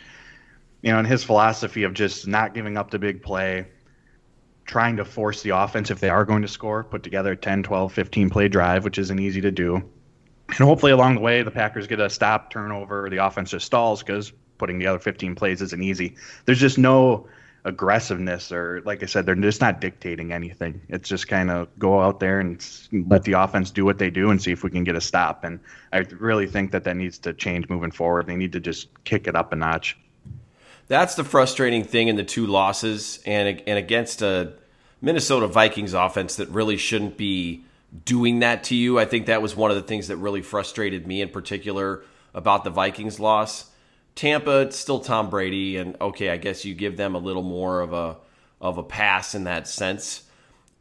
You 0.81 0.91
know, 0.91 0.99
and 0.99 1.07
his 1.07 1.23
philosophy 1.23 1.83
of 1.83 1.93
just 1.93 2.27
not 2.27 2.53
giving 2.53 2.77
up 2.77 2.91
the 2.91 2.99
big 2.99 3.21
play, 3.23 3.67
trying 4.65 4.97
to 4.97 5.05
force 5.05 5.41
the 5.41 5.51
offense 5.51 5.89
if 5.89 5.99
they 5.99 6.09
are 6.09 6.25
going 6.25 6.41
to 6.41 6.47
score, 6.47 6.83
put 6.83 7.03
together 7.03 7.31
a 7.33 7.37
10, 7.37 7.63
12, 7.63 7.91
15 7.93 8.29
play 8.29 8.47
drive, 8.47 8.83
which 8.83 8.97
isn't 8.97 9.19
easy 9.19 9.41
to 9.41 9.51
do. 9.51 9.83
And 10.47 10.57
hopefully 10.57 10.91
along 10.91 11.15
the 11.15 11.21
way, 11.21 11.41
the 11.41 11.51
Packers 11.51 11.87
get 11.87 11.99
a 11.99 12.09
stop, 12.09 12.51
turnover, 12.51 13.09
the 13.09 13.17
offense 13.17 13.51
just 13.51 13.65
stalls 13.65 14.03
because 14.03 14.31
putting 14.57 14.79
together 14.79 14.99
15 14.99 15.35
plays 15.35 15.61
isn't 15.61 15.81
easy. 15.81 16.15
There's 16.45 16.59
just 16.59 16.77
no 16.77 17.27
aggressiveness 17.65 18.51
or 18.51 18.81
like 18.85 19.01
I 19.01 19.07
said, 19.07 19.25
they're 19.25 19.35
just 19.35 19.59
not 19.59 19.81
dictating 19.81 20.31
anything. 20.31 20.81
It's 20.87 21.09
just 21.09 21.27
kind 21.27 21.49
of 21.49 21.67
go 21.79 21.99
out 21.99 22.19
there 22.19 22.39
and 22.39 22.63
let 23.07 23.23
the 23.23 23.33
offense 23.33 23.71
do 23.71 23.83
what 23.83 23.97
they 23.97 24.11
do 24.11 24.29
and 24.29 24.41
see 24.41 24.51
if 24.51 24.63
we 24.63 24.69
can 24.69 24.83
get 24.83 24.95
a 24.95 25.01
stop. 25.01 25.43
And 25.43 25.59
I 25.91 25.99
really 26.19 26.47
think 26.47 26.71
that 26.71 26.83
that 26.83 26.95
needs 26.95 27.17
to 27.19 27.33
change 27.33 27.67
moving 27.67 27.91
forward. 27.91 28.27
They 28.27 28.35
need 28.35 28.53
to 28.53 28.59
just 28.59 28.87
kick 29.03 29.27
it 29.27 29.35
up 29.35 29.51
a 29.51 29.55
notch. 29.55 29.97
That's 30.87 31.15
the 31.15 31.23
frustrating 31.23 31.83
thing 31.83 32.07
in 32.07 32.15
the 32.15 32.23
two 32.23 32.45
losses 32.45 33.19
and 33.25 33.61
and 33.65 33.79
against 33.79 34.21
a 34.21 34.53
Minnesota 35.01 35.47
Vikings 35.47 35.95
offense 35.95 36.35
that 36.35 36.47
really 36.49 36.77
shouldn't 36.77 37.17
be 37.17 37.63
doing 38.05 38.39
that 38.39 38.63
to 38.65 38.75
you. 38.75 38.99
I 38.99 39.05
think 39.05 39.25
that 39.25 39.41
was 39.41 39.55
one 39.55 39.71
of 39.71 39.77
the 39.77 39.83
things 39.83 40.07
that 40.09 40.17
really 40.17 40.43
frustrated 40.43 41.07
me 41.07 41.21
in 41.21 41.29
particular 41.29 42.03
about 42.35 42.63
the 42.63 42.69
Vikings 42.69 43.19
loss 43.19 43.71
Tampa, 44.15 44.61
it's 44.61 44.77
still 44.77 44.99
Tom 44.99 45.29
Brady, 45.29 45.77
and 45.77 45.97
okay, 45.99 46.29
I 46.29 46.37
guess 46.37 46.63
you 46.63 46.73
give 46.73 46.95
them 46.97 47.15
a 47.15 47.19
little 47.19 47.43
more 47.43 47.81
of 47.81 47.93
a 47.93 48.17
of 48.61 48.77
a 48.77 48.83
pass 48.83 49.35
in 49.35 49.43
that 49.43 49.67
sense. 49.67 50.23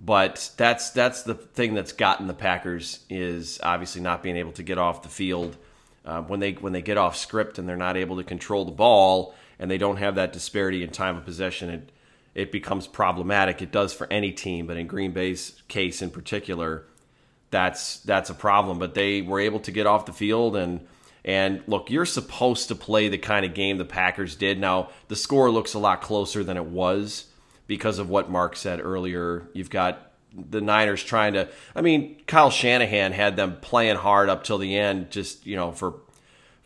But 0.01 0.51
that's 0.57 0.91
that's 0.91 1.23
the 1.23 1.35
thing 1.35 1.75
that's 1.75 1.93
gotten 1.93 2.27
the 2.27 2.35
Packers 2.35 3.01
is 3.11 3.61
obviously 3.63 4.01
not 4.01 4.23
being 4.23 4.37
able 4.37 4.53
to 4.53 4.63
get 4.63 4.79
off 4.79 5.03
the 5.03 5.09
field 5.09 5.57
uh, 6.05 6.23
when 6.23 6.41
they 6.41 6.53
when 6.53 6.73
they 6.73 6.83
get 6.83 6.97
off 6.97 7.17
script 7.17 7.59
and 7.59 7.69
they're 7.69 7.77
not 7.77 7.97
able 7.97 8.17
to 8.17 8.25
control 8.25 8.65
the 8.65 8.73
ball 8.73 9.35
and 9.59 9.71
they 9.71 9.79
don't 9.79 9.97
have 9.97 10.17
that 10.17 10.33
disparity 10.33 10.83
in 10.83 10.91
time 10.91 11.17
of 11.17 11.25
possession. 11.25 11.71
It 11.71 11.93
it 12.35 12.53
becomes 12.53 12.87
problematic. 12.87 13.63
It 13.63 13.73
does 13.73 13.93
for 13.93 14.07
any 14.13 14.33
team, 14.33 14.67
but 14.67 14.77
in 14.77 14.87
Green 14.87 15.13
Bay's 15.13 15.63
case 15.69 16.03
in 16.03 16.11
particular, 16.11 16.85
that's 17.51 17.99
that's 18.01 18.31
a 18.31 18.35
problem. 18.35 18.79
But 18.79 18.95
they 18.95 19.23
were 19.23 19.41
able 19.41 19.61
to 19.61 19.73
get 19.73 19.87
off 19.87 20.07
the 20.07 20.13
field 20.13 20.57
and 20.57 20.87
and 21.25 21.63
look, 21.67 21.91
you're 21.91 22.07
supposed 22.07 22.69
to 22.69 22.75
play 22.75 23.09
the 23.09 23.19
kind 23.19 23.47
of 23.47 23.55
game 23.55 23.79
the 23.79 23.85
Packers 23.85 24.37
did. 24.37 24.59
Now, 24.59 24.91
the 25.09 25.17
score 25.17 25.51
looks 25.51 25.75
a 25.75 25.79
lot 25.79 26.03
closer 26.03 26.45
than 26.45 26.57
it 26.57 26.67
was 26.67 27.27
because 27.67 27.99
of 27.99 28.11
what 28.11 28.31
Mark 28.31 28.57
said 28.57 28.81
earlier. 28.81 29.49
You've 29.53 29.71
got 29.71 30.13
the 30.35 30.61
Niners 30.61 31.03
trying 31.03 31.35
to, 31.35 31.49
I 31.75 31.81
mean, 31.81 32.17
Kyle 32.27 32.51
Shanahan 32.51 33.13
had 33.13 33.37
them 33.37 33.59
playing 33.61 33.97
hard 33.97 34.29
up 34.29 34.45
till 34.45 34.59
the 34.59 34.77
end, 34.77 35.11
just, 35.11 35.47
you 35.47 35.57
know, 35.57 35.73
for. 35.73 35.95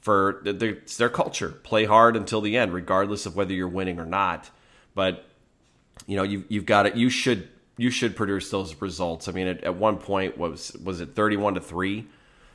For 0.01 0.41
their, 0.43 0.79
their 0.97 1.09
culture, 1.11 1.51
play 1.51 1.85
hard 1.85 2.17
until 2.17 2.41
the 2.41 2.57
end, 2.57 2.73
regardless 2.73 3.27
of 3.27 3.37
whether 3.37 3.53
you're 3.53 3.69
winning 3.69 3.99
or 3.99 4.07
not. 4.07 4.49
But 4.95 5.27
you 6.07 6.17
know, 6.17 6.23
you, 6.23 6.45
you've 6.49 6.65
got 6.65 6.87
it. 6.87 6.95
You 6.95 7.11
should 7.11 7.49
you 7.77 7.91
should 7.91 8.17
produce 8.17 8.51
those 8.51 8.81
results. 8.81 9.29
I 9.29 9.33
mean, 9.33 9.49
at, 9.49 9.65
at 9.65 9.75
one 9.75 9.99
point 9.99 10.39
was 10.39 10.75
was 10.83 11.01
it 11.03 11.15
thirty 11.15 11.37
one 11.37 11.55
to 11.55 11.61
three 11.61 12.07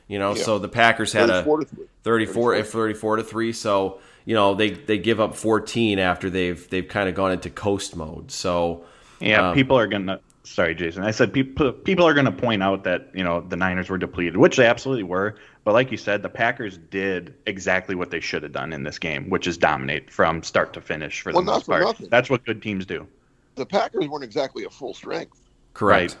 you 0.08 0.18
know, 0.18 0.34
yeah. 0.34 0.42
so 0.42 0.58
the 0.58 0.68
Packers 0.68 1.12
had 1.12 1.30
a 1.30 1.42
34, 1.42 1.66
34 2.02 2.54
if 2.54 2.70
34 2.70 3.16
to 3.16 3.24
3. 3.24 3.52
So, 3.52 4.00
you 4.24 4.34
know, 4.34 4.54
they 4.54 4.70
they 4.70 4.98
give 4.98 5.20
up 5.20 5.34
14 5.34 5.98
after 5.98 6.30
they've 6.30 6.68
they've 6.70 6.86
kind 6.86 7.08
of 7.08 7.14
gone 7.14 7.32
into 7.32 7.50
coast 7.50 7.96
mode. 7.96 8.30
So, 8.30 8.84
yeah, 9.20 9.50
um, 9.50 9.54
people 9.54 9.78
are 9.78 9.86
going 9.86 10.06
to 10.06 10.20
Sorry, 10.44 10.74
Jason. 10.74 11.04
I 11.04 11.10
said 11.10 11.32
people 11.32 11.72
people 11.72 12.06
are 12.06 12.12
going 12.12 12.26
to 12.26 12.32
point 12.32 12.62
out 12.62 12.84
that, 12.84 13.08
you 13.14 13.24
know, 13.24 13.40
the 13.40 13.56
Niners 13.56 13.88
were 13.88 13.96
depleted, 13.96 14.36
which 14.36 14.58
they 14.58 14.66
absolutely 14.66 15.02
were. 15.02 15.36
But 15.64 15.72
like 15.72 15.90
you 15.90 15.96
said, 15.96 16.22
the 16.22 16.28
Packers 16.28 16.76
did 16.76 17.34
exactly 17.46 17.94
what 17.94 18.10
they 18.10 18.20
should 18.20 18.42
have 18.42 18.52
done 18.52 18.74
in 18.74 18.82
this 18.82 18.98
game, 18.98 19.30
which 19.30 19.46
is 19.46 19.56
dominate 19.56 20.10
from 20.10 20.42
start 20.42 20.74
to 20.74 20.82
finish 20.82 21.22
for 21.22 21.32
the 21.32 21.36
well, 21.36 21.44
most 21.44 21.66
part. 21.66 21.82
Nothing. 21.82 22.08
That's 22.10 22.28
what 22.28 22.44
good 22.44 22.62
teams 22.62 22.84
do. 22.84 23.06
The 23.54 23.64
Packers 23.64 24.06
weren't 24.06 24.22
exactly 24.24 24.64
a 24.64 24.70
full 24.70 24.92
strength. 24.92 25.40
Correct. 25.72 26.18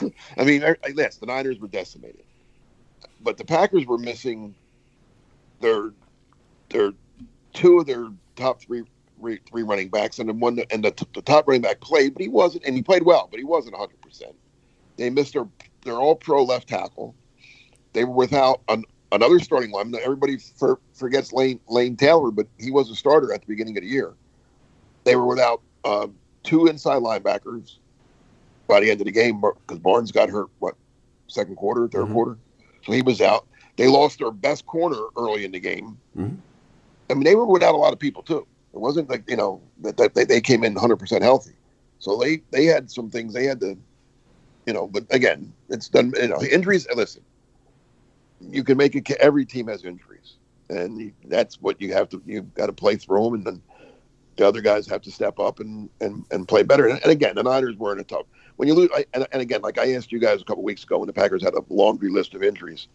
Right? 0.00 0.14
I 0.38 0.44
mean, 0.44 0.62
yes, 0.94 1.16
the 1.16 1.26
Niners 1.26 1.58
were 1.58 1.68
decimated 1.68 2.22
but 3.20 3.36
the 3.36 3.44
Packers 3.44 3.86
were 3.86 3.98
missing 3.98 4.54
their 5.60 5.92
their 6.70 6.92
two 7.52 7.78
of 7.78 7.86
their 7.86 8.08
top 8.36 8.60
three 8.60 8.82
three 9.20 9.62
running 9.62 9.88
backs, 9.88 10.18
and 10.18 10.28
then 10.28 10.40
one 10.40 10.58
and 10.70 10.84
the, 10.84 11.06
the 11.14 11.22
top 11.22 11.48
running 11.48 11.62
back 11.62 11.80
played, 11.80 12.12
but 12.14 12.22
he 12.22 12.28
wasn't, 12.28 12.64
and 12.64 12.76
he 12.76 12.82
played 12.82 13.02
well, 13.02 13.28
but 13.30 13.38
he 13.38 13.44
wasn't 13.44 13.72
100. 13.72 14.00
percent 14.00 14.34
They 14.96 15.10
missed 15.10 15.32
their 15.32 15.48
their 15.84 15.94
All 15.94 16.16
Pro 16.16 16.44
left 16.44 16.68
tackle. 16.68 17.14
They 17.92 18.04
were 18.04 18.14
without 18.14 18.60
an, 18.68 18.84
another 19.12 19.38
starting 19.40 19.70
line. 19.70 19.94
Everybody 20.02 20.36
for, 20.36 20.78
forgets 20.92 21.32
Lane 21.32 21.60
Lane 21.68 21.96
Taylor, 21.96 22.30
but 22.30 22.46
he 22.58 22.70
was 22.70 22.90
a 22.90 22.94
starter 22.94 23.32
at 23.32 23.40
the 23.40 23.46
beginning 23.46 23.76
of 23.76 23.82
the 23.82 23.88
year. 23.88 24.14
They 25.04 25.16
were 25.16 25.26
without 25.26 25.62
uh, 25.84 26.08
two 26.42 26.66
inside 26.66 27.02
linebackers 27.02 27.76
by 28.66 28.80
the 28.80 28.90
end 28.90 29.00
of 29.00 29.06
the 29.06 29.12
game 29.12 29.40
because 29.40 29.78
Barnes 29.78 30.12
got 30.12 30.28
hurt. 30.28 30.48
What 30.58 30.74
second 31.28 31.56
quarter, 31.56 31.88
3rd 31.88 32.04
mm-hmm. 32.04 32.12
quarter? 32.12 32.38
So 32.86 32.92
he 32.92 33.02
was 33.02 33.20
out. 33.20 33.46
They 33.76 33.88
lost 33.88 34.20
their 34.20 34.30
best 34.30 34.64
corner 34.66 35.00
early 35.16 35.44
in 35.44 35.50
the 35.50 35.60
game. 35.60 35.98
Mm-hmm. 36.16 36.36
I 37.10 37.14
mean, 37.14 37.24
they 37.24 37.34
were 37.34 37.44
without 37.44 37.74
a 37.74 37.78
lot 37.78 37.92
of 37.92 37.98
people 37.98 38.22
too. 38.22 38.46
It 38.72 38.78
wasn't 38.78 39.10
like 39.10 39.28
you 39.28 39.36
know 39.36 39.60
that, 39.80 39.96
that 39.96 40.14
they, 40.14 40.40
came 40.40 40.64
in 40.64 40.74
100 40.74 40.96
percent 40.96 41.22
healthy. 41.22 41.54
So 41.98 42.18
they 42.18 42.42
they 42.50 42.66
had 42.66 42.90
some 42.90 43.10
things 43.10 43.34
they 43.34 43.44
had 43.44 43.60
to, 43.60 43.76
you 44.66 44.72
know. 44.72 44.86
But 44.86 45.04
again, 45.10 45.52
it's 45.68 45.88
done. 45.88 46.12
You 46.16 46.28
know, 46.28 46.42
injuries. 46.42 46.86
Listen, 46.94 47.22
you 48.40 48.62
can 48.64 48.76
make 48.76 48.94
it. 48.94 49.10
Every 49.12 49.44
team 49.44 49.68
has 49.68 49.84
injuries, 49.84 50.34
and 50.68 51.12
that's 51.24 51.60
what 51.60 51.80
you 51.80 51.92
have 51.92 52.08
to. 52.10 52.22
You've 52.26 52.54
got 52.54 52.66
to 52.66 52.72
play 52.72 52.96
through 52.96 53.24
them, 53.24 53.34
and 53.34 53.44
then 53.44 53.62
the 54.36 54.46
other 54.46 54.60
guys 54.60 54.86
have 54.88 55.02
to 55.02 55.10
step 55.10 55.38
up 55.38 55.58
and 55.58 55.88
and, 56.00 56.24
and 56.30 56.46
play 56.46 56.62
better. 56.62 56.86
And, 56.86 57.00
and 57.02 57.10
again, 57.10 57.34
the 57.36 57.42
Niners 57.42 57.76
were 57.76 57.92
in 57.92 58.00
a 58.00 58.04
tough 58.04 58.26
when 58.56 58.68
you 58.68 58.74
lose, 58.74 58.90
I, 58.94 59.04
and, 59.14 59.26
and, 59.32 59.42
again, 59.42 59.62
like 59.62 59.78
I 59.78 59.92
asked 59.94 60.12
you 60.12 60.18
guys 60.18 60.40
a 60.40 60.44
couple 60.44 60.62
weeks 60.62 60.84
ago 60.84 60.98
when 60.98 61.06
the 61.06 61.12
Packers 61.12 61.42
had 61.42 61.54
a 61.54 61.62
laundry 61.68 62.10
list 62.10 62.34
of 62.34 62.42
injuries, 62.42 62.88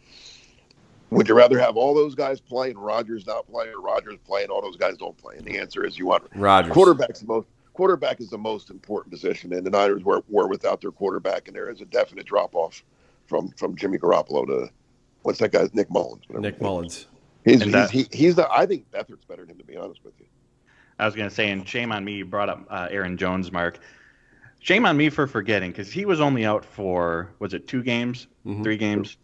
would 1.09 1.27
you 1.27 1.35
rather 1.35 1.59
have 1.59 1.77
all 1.77 1.93
those 1.93 2.15
guys 2.15 2.39
play 2.39 2.69
and 2.69 2.79
Rodgers 2.79 3.27
not 3.27 3.47
play, 3.47 3.67
or 3.67 3.81
Rodgers 3.81 4.17
play 4.25 4.43
and 4.43 4.51
all 4.51 4.61
those 4.61 4.77
guys 4.77 4.97
don't 4.97 5.17
play? 5.17 5.35
And 5.37 5.45
the 5.45 5.57
answer 5.57 5.85
is 5.85 5.97
you 5.97 6.07
want 6.07 6.23
Rodgers. 6.35 6.73
Quarterback's 6.73 7.19
the 7.19 7.27
most 7.27 7.47
quarterback 7.73 8.19
is 8.19 8.29
the 8.29 8.37
most 8.37 8.69
important 8.69 9.11
position, 9.11 9.53
and 9.53 9.65
the 9.65 9.69
Niners 9.69 10.03
were, 10.03 10.23
were 10.29 10.47
without 10.47 10.81
their 10.81 10.91
quarterback, 10.91 11.47
and 11.47 11.55
there 11.55 11.69
is 11.69 11.81
a 11.81 11.85
definite 11.85 12.25
drop 12.25 12.55
off 12.55 12.83
from 13.27 13.49
from 13.57 13.75
Jimmy 13.75 13.97
Garoppolo 13.97 14.45
to 14.47 14.69
what's 15.23 15.39
that 15.39 15.51
guy's 15.51 15.73
Nick 15.73 15.89
Mullens. 15.89 16.23
Nick 16.29 16.61
Mullens. 16.61 17.07
He's 17.43 17.61
he's, 17.63 17.89
he, 17.89 18.07
he's 18.11 18.35
the 18.35 18.51
I 18.51 18.65
think 18.65 18.89
Beathard's 18.91 19.25
better 19.25 19.41
than 19.41 19.51
him 19.51 19.57
to 19.57 19.65
be 19.65 19.77
honest 19.77 20.03
with 20.03 20.13
you. 20.19 20.25
I 20.99 21.05
was 21.05 21.15
going 21.15 21.27
to 21.27 21.33
say, 21.33 21.49
and 21.49 21.67
shame 21.67 21.91
on 21.91 22.05
me, 22.05 22.13
you 22.13 22.25
brought 22.25 22.49
up 22.49 22.67
uh, 22.69 22.87
Aaron 22.91 23.17
Jones, 23.17 23.51
Mark. 23.51 23.79
Shame 24.61 24.85
on 24.85 24.95
me 24.95 25.09
for 25.09 25.27
forgetting 25.27 25.71
because 25.71 25.91
he 25.91 26.05
was 26.05 26.21
only 26.21 26.45
out 26.45 26.63
for 26.63 27.31
was 27.39 27.53
it 27.53 27.67
two 27.67 27.81
games, 27.81 28.27
mm-hmm. 28.45 28.63
three 28.63 28.77
games, 28.77 29.17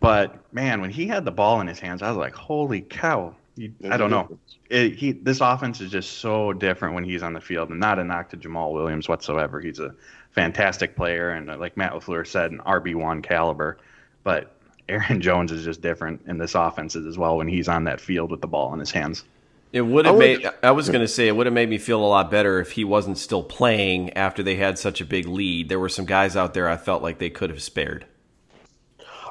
but 0.00 0.52
man, 0.52 0.80
when 0.80 0.90
he 0.90 1.06
had 1.06 1.24
the 1.24 1.30
ball 1.30 1.60
in 1.60 1.66
his 1.66 1.78
hands, 1.78 2.02
I 2.02 2.08
was 2.08 2.16
like, 2.16 2.34
holy 2.34 2.80
cow! 2.80 3.34
You, 3.54 3.72
I 3.88 3.96
don't 3.96 4.10
know. 4.10 4.38
It, 4.68 4.94
he 4.96 5.12
this 5.12 5.40
offense 5.40 5.80
is 5.80 5.90
just 5.90 6.18
so 6.18 6.52
different 6.52 6.94
when 6.94 7.04
he's 7.04 7.22
on 7.22 7.34
the 7.34 7.40
field, 7.40 7.70
and 7.70 7.78
not 7.78 7.98
a 7.98 8.04
knock 8.04 8.30
to 8.30 8.36
Jamaal 8.36 8.72
Williams 8.72 9.08
whatsoever. 9.08 9.60
He's 9.60 9.78
a 9.78 9.94
fantastic 10.32 10.96
player, 10.96 11.30
and 11.30 11.50
uh, 11.50 11.56
like 11.56 11.76
Matt 11.76 11.92
LaFleur 11.92 12.26
said, 12.26 12.50
an 12.50 12.58
RB 12.58 12.94
one 12.96 13.22
caliber. 13.22 13.78
But 14.24 14.52
Aaron 14.88 15.20
Jones 15.20 15.52
is 15.52 15.64
just 15.64 15.82
different 15.82 16.22
in 16.26 16.38
this 16.38 16.54
offense 16.56 16.96
as 16.96 17.16
well 17.16 17.36
when 17.36 17.48
he's 17.48 17.68
on 17.68 17.84
that 17.84 18.00
field 18.00 18.30
with 18.30 18.40
the 18.40 18.48
ball 18.48 18.72
in 18.72 18.80
his 18.80 18.90
hands. 18.90 19.24
It 19.72 19.82
would 19.82 20.04
have 20.06 20.18
made. 20.18 20.48
I 20.62 20.72
was 20.72 20.88
going 20.88 21.00
to 21.00 21.08
say 21.08 21.28
it 21.28 21.36
would 21.36 21.46
have 21.46 21.52
made 21.54 21.68
me 21.68 21.78
feel 21.78 22.04
a 22.04 22.06
lot 22.06 22.30
better 22.30 22.60
if 22.60 22.72
he 22.72 22.84
wasn't 22.84 23.18
still 23.18 23.42
playing 23.42 24.12
after 24.14 24.42
they 24.42 24.56
had 24.56 24.78
such 24.78 25.00
a 25.00 25.04
big 25.04 25.26
lead. 25.26 25.68
There 25.68 25.78
were 25.78 25.88
some 25.88 26.06
guys 26.06 26.36
out 26.36 26.54
there 26.54 26.68
I 26.68 26.76
felt 26.76 27.02
like 27.02 27.18
they 27.18 27.30
could 27.30 27.50
have 27.50 27.62
spared. 27.62 28.06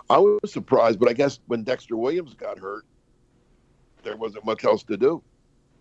I 0.09 0.17
was 0.17 0.39
surprised, 0.51 0.99
but 0.99 1.09
I 1.09 1.13
guess 1.13 1.39
when 1.47 1.63
Dexter 1.63 1.97
Williams 1.97 2.33
got 2.33 2.57
hurt, 2.57 2.85
there 4.03 4.15
wasn't 4.15 4.45
much 4.45 4.63
else 4.63 4.83
to 4.83 4.97
do. 4.97 5.21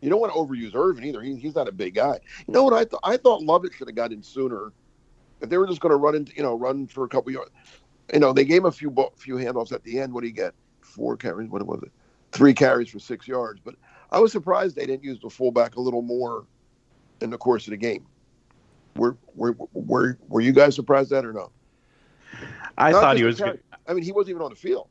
You 0.00 0.10
don't 0.10 0.20
want 0.20 0.32
to 0.32 0.38
overuse 0.38 0.74
Ervin 0.74 1.04
either. 1.04 1.22
He, 1.22 1.36
he's 1.36 1.54
not 1.54 1.68
a 1.68 1.72
big 1.72 1.94
guy. 1.94 2.18
You 2.46 2.54
know 2.54 2.62
what 2.64 2.74
I 2.74 2.84
thought? 2.84 3.00
I 3.04 3.16
thought 3.16 3.42
Lovett 3.42 3.72
should 3.74 3.88
have 3.88 3.96
got 3.96 4.12
in 4.12 4.22
sooner. 4.22 4.72
If 5.40 5.48
they 5.48 5.56
were 5.56 5.66
just 5.66 5.80
going 5.80 5.90
to 5.90 5.96
run 5.96 6.14
into, 6.14 6.34
you 6.36 6.42
know, 6.42 6.54
run 6.54 6.86
for 6.88 7.04
a 7.04 7.08
couple 7.08 7.32
yards, 7.32 7.50
you 8.12 8.18
know, 8.18 8.32
they 8.32 8.44
gave 8.44 8.62
him 8.62 8.66
a 8.66 8.72
few 8.72 8.94
few 9.16 9.36
handoffs 9.36 9.72
at 9.72 9.82
the 9.84 10.00
end. 10.00 10.12
What 10.12 10.22
did 10.22 10.28
he 10.28 10.32
get? 10.32 10.52
Four 10.80 11.16
carries. 11.16 11.48
What 11.48 11.64
was 11.64 11.82
it? 11.82 11.92
Three 12.32 12.54
carries 12.54 12.90
for 12.90 12.98
six 12.98 13.26
yards. 13.28 13.60
But 13.64 13.76
I 14.10 14.18
was 14.20 14.32
surprised 14.32 14.76
they 14.76 14.86
didn't 14.86 15.04
use 15.04 15.18
the 15.20 15.30
fullback 15.30 15.76
a 15.76 15.80
little 15.80 16.02
more 16.02 16.46
in 17.20 17.30
the 17.30 17.38
course 17.38 17.66
of 17.66 17.72
the 17.72 17.76
game. 17.76 18.06
Were 18.96 19.16
were 19.34 19.56
were, 19.72 20.18
were 20.28 20.40
you 20.40 20.52
guys 20.52 20.74
surprised 20.74 21.10
that 21.10 21.24
or 21.24 21.32
no? 21.32 21.50
I 22.76 22.92
Not 22.92 23.00
thought 23.00 23.16
he 23.16 23.24
was 23.24 23.40
good. 23.40 23.60
I 23.86 23.94
mean, 23.94 24.04
he 24.04 24.12
wasn't 24.12 24.30
even 24.30 24.42
on 24.42 24.50
the 24.50 24.56
field. 24.56 24.88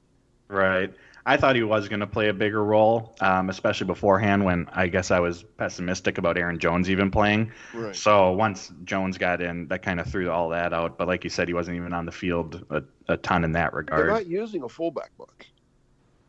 Right. 0.48 0.94
I 1.26 1.36
thought 1.36 1.58
he 1.58 1.64
was 1.64 1.90
going 1.90 2.00
to 2.00 2.08
play 2.08 2.30
a 2.30 2.34
bigger 2.34 2.64
role, 2.64 3.14
um, 3.20 3.50
especially 3.50 3.86
beforehand 3.86 4.46
when 4.46 4.66
I 4.72 4.88
guess 4.88 5.12
I 5.12 5.20
was 5.20 5.44
pessimistic 5.58 6.18
about 6.18 6.38
Aaron 6.38 6.58
Jones 6.58 6.90
even 6.90 7.12
playing. 7.12 7.52
Right. 7.74 7.94
So 7.94 8.32
once 8.32 8.72
Jones 8.86 9.18
got 9.18 9.42
in, 9.42 9.68
that 9.68 9.82
kind 9.82 10.00
of 10.00 10.10
threw 10.10 10.32
all 10.32 10.48
that 10.50 10.72
out. 10.72 10.98
But 10.98 11.10
like 11.10 11.26
you 11.26 11.30
said, 11.30 11.50
he 11.50 11.54
wasn't 11.54 11.76
even 11.76 11.92
on 11.92 12.06
the 12.06 12.14
field 12.14 12.66
a, 12.70 12.82
a 13.10 13.18
ton 13.18 13.44
in 13.44 13.52
that 13.52 13.74
regard. 13.74 14.00
They're 14.00 14.14
not 14.14 14.28
using 14.28 14.64
a 14.64 14.70
fullback 14.70 15.12
much. 15.20 15.52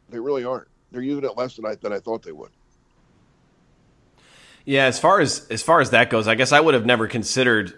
They 0.08 0.18
really 0.18 0.44
aren't. 0.44 0.66
They're 0.90 1.02
using 1.02 1.24
it 1.24 1.36
less 1.36 1.54
than 1.54 1.64
I 1.64 1.76
than 1.76 1.92
I 1.92 2.00
thought 2.00 2.24
they 2.24 2.32
would. 2.32 2.50
Yeah, 4.68 4.84
as 4.84 4.98
far 4.98 5.18
as 5.20 5.46
as 5.48 5.62
far 5.62 5.80
as 5.80 5.90
that 5.90 6.10
goes, 6.10 6.28
I 6.28 6.34
guess 6.34 6.52
I 6.52 6.60
would 6.60 6.74
have 6.74 6.84
never 6.84 7.06
considered 7.08 7.72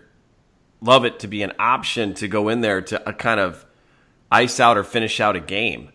Lovett 0.80 1.20
to 1.20 1.28
be 1.28 1.42
an 1.42 1.52
option 1.58 2.14
to 2.14 2.26
go 2.26 2.48
in 2.48 2.62
there 2.62 2.80
to 2.82 3.08
uh, 3.08 3.12
kind 3.12 3.38
of 3.38 3.64
ice 4.32 4.58
out 4.58 4.76
or 4.76 4.82
finish 4.82 5.20
out 5.20 5.36
a 5.36 5.40
game. 5.40 5.90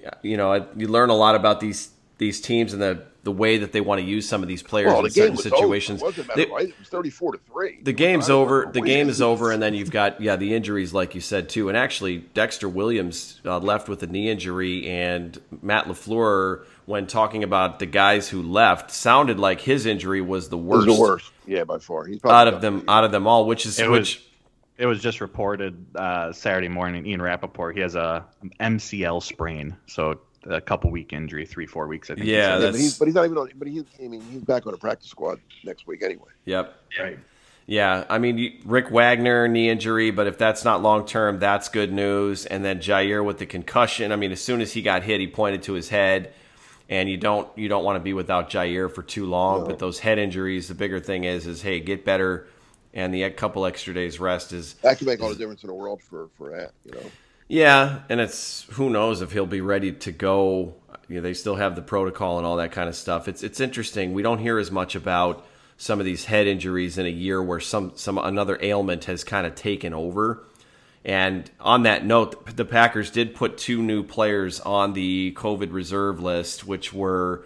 Yeah, 0.00 0.10
You 0.22 0.36
know, 0.38 0.50
I- 0.52 0.64
you 0.76 0.88
learn 0.88 1.10
a 1.10 1.14
lot 1.14 1.34
about 1.34 1.60
these 1.60 1.90
these 2.16 2.40
teams 2.40 2.72
and 2.72 2.80
the 2.80 3.02
the 3.24 3.32
way 3.32 3.58
that 3.58 3.72
they 3.72 3.80
want 3.82 4.00
to 4.00 4.06
use 4.06 4.28
some 4.28 4.42
of 4.42 4.48
these 4.48 4.62
players 4.62 4.88
Well, 4.88 4.98
in 4.98 5.04
the 5.04 5.10
game 5.10 5.22
certain 5.22 5.36
was 5.36 5.42
situations. 5.44 6.02
over. 6.02 6.20
It 6.22 6.26
They-? 6.36 6.42
It 6.42 6.78
was 6.78 6.88
thirty-four 6.88 7.32
to 7.32 7.38
three. 7.50 7.80
the 7.82 7.92
game's 7.92 8.30
over. 8.30 8.70
The 8.72 8.80
game 8.80 9.10
is 9.10 9.20
over, 9.20 9.50
and 9.50 9.62
then 9.62 9.74
you've 9.74 9.90
got 9.90 10.22
yeah 10.22 10.36
the 10.36 10.54
injuries, 10.54 10.94
like 10.94 11.14
you 11.14 11.20
said 11.20 11.50
too. 11.50 11.68
And 11.68 11.76
actually, 11.76 12.18
Dexter 12.32 12.68
Williams 12.68 13.40
uh, 13.44 13.58
left 13.58 13.90
with 13.90 14.02
a 14.02 14.06
knee 14.06 14.30
injury, 14.30 14.86
and 14.88 15.38
Matt 15.62 15.84
Lafleur, 15.86 16.64
when 16.86 17.06
talking 17.06 17.42
about 17.44 17.78
the 17.78 17.86
guys 17.86 18.28
who 18.28 18.42
left, 18.42 18.90
sounded 18.90 19.38
like 19.38 19.60
his 19.60 19.86
injury 19.86 20.20
was 20.20 20.48
the 20.48 20.58
It 20.58 20.62
was 20.62 20.86
worst, 20.86 20.86
the 20.86 21.00
worst. 21.00 21.32
Yeah, 21.46 21.64
by 21.64 21.78
far. 21.78 22.04
He's 22.04 22.24
out 22.24 22.48
of 22.48 22.60
them 22.60 22.84
out 22.88 23.04
of 23.04 23.12
them 23.12 23.26
all. 23.26 23.46
Which 23.46 23.66
is 23.66 23.78
It 23.78 23.90
which. 23.90 24.16
was 24.16 24.28
it 24.76 24.86
was 24.86 25.00
just 25.00 25.20
reported 25.20 25.84
uh, 25.96 26.32
Saturday 26.32 26.68
morning. 26.68 27.06
Ian 27.06 27.22
Rapoport 27.22 27.76
he 27.76 27.80
has 27.82 27.94
a 27.94 28.24
MCL 28.60 29.22
sprain, 29.22 29.76
so 29.86 30.20
a 30.46 30.60
couple 30.60 30.90
week 30.90 31.12
injury, 31.12 31.46
three 31.46 31.66
four 31.66 31.86
weeks. 31.86 32.10
I 32.10 32.14
think. 32.16 32.26
Yeah, 32.26 32.58
said. 32.58 32.62
Yeah, 32.62 32.70
but 32.70 32.80
he's 32.80 32.98
but 32.98 33.04
he's 33.08 33.14
not 33.14 33.24
even 33.24 33.38
on. 33.38 33.50
But 33.56 33.68
he's 33.68 33.84
I 34.02 34.08
mean 34.08 34.20
he's 34.20 34.42
back 34.42 34.66
on 34.66 34.72
the 34.72 34.78
practice 34.78 35.08
squad 35.10 35.40
next 35.64 35.86
week 35.86 36.02
anyway. 36.02 36.30
Yep. 36.44 36.74
right. 37.00 37.18
Yeah, 37.66 38.04
I 38.10 38.18
mean 38.18 38.60
Rick 38.66 38.90
Wagner 38.90 39.48
knee 39.48 39.70
injury, 39.70 40.10
but 40.10 40.26
if 40.26 40.36
that's 40.36 40.64
not 40.64 40.82
long 40.82 41.06
term, 41.06 41.38
that's 41.38 41.68
good 41.70 41.92
news. 41.92 42.44
And 42.44 42.62
then 42.64 42.78
Jaire 42.80 43.24
with 43.24 43.38
the 43.38 43.46
concussion. 43.46 44.12
I 44.12 44.16
mean, 44.16 44.32
as 44.32 44.40
soon 44.42 44.60
as 44.60 44.72
he 44.72 44.82
got 44.82 45.02
hit, 45.02 45.18
he 45.20 45.26
pointed 45.28 45.62
to 45.62 45.72
his 45.72 45.88
head, 45.88 46.34
and 46.88 47.08
you 47.08 47.16
don't 47.16 47.48
you 47.56 47.68
don't 47.68 47.84
want 47.84 47.96
to 47.96 48.00
be 48.00 48.12
without 48.12 48.50
Jaire 48.50 48.92
for 48.92 49.02
too 49.02 49.26
long. 49.26 49.60
No. 49.60 49.66
But 49.66 49.78
those 49.78 49.98
head 49.98 50.18
injuries, 50.18 50.68
the 50.68 50.74
bigger 50.74 51.00
thing 51.00 51.24
is 51.24 51.46
is 51.46 51.62
hey, 51.62 51.80
get 51.80 52.04
better, 52.04 52.46
and 52.92 53.12
the 53.12 53.28
couple 53.30 53.66
extra 53.66 53.94
days 53.94 54.20
rest 54.20 54.52
is 54.52 54.74
That 54.82 54.98
could 54.98 55.06
make 55.06 55.22
all 55.22 55.30
the 55.30 55.36
difference 55.36 55.62
in 55.62 55.68
the 55.68 55.74
world 55.74 56.02
for 56.02 56.28
for 56.36 56.50
that. 56.50 56.72
You 56.84 56.92
know. 56.92 57.10
yeah, 57.48 58.00
and 58.08 58.20
it's 58.20 58.66
who 58.72 58.90
knows 58.90 59.22
if 59.22 59.32
he'll 59.32 59.46
be 59.46 59.60
ready 59.60 59.92
to 59.92 60.12
go. 60.12 60.74
You 61.08 61.16
know, 61.16 61.20
they 61.20 61.34
still 61.34 61.56
have 61.56 61.76
the 61.76 61.82
protocol 61.82 62.38
and 62.38 62.46
all 62.46 62.56
that 62.56 62.72
kind 62.72 62.88
of 62.88 62.96
stuff. 62.96 63.28
It's 63.28 63.42
it's 63.42 63.60
interesting. 63.60 64.14
We 64.14 64.22
don't 64.22 64.38
hear 64.38 64.58
as 64.58 64.70
much 64.70 64.94
about 64.94 65.46
some 65.76 65.98
of 65.98 66.06
these 66.06 66.26
head 66.26 66.46
injuries 66.46 66.98
in 66.98 67.06
a 67.06 67.10
year 67.10 67.42
where 67.42 67.60
some 67.60 67.92
some 67.94 68.18
another 68.18 68.58
ailment 68.62 69.04
has 69.04 69.24
kind 69.24 69.46
of 69.46 69.54
taken 69.54 69.92
over. 69.92 70.44
And 71.04 71.50
on 71.60 71.82
that 71.82 72.06
note, 72.06 72.56
the 72.56 72.64
Packers 72.64 73.10
did 73.10 73.34
put 73.34 73.58
two 73.58 73.82
new 73.82 74.02
players 74.02 74.60
on 74.60 74.94
the 74.94 75.32
COVID 75.36 75.72
reserve 75.72 76.20
list, 76.20 76.66
which 76.66 76.94
were 76.94 77.44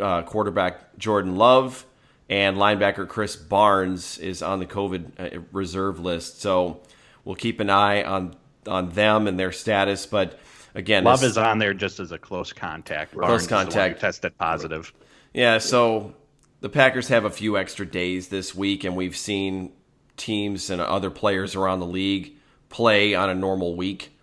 uh, 0.00 0.22
quarterback 0.22 0.98
Jordan 0.98 1.36
Love 1.36 1.86
and 2.28 2.56
linebacker 2.56 3.06
Krys 3.06 3.36
Barnes 3.48 4.18
is 4.18 4.42
on 4.42 4.58
the 4.58 4.66
COVID 4.66 5.36
uh, 5.36 5.40
reserve 5.52 6.00
list. 6.00 6.40
So 6.40 6.80
we'll 7.24 7.36
keep 7.36 7.60
an 7.60 7.70
eye 7.70 8.02
on 8.02 8.34
on 8.66 8.90
them 8.90 9.26
and 9.26 9.38
their 9.38 9.52
status. 9.52 10.06
But 10.06 10.38
again, 10.74 11.04
Love 11.04 11.22
is 11.22 11.38
on 11.38 11.58
there 11.58 11.74
just 11.74 12.00
as 12.00 12.12
a 12.12 12.18
close 12.18 12.52
contact. 12.52 13.12
Close 13.12 13.22
Barnes 13.22 13.42
is 13.42 13.48
the 13.48 13.54
one 13.54 13.66
who 13.66 13.72
contact. 13.72 14.00
tested 14.00 14.38
positive. 14.38 14.92
Yeah, 15.32 15.58
so 15.58 16.14
the 16.60 16.68
Packers 16.68 17.08
have 17.08 17.24
a 17.24 17.30
few 17.30 17.56
extra 17.56 17.86
days 17.86 18.28
this 18.28 18.52
week, 18.52 18.82
and 18.82 18.96
we've 18.96 19.16
seen 19.16 19.72
teams 20.16 20.70
and 20.70 20.80
other 20.80 21.10
players 21.10 21.54
around 21.54 21.80
the 21.80 21.86
league 21.86 22.36
play 22.70 23.14
on 23.14 23.28
a 23.28 23.34
normal 23.34 23.76
week 23.76 24.16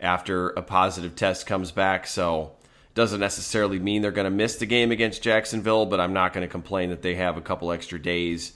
after 0.00 0.50
a 0.50 0.62
positive 0.62 1.14
test 1.14 1.46
comes 1.46 1.70
back. 1.70 2.06
So 2.06 2.52
doesn't 2.94 3.20
necessarily 3.20 3.78
mean 3.78 4.02
they're 4.02 4.10
going 4.10 4.24
to 4.24 4.30
miss 4.30 4.56
the 4.56 4.66
game 4.66 4.90
against 4.90 5.22
Jacksonville, 5.22 5.86
but 5.86 6.00
I'm 6.00 6.12
not 6.12 6.32
going 6.32 6.46
to 6.46 6.50
complain 6.50 6.90
that 6.90 7.02
they 7.02 7.14
have 7.16 7.36
a 7.36 7.40
couple 7.40 7.70
extra 7.70 7.98
days 7.98 8.54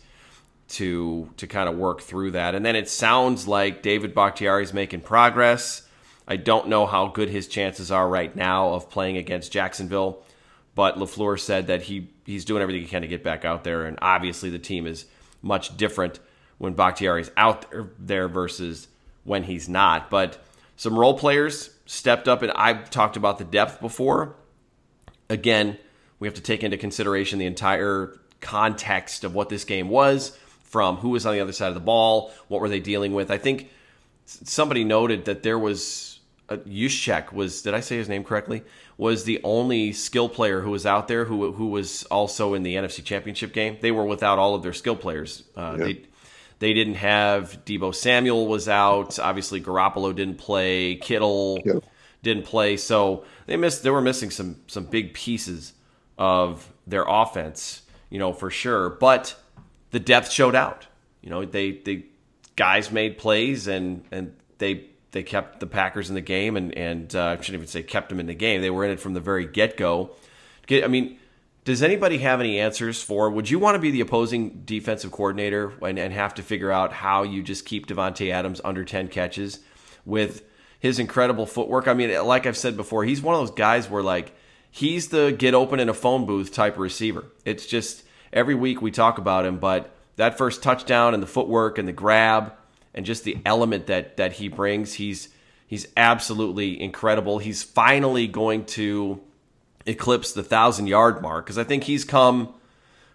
to 0.68 1.28
to 1.36 1.46
kind 1.46 1.68
of 1.68 1.76
work 1.76 2.00
through 2.00 2.30
that. 2.32 2.54
And 2.54 2.64
then 2.64 2.74
it 2.74 2.88
sounds 2.88 3.46
like 3.46 3.82
David 3.82 4.14
Bakhtiari 4.14 4.62
is 4.62 4.72
making 4.72 5.02
progress. 5.02 5.86
I 6.26 6.36
don't 6.36 6.68
know 6.68 6.86
how 6.86 7.08
good 7.08 7.28
his 7.28 7.46
chances 7.46 7.90
are 7.90 8.08
right 8.08 8.34
now 8.34 8.72
of 8.72 8.88
playing 8.88 9.16
against 9.16 9.52
Jacksonville, 9.52 10.22
but 10.74 10.96
LaFleur 10.96 11.38
said 11.38 11.66
that 11.66 11.82
he 11.82 12.08
he's 12.24 12.44
doing 12.44 12.62
everything 12.62 12.82
he 12.82 12.88
can 12.88 13.02
to 13.02 13.08
get 13.08 13.22
back 13.22 13.44
out 13.44 13.64
there 13.64 13.84
and 13.84 13.98
obviously 14.00 14.50
the 14.50 14.58
team 14.58 14.86
is 14.86 15.06
much 15.42 15.76
different 15.76 16.20
when 16.58 16.72
Bakhtiari's 16.72 17.30
out 17.36 17.66
there 17.98 18.28
versus 18.28 18.86
when 19.24 19.44
he's 19.44 19.68
not. 19.68 20.10
But 20.10 20.42
some 20.76 20.98
role 20.98 21.18
players 21.18 21.70
stepped 21.86 22.28
up 22.28 22.42
and 22.42 22.52
I've 22.52 22.90
talked 22.90 23.16
about 23.16 23.38
the 23.38 23.44
depth 23.44 23.80
before 23.80 24.36
again, 25.32 25.78
we 26.18 26.28
have 26.28 26.34
to 26.34 26.42
take 26.42 26.62
into 26.62 26.76
consideration 26.76 27.38
the 27.38 27.46
entire 27.46 28.18
context 28.40 29.24
of 29.24 29.34
what 29.34 29.48
this 29.48 29.64
game 29.64 29.88
was 29.88 30.36
from 30.62 30.96
who 30.96 31.10
was 31.10 31.26
on 31.26 31.32
the 31.32 31.40
other 31.40 31.52
side 31.52 31.68
of 31.68 31.74
the 31.74 31.80
ball, 31.80 32.32
what 32.48 32.60
were 32.60 32.68
they 32.68 32.80
dealing 32.80 33.12
with. 33.12 33.30
I 33.30 33.38
think 33.38 33.70
somebody 34.26 34.84
noted 34.84 35.24
that 35.24 35.42
there 35.42 35.58
was 35.58 36.20
a 36.48 36.58
Juszczyk 36.58 37.32
was 37.32 37.62
did 37.62 37.74
I 37.74 37.80
say 37.80 37.96
his 37.96 38.08
name 38.08 38.24
correctly? 38.24 38.62
Was 38.98 39.24
the 39.24 39.40
only 39.42 39.92
skill 39.92 40.28
player 40.28 40.60
who 40.60 40.70
was 40.70 40.86
out 40.86 41.08
there 41.08 41.24
who 41.24 41.52
who 41.52 41.68
was 41.68 42.04
also 42.04 42.54
in 42.54 42.62
the 42.62 42.74
NFC 42.74 43.02
Championship 43.02 43.52
game. 43.52 43.78
They 43.80 43.90
were 43.90 44.04
without 44.04 44.38
all 44.38 44.54
of 44.54 44.62
their 44.62 44.72
skill 44.72 44.96
players. 44.96 45.44
Uh, 45.56 45.76
Yeah. 45.78 45.94
They 46.62 46.74
didn't 46.74 46.94
have 46.94 47.58
Deebo 47.64 47.92
Samuel 47.92 48.46
was 48.46 48.68
out. 48.68 49.18
Obviously, 49.18 49.60
Garoppolo 49.60 50.14
didn't 50.14 50.38
play. 50.38 50.94
Kittle 50.94 51.58
Yeah. 51.64 51.80
didn't 52.22 52.44
play. 52.44 52.76
So 52.76 53.24
they 53.46 53.56
missed. 53.56 53.82
They 53.82 53.90
were 53.90 54.00
missing 54.00 54.30
some 54.30 54.60
some 54.68 54.84
big 54.84 55.12
pieces 55.12 55.72
of 56.16 56.72
their 56.86 57.04
offense, 57.08 57.82
you 58.10 58.20
know, 58.20 58.32
for 58.32 58.48
sure. 58.48 58.90
But 58.90 59.34
the 59.90 59.98
depth 59.98 60.30
showed 60.30 60.54
out. 60.54 60.86
You 61.20 61.30
know, 61.30 61.44
they 61.44 61.72
they 61.72 62.04
guys 62.54 62.92
made 62.92 63.18
plays 63.18 63.66
and 63.66 64.04
and 64.12 64.32
they 64.58 64.84
they 65.10 65.24
kept 65.24 65.58
the 65.58 65.66
Packers 65.66 66.10
in 66.10 66.14
the 66.14 66.20
game 66.20 66.56
and 66.56 66.72
and 66.78 67.12
uh, 67.16 67.24
I 67.24 67.42
shouldn't 67.42 67.54
even 67.54 67.66
say 67.66 67.82
kept 67.82 68.08
them 68.08 68.20
in 68.20 68.26
the 68.26 68.34
game. 68.34 68.60
They 68.62 68.70
were 68.70 68.84
in 68.84 68.92
it 68.92 69.00
from 69.00 69.14
the 69.14 69.20
very 69.20 69.46
get 69.46 69.76
go. 69.76 70.10
I 70.70 70.86
mean, 70.86 71.18
does 71.64 71.82
anybody 71.82 72.18
have 72.18 72.40
any 72.40 72.58
answers 72.58 73.00
for? 73.02 73.30
Would 73.30 73.48
you 73.48 73.58
want 73.58 73.76
to 73.76 73.78
be 73.78 73.90
the 73.90 74.00
opposing 74.00 74.62
defensive 74.64 75.12
coordinator 75.12 75.72
and, 75.80 75.98
and 75.98 76.12
have 76.12 76.34
to 76.34 76.42
figure 76.42 76.72
out 76.72 76.92
how 76.92 77.22
you 77.22 77.42
just 77.42 77.64
keep 77.64 77.86
Davante 77.86 78.32
Adams 78.32 78.60
under 78.64 78.84
ten 78.84 79.08
catches 79.08 79.60
with 80.04 80.42
his 80.80 80.98
incredible 80.98 81.46
footwork? 81.46 81.86
I 81.86 81.94
mean, 81.94 82.12
like 82.24 82.46
I've 82.46 82.56
said 82.56 82.76
before, 82.76 83.04
he's 83.04 83.22
one 83.22 83.34
of 83.34 83.40
those 83.40 83.56
guys 83.56 83.88
where 83.88 84.02
like 84.02 84.34
he's 84.70 85.10
the 85.10 85.34
get 85.36 85.54
open 85.54 85.78
in 85.78 85.88
a 85.88 85.94
phone 85.94 86.26
booth 86.26 86.52
type 86.52 86.74
of 86.74 86.80
receiver. 86.80 87.26
It's 87.44 87.66
just 87.66 88.02
every 88.32 88.56
week 88.56 88.82
we 88.82 88.90
talk 88.90 89.18
about 89.18 89.46
him, 89.46 89.58
but 89.58 89.94
that 90.16 90.36
first 90.36 90.62
touchdown 90.62 91.14
and 91.14 91.22
the 91.22 91.28
footwork 91.28 91.78
and 91.78 91.86
the 91.86 91.92
grab 91.92 92.54
and 92.92 93.06
just 93.06 93.22
the 93.22 93.38
element 93.46 93.86
that 93.86 94.16
that 94.16 94.32
he 94.32 94.48
brings, 94.48 94.94
he's 94.94 95.28
he's 95.66 95.86
absolutely 95.96 96.80
incredible. 96.82 97.38
He's 97.38 97.62
finally 97.62 98.26
going 98.26 98.64
to 98.66 99.20
eclipse 99.86 100.32
the 100.32 100.42
thousand 100.42 100.86
yard 100.86 101.22
mark 101.22 101.46
because 101.46 101.58
I 101.58 101.64
think 101.64 101.84
he's 101.84 102.04
come. 102.04 102.54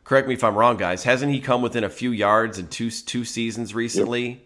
Correct 0.03 0.27
me 0.27 0.33
if 0.35 0.43
I'm 0.43 0.55
wrong, 0.55 0.77
guys. 0.77 1.03
Hasn't 1.03 1.31
he 1.33 1.39
come 1.39 1.61
within 1.61 1.83
a 1.83 1.89
few 1.89 2.11
yards 2.11 2.57
in 2.59 2.67
two 2.67 2.89
two 2.91 3.25
seasons 3.25 3.75
recently, 3.75 4.41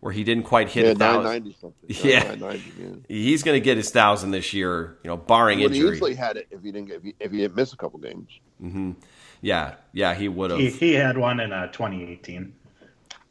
where 0.00 0.12
he 0.12 0.22
didn't 0.24 0.44
quite 0.44 0.68
hit 0.68 0.84
Yeah, 0.84 0.90
a 0.92 0.94
thousand? 0.94 1.22
nine 1.24 1.32
ninety 1.32 1.56
something. 1.60 1.96
Yeah. 2.10 2.22
nine 2.24 2.40
ninety. 2.40 2.72
Yeah. 2.78 2.88
He's 3.08 3.42
going 3.42 3.58
to 3.58 3.64
get 3.64 3.76
his 3.78 3.90
thousand 3.90 4.32
this 4.32 4.52
year, 4.52 4.98
you 5.02 5.08
know, 5.08 5.16
barring 5.16 5.58
He 5.60 5.64
would 5.64 5.72
have 5.74 5.80
injury. 5.82 5.96
easily 5.96 6.14
had 6.14 6.36
it 6.36 6.48
if 6.50 6.62
he 6.62 6.72
didn't 6.72 6.88
get, 6.88 6.96
if 6.96 7.02
he, 7.04 7.14
if 7.20 7.30
he 7.32 7.38
didn't 7.38 7.56
miss 7.56 7.72
a 7.72 7.76
couple 7.76 7.98
games. 8.00 8.28
Mm-hmm. 8.62 8.92
Yeah, 9.40 9.74
yeah, 9.92 10.14
he 10.14 10.28
would 10.28 10.50
have. 10.50 10.60
He, 10.60 10.68
he 10.70 10.92
had 10.92 11.16
one 11.16 11.40
in 11.40 11.52
uh, 11.52 11.68
2018. 11.68 12.52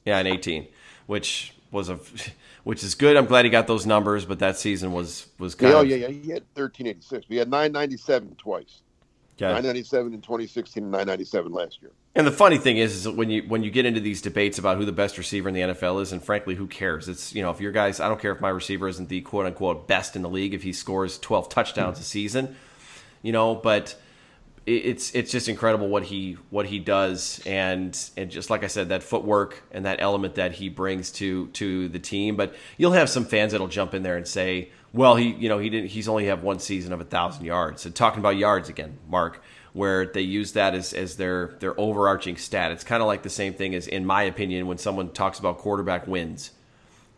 Yeah, 0.03 0.19
in 0.19 0.25
18, 0.27 0.67
which 1.05 1.53
was 1.69 1.89
a, 1.89 1.99
which 2.63 2.83
is 2.83 2.95
good. 2.95 3.17
I'm 3.17 3.25
glad 3.25 3.45
he 3.45 3.51
got 3.51 3.67
those 3.67 3.85
numbers, 3.85 4.25
but 4.25 4.39
that 4.39 4.57
season 4.57 4.91
was 4.91 5.27
was 5.37 5.55
kind 5.55 5.71
Yeah, 5.71 5.77
oh 5.77 5.81
of 5.81 5.87
yeah, 5.87 5.95
yeah. 5.95 6.07
He 6.07 6.31
had 6.31 6.43
thirteen 6.55 6.87
eighty 6.87 7.01
six. 7.01 7.27
We 7.29 7.37
had 7.37 7.49
nine 7.49 7.71
ninety 7.71 7.97
seven 7.97 8.35
twice. 8.35 8.81
Okay. 9.41 9.47
997 9.53 10.13
in 10.13 10.21
2016 10.21 10.83
and 10.83 10.91
997 10.91 11.51
last 11.51 11.81
year. 11.81 11.91
And 12.13 12.27
the 12.27 12.31
funny 12.31 12.57
thing 12.57 12.77
is, 12.77 12.93
is 12.93 13.09
when 13.09 13.29
you 13.29 13.43
when 13.43 13.63
you 13.63 13.71
get 13.71 13.85
into 13.85 14.01
these 14.01 14.21
debates 14.21 14.59
about 14.59 14.77
who 14.77 14.85
the 14.85 14.91
best 14.91 15.17
receiver 15.17 15.47
in 15.47 15.55
the 15.55 15.61
NFL 15.61 16.01
is, 16.01 16.11
and 16.11 16.21
frankly, 16.21 16.55
who 16.55 16.67
cares? 16.67 17.07
It's 17.07 17.33
you 17.33 17.41
know, 17.41 17.49
if 17.49 17.61
your 17.61 17.71
guys, 17.71 17.99
I 17.99 18.09
don't 18.09 18.19
care 18.19 18.33
if 18.33 18.41
my 18.41 18.49
receiver 18.49 18.87
isn't 18.87 19.07
the 19.07 19.21
quote 19.21 19.45
unquote 19.45 19.87
best 19.87 20.15
in 20.15 20.21
the 20.21 20.29
league 20.29 20.53
if 20.53 20.63
he 20.63 20.73
scores 20.73 21.17
12 21.17 21.49
touchdowns 21.49 21.95
mm-hmm. 21.95 22.01
a 22.01 22.05
season, 22.05 22.55
you 23.21 23.31
know, 23.31 23.55
but 23.55 23.95
it's 24.65 25.13
it's 25.15 25.31
just 25.31 25.49
incredible 25.49 25.87
what 25.87 26.03
he 26.03 26.37
what 26.49 26.67
he 26.67 26.79
does. 26.79 27.41
And 27.45 27.97
and 28.15 28.29
just 28.29 28.49
like 28.49 28.63
I 28.63 28.67
said 28.67 28.89
that 28.89 29.03
footwork 29.03 29.63
and 29.71 29.85
that 29.85 30.01
element 30.01 30.35
that 30.35 30.53
he 30.53 30.69
brings 30.69 31.11
to 31.13 31.47
to 31.47 31.87
the 31.89 31.99
team. 31.99 32.35
But 32.35 32.55
you'll 32.77 32.91
have 32.91 33.09
some 33.09 33.25
fans 33.25 33.53
that'll 33.53 33.67
jump 33.67 33.93
in 33.93 34.03
there 34.03 34.17
and 34.17 34.27
say 34.27 34.69
well 34.93 35.15
he 35.15 35.33
you 35.33 35.49
know 35.49 35.57
he 35.57 35.69
didn't 35.69 35.89
he's 35.89 36.07
only 36.07 36.25
have 36.25 36.43
one 36.43 36.59
season 36.59 36.93
of 36.93 37.01
a 37.01 37.05
thousand 37.05 37.45
yards. 37.45 37.85
And 37.85 37.95
talking 37.95 38.19
about 38.19 38.37
yards 38.37 38.69
again 38.69 38.97
Mark 39.09 39.41
where 39.73 40.05
they 40.05 40.21
use 40.21 40.51
that 40.51 40.75
as, 40.75 40.93
as 40.93 41.15
their 41.15 41.55
their 41.59 41.79
overarching 41.79 42.37
stat. 42.37 42.71
It's 42.71 42.83
kind 42.83 43.01
of 43.01 43.07
like 43.07 43.23
the 43.23 43.29
same 43.29 43.53
thing 43.53 43.73
as 43.73 43.87
in 43.87 44.05
my 44.05 44.23
opinion 44.23 44.67
when 44.67 44.77
someone 44.77 45.09
talks 45.09 45.39
about 45.39 45.57
quarterback 45.57 46.07
wins. 46.07 46.51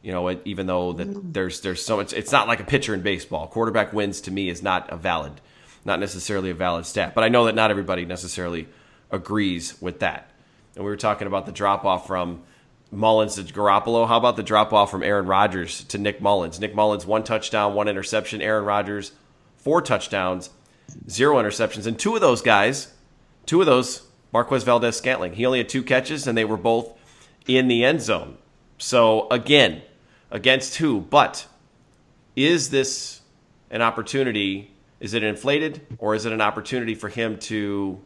You 0.02 0.12
know 0.12 0.38
even 0.46 0.66
though 0.66 0.94
that 0.94 1.08
mm. 1.08 1.34
there's 1.34 1.62
there's 1.62 1.84
so 1.84 1.98
much 1.98 2.14
it's 2.14 2.32
not 2.32 2.48
like 2.48 2.62
a 2.62 2.66
pitcher 2.66 2.94
in 2.94 3.02
baseball. 3.02 3.48
Quarterback 3.48 3.92
wins 3.92 4.22
to 4.22 4.32
me 4.32 4.50
is 4.50 4.64
not 4.64 4.90
a 4.90 4.96
valid 4.96 5.42
not 5.86 6.00
necessarily 6.00 6.50
a 6.50 6.54
valid 6.54 6.86
stat. 6.86 7.14
But 7.16 7.24
I 7.24 7.30
know 7.30 7.46
that 7.46 7.56
not 7.56 7.72
everybody 7.72 8.06
necessarily 8.06 8.68
agrees 9.12 9.82
with 9.82 10.00
that. 10.00 10.32
And 10.76 10.84
we 10.84 10.90
were 10.90 10.98
talking 10.98 11.28
about 11.28 11.46
the 11.46 11.52
drop 11.52 11.86
off 11.86 12.08
from 12.08 12.42
Mullens 12.92 13.36
to 13.36 13.54
Garoppolo. 13.54 14.08
How 14.08 14.18
about 14.18 14.36
the 14.36 14.44
drop 14.44 14.74
off 14.74 14.92
from 14.92 15.04
Aaron 15.04 15.26
Rodgers 15.26 15.84
to 15.86 15.98
Nick 15.98 16.22
Mullens? 16.22 16.60
Nick 16.60 16.76
Mullens, 16.76 17.06
one 17.06 17.24
touchdown, 17.24 17.74
one 17.74 17.88
interception. 17.88 18.42
Aaron 18.42 18.66
Rodgers, 18.66 19.12
four 19.58 19.82
touchdowns, 19.82 20.50
zero 21.10 21.38
interceptions. 21.38 21.86
And 21.86 21.98
two 21.98 22.16
of 22.16 22.22
those 22.22 22.42
guys, 22.42 22.94
two 23.46 23.60
of 23.60 23.66
those, 23.66 24.04
Marquez 24.32 24.64
Valdes 24.64 24.98
Scantling, 24.98 25.34
he 25.34 25.46
only 25.46 25.60
had 25.60 25.70
two 25.70 25.84
catches 25.84 26.28
and 26.28 26.38
they 26.38 26.46
were 26.46 26.58
both 26.58 26.98
in 27.48 27.68
the 27.68 27.84
end 27.84 28.02
zone. 28.02 28.38
So 28.78 29.28
again, 29.30 29.84
against 30.32 30.78
who? 30.78 31.02
But 31.02 31.48
is 32.36 32.72
this 32.72 33.22
an 33.70 33.82
opportunity 33.82 34.73
is 35.00 35.14
it 35.14 35.24
inflated 35.24 35.86
or 35.98 36.16
is 36.16 36.26
it 36.26 36.34
an 36.34 36.42
opportunity 36.42 36.96
for 36.96 37.10
him 37.10 37.38
to 37.40 38.00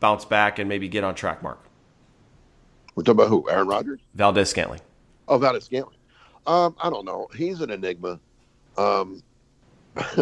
bounce 0.00 0.24
back 0.24 0.58
and 0.58 0.68
maybe 0.68 0.88
get 0.88 1.04
on 1.04 1.14
track, 1.14 1.42
Mark? 1.42 1.60
We're 2.94 3.02
talking 3.02 3.20
about 3.20 3.28
who? 3.28 3.48
Aaron 3.50 3.66
Rodgers? 3.66 4.00
Valdes 4.14 4.48
Scantling. 4.48 4.80
Oh, 5.28 5.38
Valdes 5.38 5.64
Scantling. 5.64 5.98
Um, 6.46 6.76
I 6.80 6.90
don't 6.90 7.04
know. 7.04 7.28
He's 7.36 7.60
an 7.60 7.70
enigma. 7.70 8.20
Um, 8.76 9.22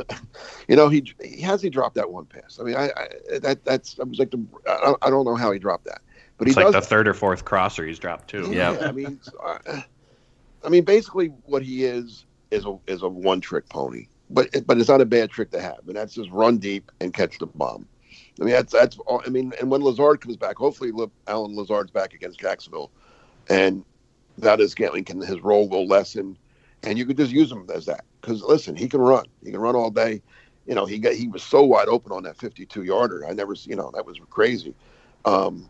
you 0.68 0.76
know, 0.76 0.88
he, 0.88 1.12
he 1.22 1.40
has 1.40 1.62
he 1.62 1.70
dropped 1.70 1.95
that 1.95 2.11
one 2.11 2.26
pass. 2.26 2.59
I 2.61 2.64
mean, 2.64 2.76
I, 2.76 2.90
I 2.97 3.38
that 3.38 3.64
that's 3.64 3.99
I 3.99 4.05
was 4.05 4.18
like 4.18 4.30
the 4.30 4.45
I, 4.66 4.95
I 5.03 5.11
don't 5.11 5.24
know 5.24 5.34
how 5.34 5.51
he 5.51 5.59
dropped 5.59 5.84
that, 5.86 6.03
but 6.36 6.47
it's 6.47 6.57
he 6.57 6.62
like 6.62 6.72
does, 6.72 6.84
the 6.84 6.88
third 6.88 7.09
or 7.09 7.14
fourth 7.14 7.45
crosser 7.45 7.86
he's 7.86 7.99
dropped 7.99 8.28
too. 8.28 8.51
Yeah, 8.53 8.76
I 8.82 8.93
mean, 8.93 9.18
uh, 9.43 9.80
I 10.62 10.68
mean, 10.68 10.84
basically 10.84 11.28
what 11.47 11.62
he 11.62 11.84
is 11.84 12.26
is 12.51 12.66
a 12.66 12.78
is 12.86 13.03
a 13.03 13.09
one 13.09 13.40
trick 13.40 13.68
pony 13.70 14.09
but 14.33 14.49
but 14.66 14.78
it's 14.78 14.89
not 14.89 15.01
a 15.01 15.07
bad 15.07 15.30
trick 15.30 15.51
to 15.51 15.61
have, 15.61 15.80
and 15.87 15.97
that's 15.97 16.14
just 16.14 16.30
run 16.30 16.59
deep 16.59 16.91
and 17.01 17.12
catch 17.14 17.39
the 17.39 17.47
bomb. 17.47 17.87
I 18.41 18.45
mean, 18.45 18.55
that's 18.55 18.72
that's. 18.72 18.99
All, 19.01 19.22
I 19.26 19.30
mean, 19.30 19.53
and 19.61 19.70
when 19.70 19.83
Lazard 19.83 20.20
comes 20.20 20.37
back, 20.37 20.57
hopefully 20.57 20.91
Allen 21.26 21.57
Lazard's 21.57 21.91
back 21.91 22.14
against 22.14 22.41
Jacksonville, 22.41 22.91
and 23.49 23.85
that 24.39 24.61
is 24.61 24.72
Scantling 24.72 25.05
can 25.05 25.20
his 25.20 25.41
role 25.41 25.68
will 25.68 25.87
lessen, 25.87 26.37
and 26.83 26.99
you 26.99 27.05
could 27.05 27.16
just 27.16 27.33
use 27.33 27.51
him 27.51 27.66
as 27.72 27.87
that 27.87 28.05
because 28.20 28.43
listen, 28.43 28.74
he 28.74 28.89
can 28.89 29.01
run, 29.01 29.26
he 29.45 29.51
can 29.51 29.61
run 29.61 29.76
all 29.76 29.91
day. 29.91 30.22
You 30.66 30.74
know, 30.74 30.87
he 30.87 30.99
got 30.99 31.14
he 31.14 31.28
was 31.28 31.43
so 31.43 31.62
wide 31.62 31.89
open 31.89 32.12
on 32.12 32.22
that 32.22 32.37
52 32.37 32.85
yarder. 32.85 33.26
I 33.26 33.33
never, 33.33 33.55
you 33.55 33.76
know, 33.76 33.91
that 33.95 34.07
was 34.07 34.18
crazy. 34.30 34.74
Um, 35.24 35.68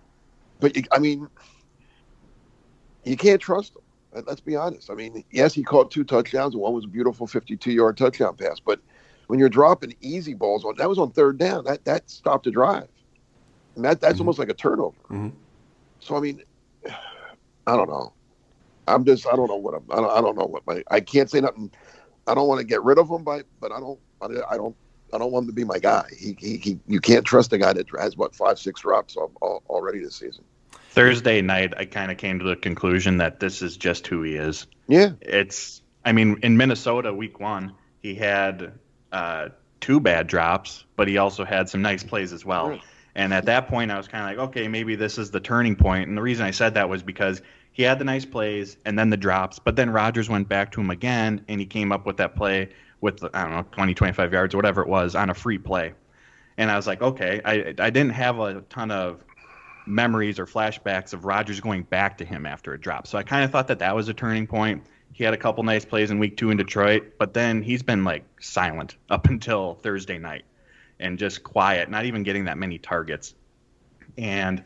but 0.60 0.76
I 0.92 0.98
mean, 0.98 1.28
you 3.04 3.16
can't 3.16 3.40
trust 3.40 3.74
him. 3.74 3.81
Let's 4.12 4.40
be 4.40 4.56
honest. 4.56 4.90
I 4.90 4.94
mean, 4.94 5.24
yes, 5.30 5.54
he 5.54 5.62
caught 5.62 5.90
two 5.90 6.04
touchdowns, 6.04 6.54
and 6.54 6.62
one 6.62 6.74
was 6.74 6.84
a 6.84 6.88
beautiful 6.88 7.26
52-yard 7.26 7.96
touchdown 7.96 8.36
pass. 8.36 8.60
But 8.60 8.80
when 9.26 9.38
you're 9.38 9.48
dropping 9.48 9.94
easy 10.02 10.34
balls 10.34 10.64
on, 10.64 10.74
that 10.76 10.88
was 10.88 10.98
on 10.98 11.12
third 11.12 11.38
down. 11.38 11.64
That 11.64 11.84
that 11.86 12.10
stopped 12.10 12.44
the 12.44 12.50
drive, 12.50 12.88
and 13.74 13.84
that 13.84 14.00
that's 14.00 14.14
mm-hmm. 14.14 14.22
almost 14.22 14.38
like 14.38 14.50
a 14.50 14.54
turnover. 14.54 14.96
Mm-hmm. 15.04 15.30
So 16.00 16.16
I 16.16 16.20
mean, 16.20 16.42
I 17.66 17.76
don't 17.76 17.88
know. 17.88 18.12
I'm 18.88 19.04
just 19.04 19.26
I 19.26 19.36
don't 19.36 19.48
know 19.48 19.56
what 19.56 19.74
I'm. 19.74 19.84
I 19.90 19.96
don't, 19.96 20.10
I 20.10 20.20
don't 20.20 20.36
know 20.36 20.44
what 20.44 20.66
my. 20.66 20.82
I 20.90 21.00
can't 21.00 21.30
say 21.30 21.40
nothing. 21.40 21.70
I 22.26 22.34
don't 22.34 22.48
want 22.48 22.60
to 22.60 22.66
get 22.66 22.82
rid 22.82 22.98
of 22.98 23.08
him, 23.08 23.24
but 23.24 23.46
but 23.60 23.72
I 23.72 23.80
don't. 23.80 23.98
I, 24.20 24.26
I 24.50 24.56
don't. 24.56 24.76
I 25.14 25.18
don't 25.18 25.30
want 25.30 25.44
him 25.44 25.48
to 25.48 25.54
be 25.54 25.64
my 25.64 25.78
guy. 25.78 26.06
He, 26.18 26.36
he, 26.38 26.56
he 26.56 26.78
you 26.86 26.98
can't 26.98 27.24
trust 27.24 27.52
a 27.52 27.58
guy 27.58 27.74
that 27.74 27.86
has 28.00 28.16
what 28.16 28.34
five 28.34 28.58
six 28.58 28.80
drops 28.80 29.16
already 29.16 30.00
this 30.00 30.16
season. 30.16 30.44
Thursday 30.92 31.40
night, 31.40 31.72
I 31.76 31.86
kind 31.86 32.10
of 32.10 32.18
came 32.18 32.38
to 32.38 32.44
the 32.44 32.56
conclusion 32.56 33.16
that 33.16 33.40
this 33.40 33.62
is 33.62 33.78
just 33.78 34.06
who 34.06 34.22
he 34.22 34.34
is. 34.34 34.66
Yeah. 34.88 35.12
It's, 35.22 35.80
I 36.04 36.12
mean, 36.12 36.38
in 36.42 36.58
Minnesota, 36.58 37.14
week 37.14 37.40
one, 37.40 37.72
he 38.02 38.14
had 38.14 38.72
uh, 39.10 39.48
two 39.80 40.00
bad 40.00 40.26
drops, 40.26 40.84
but 40.96 41.08
he 41.08 41.16
also 41.16 41.46
had 41.46 41.70
some 41.70 41.80
nice 41.80 42.02
plays 42.02 42.30
as 42.34 42.44
well. 42.44 42.70
Right. 42.70 42.82
And 43.14 43.32
at 43.32 43.46
that 43.46 43.68
point, 43.68 43.90
I 43.90 43.96
was 43.96 44.06
kind 44.06 44.22
of 44.22 44.36
like, 44.36 44.48
okay, 44.50 44.68
maybe 44.68 44.94
this 44.94 45.16
is 45.16 45.30
the 45.30 45.40
turning 45.40 45.76
point. 45.76 46.08
And 46.10 46.18
the 46.18 46.22
reason 46.22 46.44
I 46.44 46.50
said 46.50 46.74
that 46.74 46.90
was 46.90 47.02
because 47.02 47.40
he 47.72 47.82
had 47.82 47.98
the 47.98 48.04
nice 48.04 48.26
plays 48.26 48.76
and 48.84 48.98
then 48.98 49.08
the 49.08 49.16
drops, 49.16 49.58
but 49.58 49.76
then 49.76 49.88
Rodgers 49.88 50.28
went 50.28 50.46
back 50.46 50.72
to 50.72 50.80
him 50.82 50.90
again 50.90 51.42
and 51.48 51.58
he 51.58 51.66
came 51.66 51.90
up 51.90 52.04
with 52.04 52.18
that 52.18 52.36
play 52.36 52.68
with, 53.00 53.24
I 53.32 53.44
don't 53.44 53.52
know, 53.52 53.66
20, 53.72 53.94
25 53.94 54.32
yards 54.32 54.54
or 54.54 54.58
whatever 54.58 54.82
it 54.82 54.88
was 54.88 55.14
on 55.14 55.30
a 55.30 55.34
free 55.34 55.58
play. 55.58 55.94
And 56.58 56.70
I 56.70 56.76
was 56.76 56.86
like, 56.86 57.00
okay, 57.00 57.40
I, 57.46 57.74
I 57.78 57.88
didn't 57.88 58.12
have 58.12 58.38
a 58.38 58.60
ton 58.68 58.90
of 58.90 59.24
memories 59.86 60.38
or 60.38 60.46
flashbacks 60.46 61.12
of 61.12 61.24
Rodgers 61.24 61.60
going 61.60 61.82
back 61.82 62.18
to 62.18 62.24
him 62.24 62.46
after 62.46 62.72
a 62.74 62.80
drop. 62.80 63.06
So 63.06 63.18
I 63.18 63.22
kind 63.22 63.44
of 63.44 63.50
thought 63.50 63.68
that 63.68 63.78
that 63.80 63.94
was 63.94 64.08
a 64.08 64.14
turning 64.14 64.46
point. 64.46 64.84
He 65.12 65.24
had 65.24 65.34
a 65.34 65.36
couple 65.36 65.62
nice 65.64 65.84
plays 65.84 66.10
in 66.10 66.18
week 66.18 66.36
two 66.36 66.50
in 66.50 66.56
Detroit, 66.56 67.14
but 67.18 67.34
then 67.34 67.62
he's 67.62 67.82
been 67.82 68.04
like 68.04 68.24
silent 68.40 68.96
up 69.10 69.26
until 69.26 69.74
Thursday 69.74 70.18
night 70.18 70.44
and 71.00 71.18
just 71.18 71.42
quiet, 71.42 71.90
not 71.90 72.04
even 72.04 72.22
getting 72.22 72.44
that 72.44 72.58
many 72.58 72.78
targets. 72.78 73.34
And 74.16 74.62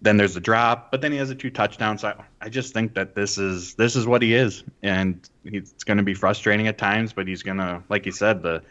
then 0.00 0.16
there's 0.16 0.34
the 0.34 0.40
drop, 0.40 0.90
but 0.90 1.00
then 1.00 1.12
he 1.12 1.18
has 1.18 1.30
a 1.30 1.34
two 1.34 1.50
touchdowns. 1.50 2.02
I, 2.02 2.14
I 2.40 2.48
just 2.48 2.74
think 2.74 2.94
that 2.94 3.14
this 3.14 3.38
is 3.38 3.74
this 3.74 3.94
is 3.94 4.06
what 4.06 4.20
he 4.20 4.34
is, 4.34 4.64
and 4.82 5.28
it's 5.44 5.84
going 5.84 5.96
to 5.96 6.02
be 6.02 6.12
frustrating 6.12 6.66
at 6.66 6.76
times. 6.76 7.12
But 7.12 7.28
he's 7.28 7.42
going 7.42 7.58
to, 7.58 7.82
like 7.88 8.04
you 8.04 8.12
said, 8.12 8.42
the 8.42 8.62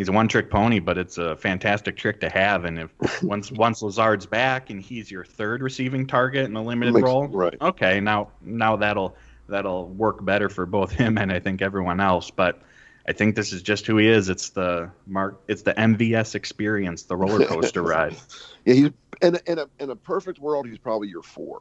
he's 0.00 0.08
a 0.08 0.12
one 0.12 0.28
trick 0.28 0.48
pony, 0.48 0.78
but 0.78 0.96
it's 0.96 1.18
a 1.18 1.36
fantastic 1.36 1.94
trick 1.94 2.20
to 2.22 2.30
have. 2.30 2.64
And 2.64 2.78
if 2.78 3.22
once 3.22 3.52
once 3.52 3.82
Lazard's 3.82 4.24
back 4.24 4.70
and 4.70 4.80
he's 4.80 5.10
your 5.10 5.26
third 5.26 5.60
receiving 5.60 6.06
target 6.06 6.46
in 6.46 6.56
a 6.56 6.62
limited 6.62 6.94
Makes, 6.94 7.04
role, 7.04 7.28
right? 7.28 7.54
Okay, 7.60 8.00
now 8.00 8.30
now 8.40 8.76
that'll 8.76 9.14
that'll 9.46 9.88
work 9.88 10.24
better 10.24 10.48
for 10.48 10.64
both 10.64 10.90
him 11.02 11.18
and 11.18 11.30
I 11.30 11.38
think 11.38 11.60
everyone 11.60 12.00
else. 12.00 12.30
But 12.30 12.62
I 13.06 13.12
think 13.12 13.36
this 13.36 13.52
is 13.52 13.60
just 13.60 13.86
who 13.86 13.98
he 13.98 14.08
is. 14.08 14.30
It's 14.30 14.48
the 14.48 14.90
mark. 15.06 15.38
It's 15.48 15.62
the 15.62 15.74
MVS 15.74 16.34
experience, 16.34 17.02
the 17.02 17.16
roller 17.16 17.44
coaster 17.44 17.82
ride. 17.94 18.16
Yeah, 18.64 18.74
he's 18.74 18.90
in 19.20 19.34
a, 19.34 19.40
in 19.44 19.58
a 19.58 19.66
in 19.80 19.90
a 19.90 19.96
perfect 19.96 20.38
world, 20.38 20.66
he's 20.66 20.78
probably 20.78 21.08
your 21.08 21.22
four. 21.22 21.60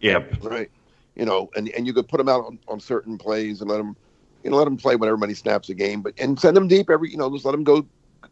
Yep. 0.00 0.44
Right. 0.44 0.70
You 1.16 1.24
know, 1.24 1.48
and 1.56 1.70
and 1.70 1.86
you 1.86 1.94
could 1.94 2.06
put 2.06 2.20
him 2.20 2.28
out 2.28 2.44
on, 2.44 2.58
on 2.68 2.80
certain 2.80 3.16
plays 3.16 3.62
and 3.62 3.70
let 3.70 3.80
him 3.80 3.96
you 4.42 4.50
know, 4.50 4.56
let 4.56 4.64
them 4.64 4.76
play 4.76 4.96
whenever 4.96 5.16
many 5.16 5.34
snaps 5.34 5.68
a 5.68 5.74
game, 5.74 6.02
but 6.02 6.14
and 6.18 6.38
send 6.38 6.56
them 6.56 6.68
deep 6.68 6.90
every, 6.90 7.10
you 7.10 7.16
know, 7.16 7.30
just 7.30 7.44
let 7.44 7.52
them 7.52 7.64
go 7.64 7.86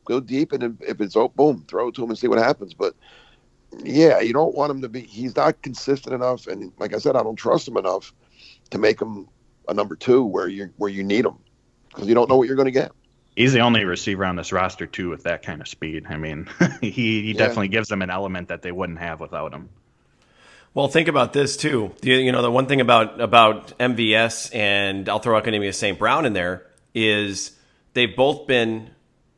go 0.04 0.20
deep, 0.20 0.52
and 0.52 0.62
if, 0.62 0.72
if 0.80 1.00
it's 1.00 1.16
oh 1.16 1.28
boom, 1.28 1.64
throw 1.68 1.88
it 1.88 1.94
to 1.94 2.04
him 2.04 2.10
and 2.10 2.18
see 2.18 2.28
what 2.28 2.38
happens. 2.38 2.74
But 2.74 2.94
yeah, 3.82 4.20
you 4.20 4.32
don't 4.32 4.54
want 4.54 4.70
him 4.70 4.82
to 4.82 4.88
be. 4.88 5.00
He's 5.00 5.36
not 5.36 5.60
consistent 5.62 6.14
enough, 6.14 6.46
and 6.46 6.72
like 6.78 6.94
I 6.94 6.98
said, 6.98 7.16
I 7.16 7.22
don't 7.22 7.36
trust 7.36 7.68
him 7.68 7.76
enough 7.76 8.12
to 8.70 8.78
make 8.78 9.00
him 9.00 9.28
a 9.68 9.74
number 9.74 9.96
two 9.96 10.24
where 10.24 10.48
you 10.48 10.70
where 10.76 10.90
you 10.90 11.04
need 11.04 11.24
him 11.24 11.38
because 11.88 12.08
you 12.08 12.14
don't 12.14 12.28
know 12.28 12.36
what 12.36 12.46
you're 12.46 12.56
going 12.56 12.66
to 12.66 12.72
get. 12.72 12.92
He's 13.36 13.52
the 13.52 13.60
only 13.60 13.84
receiver 13.84 14.24
on 14.24 14.34
this 14.34 14.52
roster 14.52 14.86
too 14.86 15.10
with 15.10 15.22
that 15.22 15.42
kind 15.42 15.60
of 15.60 15.68
speed. 15.68 16.06
I 16.08 16.16
mean, 16.16 16.48
he 16.80 16.90
he 16.90 17.32
yeah. 17.32 17.38
definitely 17.38 17.68
gives 17.68 17.88
them 17.88 18.02
an 18.02 18.10
element 18.10 18.48
that 18.48 18.62
they 18.62 18.72
wouldn't 18.72 18.98
have 18.98 19.20
without 19.20 19.52
him. 19.52 19.68
Well, 20.74 20.88
think 20.88 21.08
about 21.08 21.32
this 21.32 21.56
too. 21.56 21.94
You 22.02 22.30
know, 22.30 22.42
the 22.42 22.50
one 22.50 22.66
thing 22.66 22.80
about 22.80 23.20
about 23.20 23.76
MVS 23.78 24.54
and 24.54 25.08
I'll 25.08 25.18
throw 25.18 25.40
Equanimeous 25.40 25.74
St. 25.74 25.98
Brown 25.98 26.26
in 26.26 26.34
there 26.34 26.66
is 26.94 27.52
they've 27.94 28.14
both 28.14 28.46
been 28.46 28.90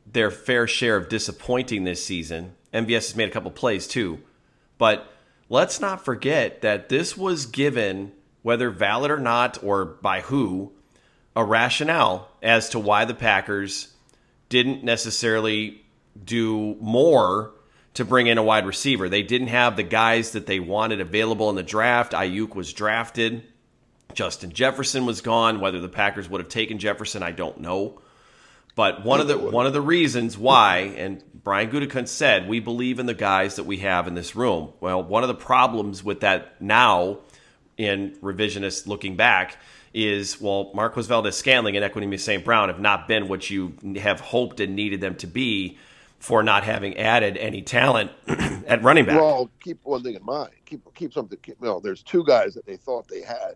their 0.07 0.31
fair 0.31 0.67
share 0.67 0.97
of 0.97 1.09
disappointing 1.09 1.85
this 1.85 2.05
season. 2.05 2.57
MVS 2.75 2.93
has 2.95 3.17
made 3.17 3.29
a 3.29 3.33
couple 3.33 3.51
plays 3.51 3.87
too, 3.87 4.21
but 4.77 5.13
let's 5.49 5.81
not 5.81 6.05
forget 6.05 6.63
that 6.63 6.89
this 6.89 7.17
was 7.17 7.47
given, 7.47 8.13
whether 8.43 8.71
valid 8.71 9.11
or 9.11 9.19
not, 9.19 9.63
or 9.63 9.85
by 9.85 10.21
who, 10.23 10.73
a 11.37 11.45
rationale 11.45 12.29
as 12.43 12.69
to 12.71 12.79
why 12.79 13.05
the 13.05 13.15
Packers 13.15 13.95
didn't 14.49 14.83
necessarily 14.83 15.83
do 16.25 16.77
more 16.81 17.53
to 17.95 18.05
bring 18.05 18.27
in 18.27 18.39
a 18.39 18.43
wide 18.43 18.67
receiver. 18.67 19.09
They 19.09 19.23
didn't 19.23 19.49
have 19.49 19.77
the 19.77 19.83
guys 19.83 20.33
that 20.33 20.47
they 20.47 20.61
wanted 20.61 21.01
available 21.01 21.51
in 21.51 21.57
the 21.57 21.63
draft. 21.63 22.13
Aiyuk 22.13 22.55
was 22.55 22.73
drafted. 22.73 23.43
Justin 24.15 24.51
Jefferson 24.53 25.07
was 25.07 25.21
gone. 25.21 25.61
Whether 25.61 25.81
the 25.81 25.89
Packers 25.89 26.29
would 26.29 26.41
have 26.41 26.49
taken 26.49 26.79
Jefferson, 26.79 27.23
I 27.23 27.33
don't 27.33 27.61
know. 27.61 28.01
But 28.77 29.05
one 29.05 29.21
of 29.21 29.29
the 29.29 29.37
one 29.37 29.67
of 29.67 29.73
the 29.73 29.81
reasons 29.81 30.39
why, 30.39 30.95
and 30.97 31.23
Brian 31.35 31.71
Gutekunst 31.71 32.09
said, 32.09 32.49
we 32.49 32.61
believe 32.61 32.99
in 32.99 33.07
the 33.07 33.15
guys 33.15 33.57
that 33.57 33.65
we 33.65 33.79
have 33.79 34.07
in 34.07 34.15
this 34.15 34.37
room. 34.37 34.73
Well, 34.81 35.03
one 35.03 35.23
of 35.23 35.29
the 35.29 35.35
problems 35.35 36.05
with 36.05 36.21
that 36.21 36.61
now, 36.61 37.19
in 37.77 38.17
revisionist 38.23 38.87
looking 38.87 39.17
back, 39.17 39.59
is 39.93 40.41
well, 40.41 40.71
Marquez 40.75 41.09
Valdes 41.09 41.37
Scantling 41.37 41.77
and 41.77 41.85
Equanimeous 41.85 42.21
St. 42.21 42.45
Brown 42.45 42.69
have 42.69 42.81
not 42.81 43.09
been 43.09 43.29
what 43.29 43.51
you 43.51 43.75
have 43.97 44.21
hoped 44.21 44.61
and 44.61 44.77
needed 44.77 45.01
them 45.01 45.17
to 45.17 45.27
be 45.27 45.79
for 46.21 46.43
not 46.43 46.63
having 46.65 46.97
added 46.97 47.37
any 47.39 47.63
talent 47.63 48.13
at 48.69 48.83
running 48.83 49.05
back. 49.07 49.17
Well, 49.21 49.51
keep 49.61 49.81
one 49.83 50.03
thing 50.03 50.15
in 50.15 50.25
mind. 50.25 50.51
Keep 50.67 50.95
keep 50.95 51.13
something. 51.13 51.39
Keep, 51.43 51.61
well, 51.61 51.81
there's 51.81 52.03
two 52.03 52.23
guys 52.25 52.55
that 52.55 52.65
they 52.67 52.77
thought 52.77 53.09
they 53.09 53.23
had, 53.23 53.55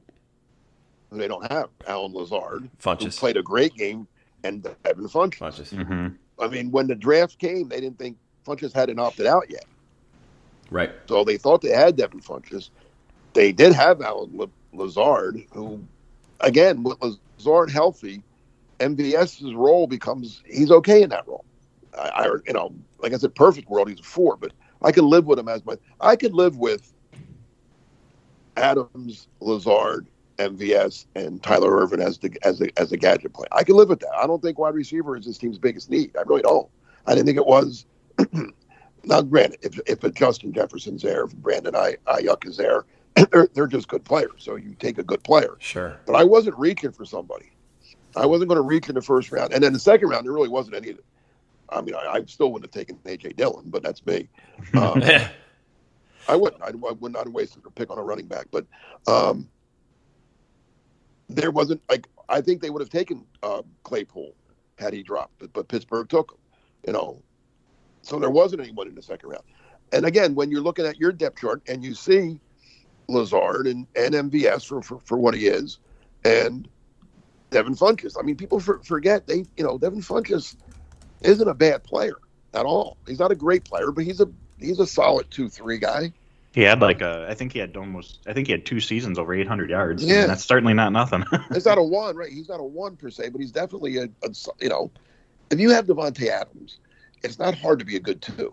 and 1.11 1.21
they 1.21 1.29
don't 1.29 1.51
have. 1.53 1.69
Allen 1.87 2.13
Lazard, 2.13 2.69
Funchess. 2.83 3.03
who 3.05 3.11
played 3.21 3.37
a 3.37 3.43
great 3.43 3.75
game, 3.75 4.09
and 4.43 4.67
Evan 4.85 5.07
Funchess. 5.09 5.39
Funchess. 5.39 5.73
Mm-hmm. 5.73 6.43
I 6.43 6.49
mean, 6.49 6.71
when 6.73 6.87
the 6.89 6.95
draft 6.97 7.39
came, 7.39 7.69
they 7.69 7.81
didn't 7.81 7.99
think 7.99 8.17
Funchess 8.47 8.73
hadn't 8.73 8.99
opted 8.99 9.27
out 9.27 9.49
yet, 9.51 9.65
Right. 10.71 10.91
so 11.09 11.23
they 11.23 11.37
thought 11.37 11.61
they 11.63 11.71
had 11.71 11.97
Devin 11.97 12.21
Funchess. 12.21 12.71
They 13.35 13.53
did 13.53 13.73
have 13.73 14.01
Allen 14.03 14.31
La- 14.35 14.47
Lazard, 14.73 15.45
who, 15.53 15.81
again, 16.41 16.83
with 16.83 16.99
Lazard 17.03 17.71
healthy, 17.71 18.23
MVS's 18.81 19.55
role 19.55 19.87
becomes 19.87 20.43
he's 20.47 20.71
okay 20.73 21.03
in 21.03 21.11
that 21.11 21.27
role. 21.29 21.45
I, 21.99 22.09
I 22.09 22.27
you 22.47 22.53
know, 22.53 22.75
like 22.99 23.13
I 23.13 23.17
said, 23.17 23.35
perfect 23.35 23.69
world, 23.69 23.89
he's 23.89 24.01
a 24.01 24.03
four, 24.03 24.37
but 24.37 24.53
I 24.83 24.93
could 24.93 25.05
live 25.05 25.27
with 25.27 25.39
him 25.39 25.49
as 25.49 25.65
my. 25.65 25.77
I 26.01 26.17
could 26.17 26.35
live 26.35 26.57
with 26.57 26.93
Adams, 28.57 29.29
Lazard, 29.41 30.07
MVS, 30.39 31.07
and 31.15 31.43
Tyler 31.43 31.77
Ervin 31.77 32.01
as 32.01 32.19
the 32.19 32.37
as 32.43 32.61
a 32.61 32.79
as 32.79 32.93
a 32.93 32.97
gadget 32.97 33.33
play. 33.33 33.47
I 33.53 33.65
can 33.65 33.77
live 33.77 33.89
with 33.89 34.01
that. 34.01 34.15
I 34.17 34.27
don't 34.27 34.43
think 34.43 34.59
wide 34.59 34.75
receiver 34.75 35.17
is 35.17 35.27
this 35.27 35.39
team's 35.39 35.59
biggest 35.59 35.91
need. 35.91 36.17
I 36.17 36.23
really 36.23 36.43
don't. 36.43 36.69
I 37.07 37.15
didn't 37.15 37.27
think 37.27 37.39
it 37.39 37.47
was. 37.47 37.87
now, 39.05 39.23
granted, 39.23 39.61
if 39.63 39.79
if 39.87 40.05
a 40.05 40.11
Justin 40.11 40.53
Jefferson's 40.53 41.03
there, 41.03 41.25
if 41.25 41.35
Brandon 41.37 41.75
I 41.75 41.97
Aiyuk 42.07 42.47
is 42.47 42.57
there, 42.57 42.85
they're 43.31 43.49
they're 43.55 43.67
just 43.67 43.89
good 43.89 44.05
players. 44.05 44.33
So 44.39 44.57
you 44.57 44.75
take 44.79 44.99
a 44.99 45.03
good 45.05 45.23
player. 45.23 45.57
Sure. 45.61 45.99
But 46.07 46.17
I 46.17 46.25
wasn't 46.25 46.59
reaching 46.59 46.93
for 46.93 47.05
somebody. 47.05 47.51
I 48.17 48.27
wasn't 48.27 48.49
going 48.49 48.59
to 48.59 48.63
reach 48.63 48.89
in 48.89 48.95
the 48.95 49.03
first 49.03 49.33
round, 49.33 49.53
and 49.53 49.63
then 49.63 49.73
the 49.73 49.79
second 49.79 50.09
round 50.09 50.25
there 50.25 50.33
really 50.33 50.49
wasn't 50.49 50.77
any. 50.77 50.95
I 51.69 51.81
mean, 51.81 51.95
I, 51.95 52.07
I 52.15 52.25
still 52.27 52.53
wouldn't 52.53 52.75
have 52.75 52.87
taken 52.87 52.99
AJ 53.05 53.37
Dillon, 53.37 53.65
but 53.69 53.83
that's 53.83 54.05
me. 54.07 54.29
Um, 54.75 55.03
I 56.27 56.37
wouldn't. 56.37 56.63
I, 56.63 56.69
I 56.69 56.93
would 56.93 57.13
not 57.13 57.27
have 57.27 57.35
wasted 57.35 57.63
a 57.67 57.71
pick 57.71 57.91
on 57.91 57.99
a 57.99 58.03
running 58.03 58.27
back. 58.27 58.47
But 58.51 58.65
um, 59.07 59.49
there 61.29 61.51
wasn't 61.51 61.83
like 61.91 62.09
I 62.31 62.41
think 62.41 62.63
they 62.63 62.71
would 62.71 62.81
have 62.81 62.89
taken 62.89 63.27
uh, 63.43 63.63
Claypool 63.83 64.35
had 64.79 64.95
he 64.95 65.03
dropped, 65.03 65.39
but, 65.39 65.53
but 65.53 65.69
Pittsburgh 65.69 66.09
took 66.09 66.33
him. 66.33 66.39
You 66.87 66.93
know, 66.95 67.23
so 68.03 68.19
there 68.19 68.31
wasn't 68.31 68.63
anyone 68.63 68.89
in 68.89 68.95
the 68.95 69.03
second 69.03 69.31
round. 69.31 69.45
And 69.93 70.05
again, 70.05 70.35
when 70.35 70.51
you're 70.51 70.63
looking 70.63 70.87
at 70.87 70.99
your 70.99 71.13
depth 71.13 71.41
chart 71.41 71.63
and 71.69 71.85
you 71.85 71.95
see 71.95 72.41
Lazard 73.09 73.67
and, 73.67 73.87
and 73.97 74.15
MVS 74.15 74.67
for, 74.67 74.83
for, 74.83 74.99
for 75.01 75.19
what 75.19 75.35
he 75.35 75.47
is, 75.47 75.79
and 76.25 76.69
Devin 77.51 77.75
Funchess. 77.75 78.17
I 78.19 78.23
mean, 78.23 78.37
people 78.37 78.61
for, 78.61 78.81
forget 78.83 79.27
they, 79.27 79.45
you 79.57 79.65
know, 79.65 79.79
Devin 79.79 80.01
Funchess 80.01 80.57
isn't 81.25 81.49
a 81.49 81.55
bad 81.55 81.85
player 81.85 82.17
at 82.53 82.65
all. 82.67 82.97
He's 83.07 83.19
not 83.19 83.33
a 83.33 83.35
great 83.35 83.65
player, 83.65 83.91
but 83.91 84.05
he's 84.05 84.21
a 84.21 84.29
he's 84.59 84.81
a 84.81 84.87
solid 84.87 85.31
two 85.31 85.49
three 85.49 85.79
guy. 85.79 86.13
He 86.55 86.63
had 86.63 86.81
like 86.81 87.01
a, 87.01 87.27
I 87.29 87.35
think 87.35 87.53
he 87.53 87.59
had 87.59 87.77
almost, 87.77 88.21
I 88.29 88.33
think 88.33 88.47
he 88.47 88.53
had 88.53 88.65
two 88.65 88.79
seasons 88.79 89.19
over 89.19 89.35
800 89.35 89.71
yards. 89.71 90.05
Yeah. 90.05 90.21
And 90.21 90.31
that's 90.31 90.45
certainly 90.45 90.73
not 90.73 90.93
nothing. 90.93 91.25
It's 91.51 91.67
not 91.67 91.79
a 91.79 91.83
one, 91.83 92.15
right? 92.17 92.31
He's 92.31 92.49
not 92.49 92.61
a 92.61 92.65
one 92.65 92.97
per 92.97 93.11
se, 93.11 93.31
but 93.31 93.41
he's 93.41 93.51
definitely 93.51 93.97
a, 93.97 94.05
a 94.23 94.31
you 94.61 94.69
know, 94.69 94.93
if 95.51 95.59
you 95.59 95.71
have 95.71 95.87
Davante 95.87 96.29
Adams, 96.29 96.79
it's 97.25 97.41
not 97.41 97.57
hard 97.57 97.81
to 97.81 97.85
be 97.85 97.97
a 97.97 98.01
good 98.01 98.23
two. 98.23 98.33
You 98.37 98.53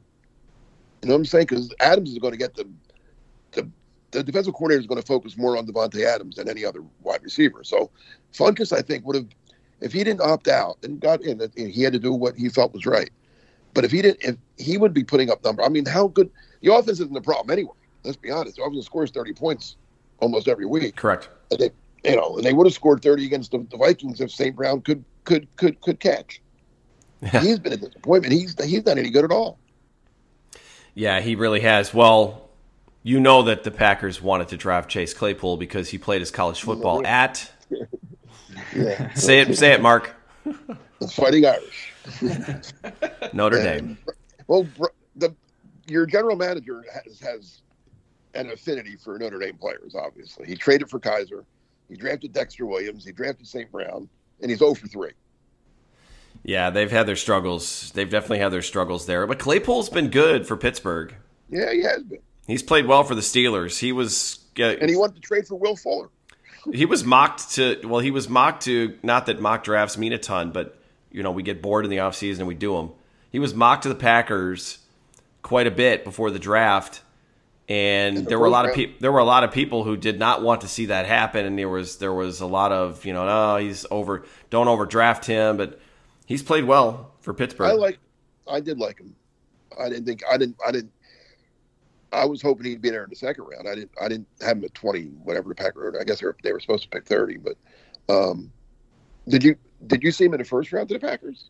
know 1.03 1.13
what 1.13 1.15
I'm 1.15 1.26
saying? 1.26 1.45
Because 1.47 1.72
Adams 1.80 2.11
is 2.11 2.17
going 2.17 2.32
to 2.32 2.39
get 2.39 2.55
the, 2.55 2.67
the 3.51 3.69
the 4.09 4.24
defensive 4.24 4.53
coordinator 4.55 4.82
is 4.82 4.88
going 4.88 4.99
to 4.99 5.05
focus 5.05 5.38
more 5.38 5.55
on 5.55 5.67
Davante 5.67 6.03
Adams 6.03 6.38
than 6.38 6.49
any 6.49 6.65
other 6.65 6.84
wide 7.01 7.24
receiver. 7.24 7.63
So 7.63 7.91
Funkus, 8.34 8.76
I 8.76 8.82
think, 8.82 9.05
would 9.05 9.15
have 9.15 9.28
if 9.82 9.91
he 9.91 10.03
didn't 10.03 10.21
opt 10.21 10.47
out 10.47 10.77
and 10.84 10.99
got 10.99 11.21
in, 11.21 11.41
he 11.55 11.82
had 11.82 11.93
to 11.93 11.99
do 11.99 12.13
what 12.13 12.36
he 12.36 12.49
felt 12.49 12.73
was 12.73 12.86
right. 12.86 13.09
But 13.73 13.84
if 13.84 13.91
he 13.91 14.01
didn't, 14.01 14.23
if 14.23 14.36
he 14.57 14.77
would 14.77 14.93
be 14.93 15.03
putting 15.03 15.29
up 15.29 15.43
number, 15.43 15.63
I 15.63 15.69
mean, 15.69 15.86
how 15.86 16.07
good 16.07 16.29
the 16.61 16.73
offense 16.73 16.99
isn't 16.99 17.13
the 17.13 17.21
problem 17.21 17.51
anyway. 17.51 17.73
Let's 18.03 18.17
be 18.17 18.32
honest. 18.32 18.57
The 18.57 18.63
offense 18.63 18.86
scores 18.86 19.11
30 19.11 19.34
points 19.34 19.75
almost 20.19 20.47
every 20.47 20.65
week. 20.65 20.95
Correct. 20.95 21.29
And 21.49 21.59
they, 21.59 21.69
you 22.03 22.15
know, 22.15 22.38
and 22.38 22.45
they 22.45 22.53
would 22.53 22.67
have 22.67 22.73
scored 22.73 23.01
30 23.01 23.25
against 23.25 23.51
the, 23.51 23.59
the 23.69 23.77
Vikings 23.77 24.21
if 24.21 24.32
St. 24.32 24.55
Brown 24.55 24.82
could 24.82 25.03
could 25.23 25.47
could 25.55 25.79
could 25.82 25.99
catch. 25.99 26.41
He's 27.39 27.59
been 27.59 27.73
a 27.73 27.77
disappointment. 27.77 28.34
He's 28.34 28.55
he's 28.63 28.86
not 28.86 28.97
any 28.97 29.09
good 29.09 29.25
at 29.25 29.32
all. 29.32 29.59
Yeah, 30.93 31.21
he 31.21 31.36
really 31.36 31.61
has. 31.61 31.93
Well, 31.93 32.49
you 33.03 33.19
know 33.19 33.43
that 33.43 33.63
the 33.63 33.71
Packers 33.71 34.21
wanted 34.21 34.49
to 34.49 34.57
draft 34.57 34.89
Chase 34.89 35.13
Claypool 35.13 35.57
because 35.57 35.89
he 35.89 35.97
played 35.97 36.21
his 36.21 36.32
college 36.32 36.61
football 36.61 37.05
at. 37.05 37.51
Yeah. 38.76 39.14
Say 39.14 39.39
it, 39.39 39.57
say 39.57 39.74
it, 39.74 39.82
Mark. 39.82 40.14
The 40.43 41.07
Fighting 41.07 41.45
Irish. 41.45 41.93
Notre 43.34 43.62
Dame. 43.62 43.97
Well, 44.47 44.68
the 45.16 45.36
your 45.88 46.05
general 46.05 46.36
manager 46.36 46.84
has 46.93 47.20
has 47.20 47.62
an 48.34 48.49
affinity 48.49 48.95
for 48.95 49.18
Notre 49.20 49.39
Dame 49.39 49.57
players. 49.57 49.95
Obviously, 49.95 50.47
he 50.47 50.55
traded 50.55 50.89
for 50.89 50.99
Kizer, 50.99 51.43
he 51.89 51.95
drafted 51.95 52.34
Dexter 52.34 52.66
Williams, 52.66 53.05
he 53.05 53.12
drafted 53.12 53.47
St. 53.47 53.72
Brown, 53.72 54.09
and 54.41 54.49
he's 54.49 54.59
0 54.59 54.74
for 54.76 54.88
three. 54.88 55.12
Yeah, 56.43 56.70
they've 56.70 56.89
had 56.89 57.05
their 57.05 57.16
struggles. 57.16 57.91
They've 57.91 58.09
definitely 58.09 58.39
had 58.39 58.49
their 58.49 58.62
struggles 58.62 59.05
there. 59.05 59.28
But 59.28 59.38
Claypool's 59.38 59.89
been 59.89 60.09
good 60.09 60.47
for 60.47 60.57
Pittsburgh. 60.57 61.14
Yeah, 61.49 61.72
he 61.72 61.84
has 61.84 62.03
been, 62.03 62.20
He's 62.47 62.64
played 62.64 62.88
well 62.88 63.03
for 63.03 63.14
the 63.14 63.22
Steelers. 63.22 63.80
He 63.80 63.91
was 63.91 64.39
uh, 64.59 64.64
and 64.64 64.89
he 64.89 64.95
wanted 64.95 65.16
to 65.16 65.22
trade 65.22 65.47
for 65.47 65.55
Will 65.55 65.76
Fuller. 65.76 66.09
He 66.74 66.86
was 66.86 67.03
mocked 67.03 67.51
to 67.51 67.80
well 67.84 67.99
he 67.99 68.12
was 68.12 68.30
mocked 68.30 68.64
to 68.64 68.97
not 69.03 69.26
that 69.26 69.39
mock 69.39 69.64
drafts 69.64 69.97
mean 69.97 70.14
a 70.14 70.18
ton 70.18 70.51
but 70.51 70.78
you 71.12 71.24
know 71.24 71.32
we 71.32 71.43
get 71.43 71.62
bored 71.62 71.86
in 71.86 71.91
the 71.91 71.97
offseason 71.97 72.39
and 72.39 72.47
we 72.47 72.55
do 72.55 72.76
them 72.76 72.91
he 73.32 73.39
was 73.39 73.53
mocked 73.53 73.84
to 73.84 73.89
the 73.89 73.95
packers 73.95 74.80
quite 75.41 75.68
a 75.68 75.72
bit 75.72 76.03
before 76.03 76.32
the 76.32 76.39
draft 76.39 77.01
and 77.68 78.18
the 78.18 78.22
there 78.22 78.39
were 78.39 78.45
a 78.45 78.49
lot 78.49 78.68
of 78.68 78.76
people 78.76 78.95
there 78.99 79.12
were 79.12 79.20
a 79.20 79.26
lot 79.26 79.43
of 79.43 79.51
people 79.51 79.84
who 79.84 79.97
did 79.97 80.20
not 80.20 80.41
want 80.41 80.62
to 80.62 80.68
see 80.68 80.88
that 80.88 81.05
happen 81.05 81.45
and 81.45 81.57
there 81.57 81.70
was 81.70 81.97
there 81.97 82.14
was 82.14 82.41
a 82.41 82.45
lot 82.45 82.72
of 82.72 83.05
you 83.05 83.14
know 83.14 83.26
no 83.26 83.57
he's 83.57 83.86
over 83.89 84.26
don't 84.49 84.68
overdraft 84.68 85.26
him 85.26 85.57
but 85.57 85.80
he's 86.26 86.43
played 86.43 86.66
well 86.66 87.12
for 87.22 87.34
pittsburgh 87.34 87.70
I 87.70 87.74
like, 87.74 87.99
I 88.47 88.59
did 88.59 88.78
like 88.78 88.99
him. 88.99 89.16
I 89.80 89.89
didn't 89.89 90.05
think 90.05 90.24
I 90.30 90.38
didn't 90.38 90.57
I 90.66 90.72
didn't. 90.72 90.91
I 92.12 92.26
was 92.26 92.41
hoping 92.41 92.66
he'd 92.66 92.82
be 92.82 92.89
there 92.89 93.03
in 93.03 93.09
the 93.09 93.16
second 93.16 93.45
round. 93.45 93.68
I 93.68 93.76
didn't 93.76 93.91
I 94.01 94.07
didn't 94.07 94.28
have 94.41 94.57
him 94.57 94.66
at 94.66 94.74
twenty 94.74 95.05
whatever 95.24 95.49
the 95.49 95.55
Packer. 95.55 95.97
I 95.99 96.03
guess 96.03 96.20
they 96.20 96.26
were, 96.26 96.38
they 96.43 96.51
were 96.53 96.59
supposed 96.59 96.84
to 96.84 96.89
pick 96.89 97.05
thirty, 97.05 97.38
but 97.38 97.55
um, 98.09 98.51
did 99.28 99.43
you 99.43 99.55
did 99.88 100.03
you 100.03 100.12
see 100.12 100.26
him 100.26 100.34
in 100.34 100.39
the 100.39 100.45
first 100.45 100.72
round 100.72 100.89
to 100.89 100.95
the 100.95 100.99
Packers? 100.99 101.49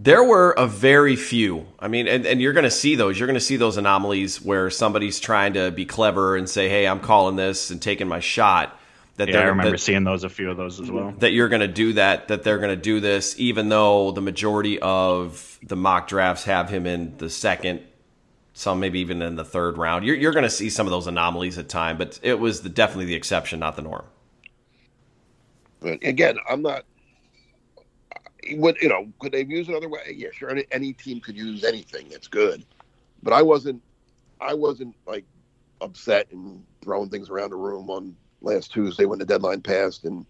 There 0.00 0.22
were 0.22 0.52
a 0.52 0.66
very 0.66 1.16
few. 1.16 1.66
I 1.80 1.88
mean, 1.88 2.06
and, 2.06 2.24
and 2.24 2.40
you're 2.40 2.52
going 2.52 2.62
to 2.64 2.70
see 2.70 2.94
those. 2.94 3.18
You're 3.18 3.26
going 3.26 3.34
to 3.34 3.40
see 3.40 3.56
those 3.56 3.76
anomalies 3.76 4.40
where 4.40 4.70
somebody's 4.70 5.18
trying 5.18 5.54
to 5.54 5.72
be 5.72 5.84
clever 5.86 6.36
and 6.36 6.48
say, 6.48 6.68
"Hey, 6.68 6.86
I'm 6.86 7.00
calling 7.00 7.34
this 7.34 7.70
and 7.70 7.82
taking 7.82 8.06
my 8.06 8.20
shot." 8.20 8.78
That 9.16 9.28
yeah, 9.28 9.34
I 9.34 9.38
they're 9.38 9.50
remember 9.50 9.70
that, 9.72 9.78
seeing 9.78 10.04
those, 10.04 10.22
a 10.22 10.28
few 10.28 10.48
of 10.52 10.56
those 10.56 10.78
as 10.78 10.88
well. 10.88 11.12
that 11.18 11.32
you're 11.32 11.48
going 11.48 11.62
to 11.62 11.66
do 11.66 11.94
that. 11.94 12.28
That 12.28 12.44
they're 12.44 12.58
going 12.58 12.76
to 12.76 12.80
do 12.80 13.00
this, 13.00 13.34
even 13.40 13.68
though 13.68 14.12
the 14.12 14.20
majority 14.20 14.78
of 14.78 15.58
the 15.64 15.74
mock 15.74 16.06
drafts 16.06 16.44
have 16.44 16.70
him 16.70 16.86
in 16.86 17.16
the 17.18 17.28
second, 17.28 17.80
some 18.58 18.80
maybe 18.80 18.98
even 18.98 19.22
in 19.22 19.36
the 19.36 19.44
third 19.44 19.78
round. 19.78 20.04
You're 20.04 20.16
you're 20.16 20.32
going 20.32 20.42
to 20.42 20.50
see 20.50 20.68
some 20.68 20.84
of 20.84 20.90
those 20.90 21.06
anomalies 21.06 21.58
at 21.58 21.68
time, 21.68 21.96
but 21.96 22.18
it 22.22 22.40
was 22.40 22.62
the, 22.62 22.68
definitely 22.68 23.04
the 23.04 23.14
exception, 23.14 23.60
not 23.60 23.76
the 23.76 23.82
norm. 23.82 24.04
But 25.78 26.02
again, 26.02 26.38
I'm 26.50 26.62
not. 26.62 26.84
Would 28.50 28.78
you 28.82 28.88
know? 28.88 29.12
Could 29.20 29.30
they 29.30 29.44
use 29.44 29.68
another 29.68 29.88
way? 29.88 30.12
Yeah, 30.16 30.30
sure. 30.32 30.50
Any, 30.50 30.64
any 30.72 30.92
team 30.92 31.20
could 31.20 31.36
use 31.36 31.62
anything. 31.62 32.08
It's 32.10 32.26
good, 32.26 32.64
but 33.22 33.32
I 33.32 33.42
wasn't. 33.42 33.80
I 34.40 34.54
wasn't 34.54 34.96
like 35.06 35.24
upset 35.80 36.26
and 36.32 36.64
throwing 36.82 37.10
things 37.10 37.30
around 37.30 37.50
the 37.50 37.56
room 37.56 37.88
on 37.90 38.16
last 38.40 38.72
Tuesday 38.72 39.04
when 39.04 39.20
the 39.20 39.24
deadline 39.24 39.60
passed 39.60 40.04
and 40.04 40.26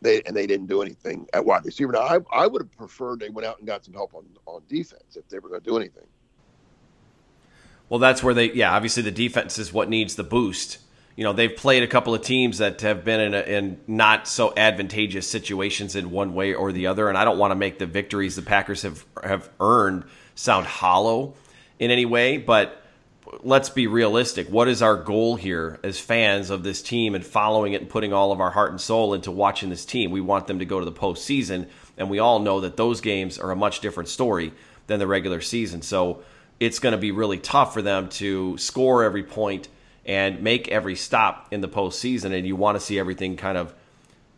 they 0.00 0.22
and 0.26 0.36
they 0.36 0.46
didn't 0.46 0.66
do 0.68 0.80
anything 0.80 1.26
at 1.32 1.44
wide 1.44 1.64
receiver. 1.64 1.90
Now, 1.90 2.02
I 2.02 2.20
I 2.32 2.46
would 2.46 2.62
have 2.62 2.76
preferred 2.76 3.18
they 3.18 3.30
went 3.30 3.48
out 3.48 3.58
and 3.58 3.66
got 3.66 3.84
some 3.84 3.94
help 3.94 4.14
on 4.14 4.26
on 4.46 4.62
defense 4.68 5.16
if 5.16 5.28
they 5.28 5.40
were 5.40 5.48
going 5.48 5.60
to 5.60 5.68
do 5.68 5.76
anything. 5.76 6.06
Well, 7.88 7.98
that's 7.98 8.22
where 8.22 8.34
they, 8.34 8.52
yeah, 8.52 8.74
obviously 8.74 9.02
the 9.02 9.10
defense 9.10 9.58
is 9.58 9.72
what 9.72 9.88
needs 9.88 10.16
the 10.16 10.24
boost. 10.24 10.78
You 11.16 11.24
know, 11.24 11.32
they've 11.32 11.54
played 11.54 11.82
a 11.82 11.88
couple 11.88 12.14
of 12.14 12.22
teams 12.22 12.58
that 12.58 12.80
have 12.82 13.04
been 13.04 13.20
in, 13.20 13.34
a, 13.34 13.40
in 13.40 13.80
not 13.86 14.28
so 14.28 14.52
advantageous 14.56 15.28
situations 15.28 15.96
in 15.96 16.10
one 16.10 16.34
way 16.34 16.54
or 16.54 16.70
the 16.70 16.86
other, 16.86 17.08
and 17.08 17.18
I 17.18 17.24
don't 17.24 17.38
want 17.38 17.50
to 17.50 17.56
make 17.56 17.78
the 17.78 17.86
victories 17.86 18.36
the 18.36 18.42
Packers 18.42 18.82
have 18.82 19.04
have 19.24 19.50
earned 19.58 20.04
sound 20.36 20.66
hollow 20.66 21.34
in 21.80 21.90
any 21.90 22.06
way, 22.06 22.36
but 22.36 22.84
let's 23.42 23.68
be 23.68 23.86
realistic. 23.86 24.48
What 24.48 24.68
is 24.68 24.82
our 24.82 24.96
goal 24.96 25.36
here 25.36 25.78
as 25.82 25.98
fans 25.98 26.50
of 26.50 26.62
this 26.62 26.82
team 26.82 27.14
and 27.14 27.24
following 27.24 27.72
it 27.72 27.80
and 27.80 27.90
putting 27.90 28.12
all 28.12 28.32
of 28.32 28.40
our 28.40 28.50
heart 28.50 28.70
and 28.70 28.80
soul 28.80 29.14
into 29.14 29.30
watching 29.30 29.70
this 29.70 29.84
team? 29.84 30.10
We 30.10 30.20
want 30.20 30.46
them 30.46 30.60
to 30.60 30.64
go 30.64 30.78
to 30.78 30.84
the 30.84 30.92
postseason, 30.92 31.68
And 31.96 32.08
we 32.08 32.18
all 32.18 32.38
know 32.38 32.60
that 32.60 32.76
those 32.76 33.00
games 33.00 33.38
are 33.38 33.50
a 33.50 33.56
much 33.56 33.80
different 33.80 34.08
story 34.08 34.52
than 34.86 34.98
the 34.98 35.06
regular 35.06 35.40
season. 35.40 35.82
So 35.82 36.22
it's 36.60 36.78
going 36.78 36.92
to 36.92 36.98
be 36.98 37.12
really 37.12 37.38
tough 37.38 37.72
for 37.72 37.82
them 37.82 38.08
to 38.08 38.56
score 38.58 39.04
every 39.04 39.22
point 39.22 39.68
and 40.04 40.42
make 40.42 40.68
every 40.68 40.96
stop 40.96 41.52
in 41.52 41.60
the 41.60 41.68
postseason. 41.68 42.36
And 42.36 42.46
you 42.46 42.56
want 42.56 42.76
to 42.76 42.80
see 42.80 42.98
everything 42.98 43.36
kind 43.36 43.58
of 43.58 43.74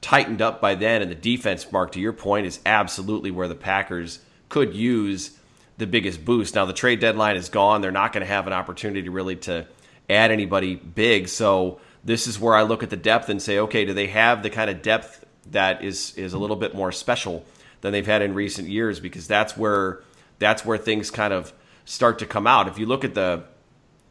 tightened 0.01 0.43
up 0.43 0.61
by 0.61 0.75
then. 0.75 1.03
And 1.03 1.11
the 1.11 1.15
defense, 1.15 1.71
Mark, 1.71 1.93
to 1.93 2.01
your 2.01 2.13
point, 2.13 2.47
is 2.47 2.61
absolutely 2.67 3.31
where 3.31 3.49
the 3.49 3.55
Packers 3.55 4.21
could 4.49 4.75
use 4.75 5.39
the 5.79 5.87
biggest 5.87 6.25
boost. 6.25 6.55
Now 6.55 6.67
the 6.67 6.73
trade 6.73 7.01
deadline 7.01 7.37
is 7.37 7.49
gone; 7.49 7.81
they're 7.81 7.91
not 7.91 8.13
going 8.13 8.23
to 8.23 8.33
have 8.33 8.47
an 8.47 8.53
opportunity 8.53 9.09
really 9.09 9.37
to 9.37 9.67
add 10.09 10.31
anybody 10.31 10.75
big. 10.75 11.29
So 11.29 11.81
this 12.05 12.27
is 12.27 12.39
where 12.39 12.55
I 12.55 12.63
look 12.63 12.83
at 12.83 12.91
the 12.91 12.97
depth 12.97 13.29
and 13.29 13.41
say, 13.41 13.59
okay, 13.59 13.85
do 13.85 13.95
they 13.95 14.09
have 14.09 14.43
the 14.43 14.51
kind 14.51 14.71
of 14.71 14.83
depth 14.83 15.25
that 15.51 15.83
is 15.83 16.15
is 16.17 16.33
a 16.33 16.39
little 16.39 16.57
bit 16.57 16.75
more 16.75 16.93
special 16.93 17.45
than 17.81 17.93
they've 17.93 18.07
had 18.07 18.23
in 18.23 18.35
recent 18.35 18.69
years? 18.69 19.01
Because 19.01 19.27
that's 19.27 19.57
where 19.57 20.03
that's 20.39 20.65
where 20.65 20.79
things 20.79 21.11
kind 21.11 21.33
of 21.33 21.53
start 21.91 22.21
to 22.21 22.27
come 22.27 22.47
out. 22.47 22.69
If 22.69 22.79
you 22.79 22.87
look 22.87 23.05
at 23.05 23.15
the 23.15 23.43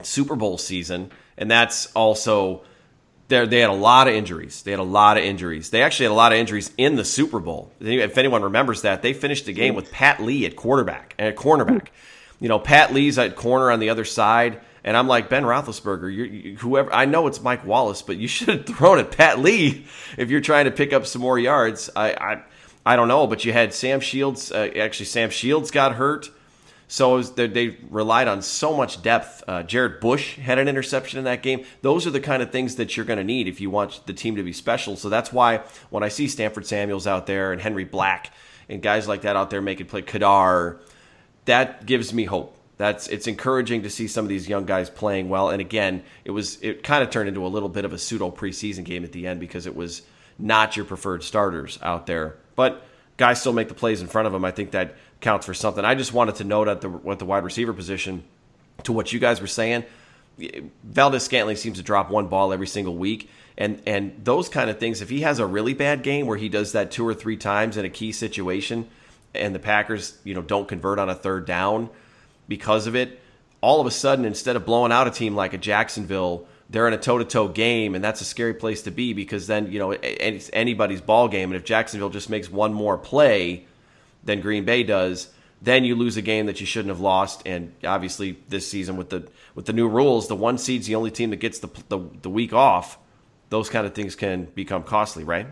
Super 0.03 0.36
Bowl 0.36 0.57
season, 0.57 1.11
and 1.38 1.49
that's 1.49 1.88
also 1.93 2.61
there 3.30 3.47
they 3.47 3.59
had 3.59 3.69
a 3.69 3.73
lot 3.73 4.07
of 4.07 4.13
injuries. 4.13 4.63
They 4.63 4.71
had 4.71 4.80
a 4.80 4.84
lot 4.84 5.17
of 5.17 5.23
injuries. 5.23 5.69
They 5.69 5.82
actually 5.82 6.07
had 6.07 6.11
a 6.11 6.15
lot 6.15 6.32
of 6.34 6.38
injuries 6.38 6.71
in 6.77 6.95
the 6.95 7.05
Super 7.05 7.39
Bowl. 7.39 7.71
If 7.80 8.17
anyone 8.17 8.43
remembers 8.43 8.82
that, 8.82 9.01
they 9.01 9.13
finished 9.13 9.45
the 9.45 9.53
game 9.53 9.75
with 9.75 9.91
Pat 9.91 10.21
Lee 10.21 10.45
at 10.45 10.55
quarterback 10.55 11.15
and 11.17 11.27
at 11.27 11.36
cornerback. 11.36 11.88
You 12.41 12.49
know, 12.49 12.59
Pat 12.59 12.93
Lee's 12.93 13.17
at 13.17 13.36
corner 13.36 13.71
on 13.71 13.80
the 13.80 13.89
other 13.89 14.05
side, 14.05 14.59
and 14.84 14.97
I'm 14.97 15.07
like 15.07 15.30
Ben 15.30 15.43
Roethlisberger. 15.43 16.13
You, 16.13 16.57
whoever 16.57 16.93
I 16.93 17.05
know 17.05 17.27
it's 17.27 17.41
Mike 17.41 17.65
Wallace, 17.65 18.01
but 18.01 18.17
you 18.17 18.27
should 18.36 18.49
have 18.49 18.65
thrown 18.65 18.99
at 18.99 19.15
Pat 19.15 19.39
Lee 19.39 19.86
if 20.17 20.30
you're 20.30 20.41
trying 20.41 20.65
to 20.65 20.71
pick 20.71 20.91
up 20.91 21.05
some 21.05 21.21
more 21.21 21.39
yards. 21.39 21.89
I 21.95 22.11
I, 22.11 22.43
I 22.86 22.95
don't 22.97 23.07
know, 23.07 23.25
but 23.25 23.45
you 23.45 23.53
had 23.53 23.73
Sam 23.73 24.01
Shields. 24.01 24.51
Uh, 24.51 24.69
actually, 24.77 25.05
Sam 25.05 25.30
Shields 25.30 25.71
got 25.71 25.95
hurt. 25.95 26.30
So 26.91 27.17
was, 27.17 27.33
they, 27.33 27.45
they, 27.45 27.77
relied 27.91 28.27
on 28.27 28.41
so 28.41 28.75
much 28.75 29.03
depth. 29.03 29.43
Uh, 29.47 29.61
Jarrett 29.61 30.01
Bush 30.01 30.37
had 30.37 30.57
an 30.57 30.67
interception 30.67 31.19
in 31.19 31.25
that 31.25 31.43
game. 31.43 31.63
Those 31.83 32.07
are 32.07 32.09
the 32.09 32.19
kind 32.19 32.41
of 32.41 32.51
things 32.51 32.77
that 32.77 32.97
you're 32.97 33.05
going 33.05 33.19
to 33.19 33.23
need 33.23 33.47
if 33.47 33.61
you 33.61 33.69
want 33.69 34.01
the 34.07 34.13
team 34.13 34.35
to 34.37 34.43
be 34.43 34.51
special. 34.51 34.95
So 34.95 35.07
that's 35.07 35.31
why 35.31 35.61
when 35.91 36.01
I 36.01 36.07
see 36.07 36.27
Stanford 36.27 36.65
Samuels 36.65 37.05
out 37.05 37.27
there 37.27 37.51
and 37.51 37.61
Henry 37.61 37.85
Black 37.85 38.33
and 38.67 38.81
guys 38.81 39.07
like 39.07 39.21
that 39.21 39.35
out 39.35 39.51
there 39.51 39.61
making 39.61 39.85
play, 39.85 40.01
Ka'dar, 40.01 40.79
that 41.45 41.85
gives 41.85 42.11
me 42.11 42.25
hope. 42.25 42.57
That's 42.77 43.07
it's 43.07 43.27
encouraging 43.27 43.83
to 43.83 43.89
see 43.91 44.07
some 44.07 44.25
of 44.25 44.29
these 44.29 44.49
young 44.49 44.65
guys 44.65 44.89
playing 44.89 45.29
well. 45.29 45.51
And 45.51 45.61
again, 45.61 46.01
it 46.25 46.31
was 46.31 46.59
it 46.63 46.81
kind 46.81 47.03
of 47.03 47.11
turned 47.11 47.29
into 47.29 47.45
a 47.45 47.49
little 47.49 47.69
bit 47.69 47.85
of 47.85 47.93
a 47.93 47.99
pseudo 47.99 48.31
preseason 48.31 48.83
game 48.83 49.03
at 49.03 49.11
the 49.11 49.27
end 49.27 49.39
because 49.39 49.67
it 49.67 49.75
was 49.75 50.01
not 50.39 50.75
your 50.75 50.85
preferred 50.85 51.21
starters 51.21 51.77
out 51.83 52.07
there, 52.07 52.37
but 52.55 52.83
guys 53.17 53.39
still 53.39 53.53
make 53.53 53.67
the 53.67 53.75
plays 53.75 54.01
in 54.01 54.07
front 54.07 54.25
of 54.25 54.33
them. 54.33 54.43
I 54.43 54.49
think 54.49 54.71
that 54.71 54.95
counts 55.22 55.45
for 55.45 55.53
something. 55.53 55.84
I 55.84 55.95
just 55.95 56.13
wanted 56.13 56.36
to 56.36 56.43
note 56.43 56.67
at 56.67 56.82
the 56.82 56.89
what 56.89 57.20
the 57.20 57.26
wide 57.26 57.43
receiver 57.43 57.74
position 57.74 58.24
to 58.84 58.93
what 58.93 59.11
you 59.11 59.20
guys 59.20 59.41
were 59.41 59.47
saying. 59.47 59.84
Valdes-Scantling 60.84 61.57
seems 61.57 61.78
to 61.78 61.84
drop 61.84 62.09
one 62.09 62.28
ball 62.28 62.53
every 62.53 62.67
single 62.67 62.95
week, 62.95 63.30
and 63.57 63.82
and 63.86 64.13
those 64.24 64.47
kind 64.47 64.70
of 64.70 64.80
things. 64.80 65.01
If 65.01 65.09
he 65.09 65.22
has 65.22 65.39
a 65.39 65.45
really 65.45 65.74
bad 65.74 66.03
game 66.03 66.26
where 66.26 66.38
he 66.38 66.49
does 66.49 66.72
that 66.72 66.91
two 66.91 67.05
or 67.05 67.13
three 67.13 67.38
times 67.38 67.76
in 67.78 67.86
a 67.86 67.89
key 67.89 68.11
situation, 68.11 68.88
and 69.36 69.53
the 69.53 69.59
Packers 69.59 70.17
you 70.24 70.34
know 70.34 70.41
don't 70.41 70.67
convert 70.67 70.99
on 70.99 71.09
a 71.09 71.15
third 71.15 71.45
down 71.45 71.89
because 72.47 72.88
of 72.88 72.95
it, 72.95 73.20
all 73.61 73.82
of 73.82 73.88
a 73.88 73.91
sudden 73.91 74.26
instead 74.26 74.55
of 74.55 74.65
blowing 74.65 74.91
out 74.91 75.07
a 75.07 75.11
team 75.11 75.36
like 75.36 75.53
a 75.53 75.57
Jacksonville 75.57 76.47
they're 76.70 76.88
in 76.88 76.93
a 76.93 76.97
toe-to-toe 76.97 77.47
game 77.49 77.95
and 77.95 78.03
that's 78.03 78.22
a 78.22 78.26
scary 78.26 78.53
place 78.53 78.84
to 78.84 78.91
be 78.91 79.13
because 79.13 79.47
then 79.47 79.72
you 79.72 79.80
know 79.80 79.91
it's 79.91 80.49
anybody's 80.53 81.01
ball 81.01 81.28
game 81.28 81.49
and 81.49 81.55
if 81.55 81.65
jacksonville 81.65 82.09
just 82.09 82.30
makes 82.30 82.49
one 82.49 82.74
more 82.74 82.97
play 82.97 83.65
than 84.24 84.41
Green 84.41 84.65
Bay 84.65 84.84
does, 84.84 85.30
then 85.61 85.84
you 85.84 85.95
lose 85.95 86.17
a 86.17 86.22
game 86.22 86.45
that 86.45 86.59
you 86.59 86.65
shouldn't 86.65 86.89
have 86.89 86.99
lost. 86.99 87.41
And 87.45 87.74
obviously, 87.84 88.38
this 88.47 88.70
season 88.70 88.97
with 88.97 89.09
the 89.09 89.28
with 89.55 89.65
the 89.65 89.74
new 89.74 89.88
rules, 89.88 90.28
the 90.28 90.36
one 90.36 90.57
seed's 90.57 90.88
the 90.88 90.95
only 90.95 91.11
team 91.11 91.32
that 91.32 91.38
gets 91.38 91.59
the 91.59 91.70
the, 91.89 91.99
the 92.22 92.30
week 92.30 92.53
off. 92.53 92.97
Those 93.49 93.70
kind 93.70 93.86
of 93.86 93.93
things 93.93 94.15
can 94.15 94.45
become 94.45 94.84
costly, 94.84 95.24
right? 95.24 95.47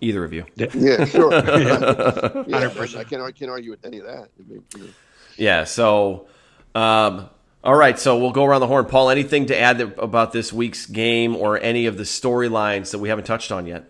Either 0.00 0.24
of 0.24 0.32
you? 0.32 0.46
Yeah, 0.56 1.04
sure. 1.04 1.32
yeah, 1.32 2.70
I 2.96 3.04
can't 3.04 3.22
I 3.22 3.32
can't 3.32 3.50
argue 3.50 3.70
with 3.70 3.84
any 3.84 3.98
of 3.98 4.06
that. 4.06 4.28
Yeah. 5.36 5.64
So. 5.64 6.28
Um, 6.74 7.28
all 7.62 7.74
right, 7.74 7.98
so 7.98 8.16
we'll 8.16 8.30
go 8.30 8.46
around 8.46 8.60
the 8.60 8.66
horn. 8.66 8.86
Paul, 8.86 9.10
anything 9.10 9.46
to 9.46 9.58
add 9.58 9.82
about 9.82 10.32
this 10.32 10.50
week's 10.50 10.86
game 10.86 11.36
or 11.36 11.60
any 11.60 11.84
of 11.84 11.98
the 11.98 12.04
storylines 12.04 12.92
that 12.92 13.00
we 13.00 13.10
haven't 13.10 13.26
touched 13.26 13.52
on 13.52 13.66
yet? 13.66 13.89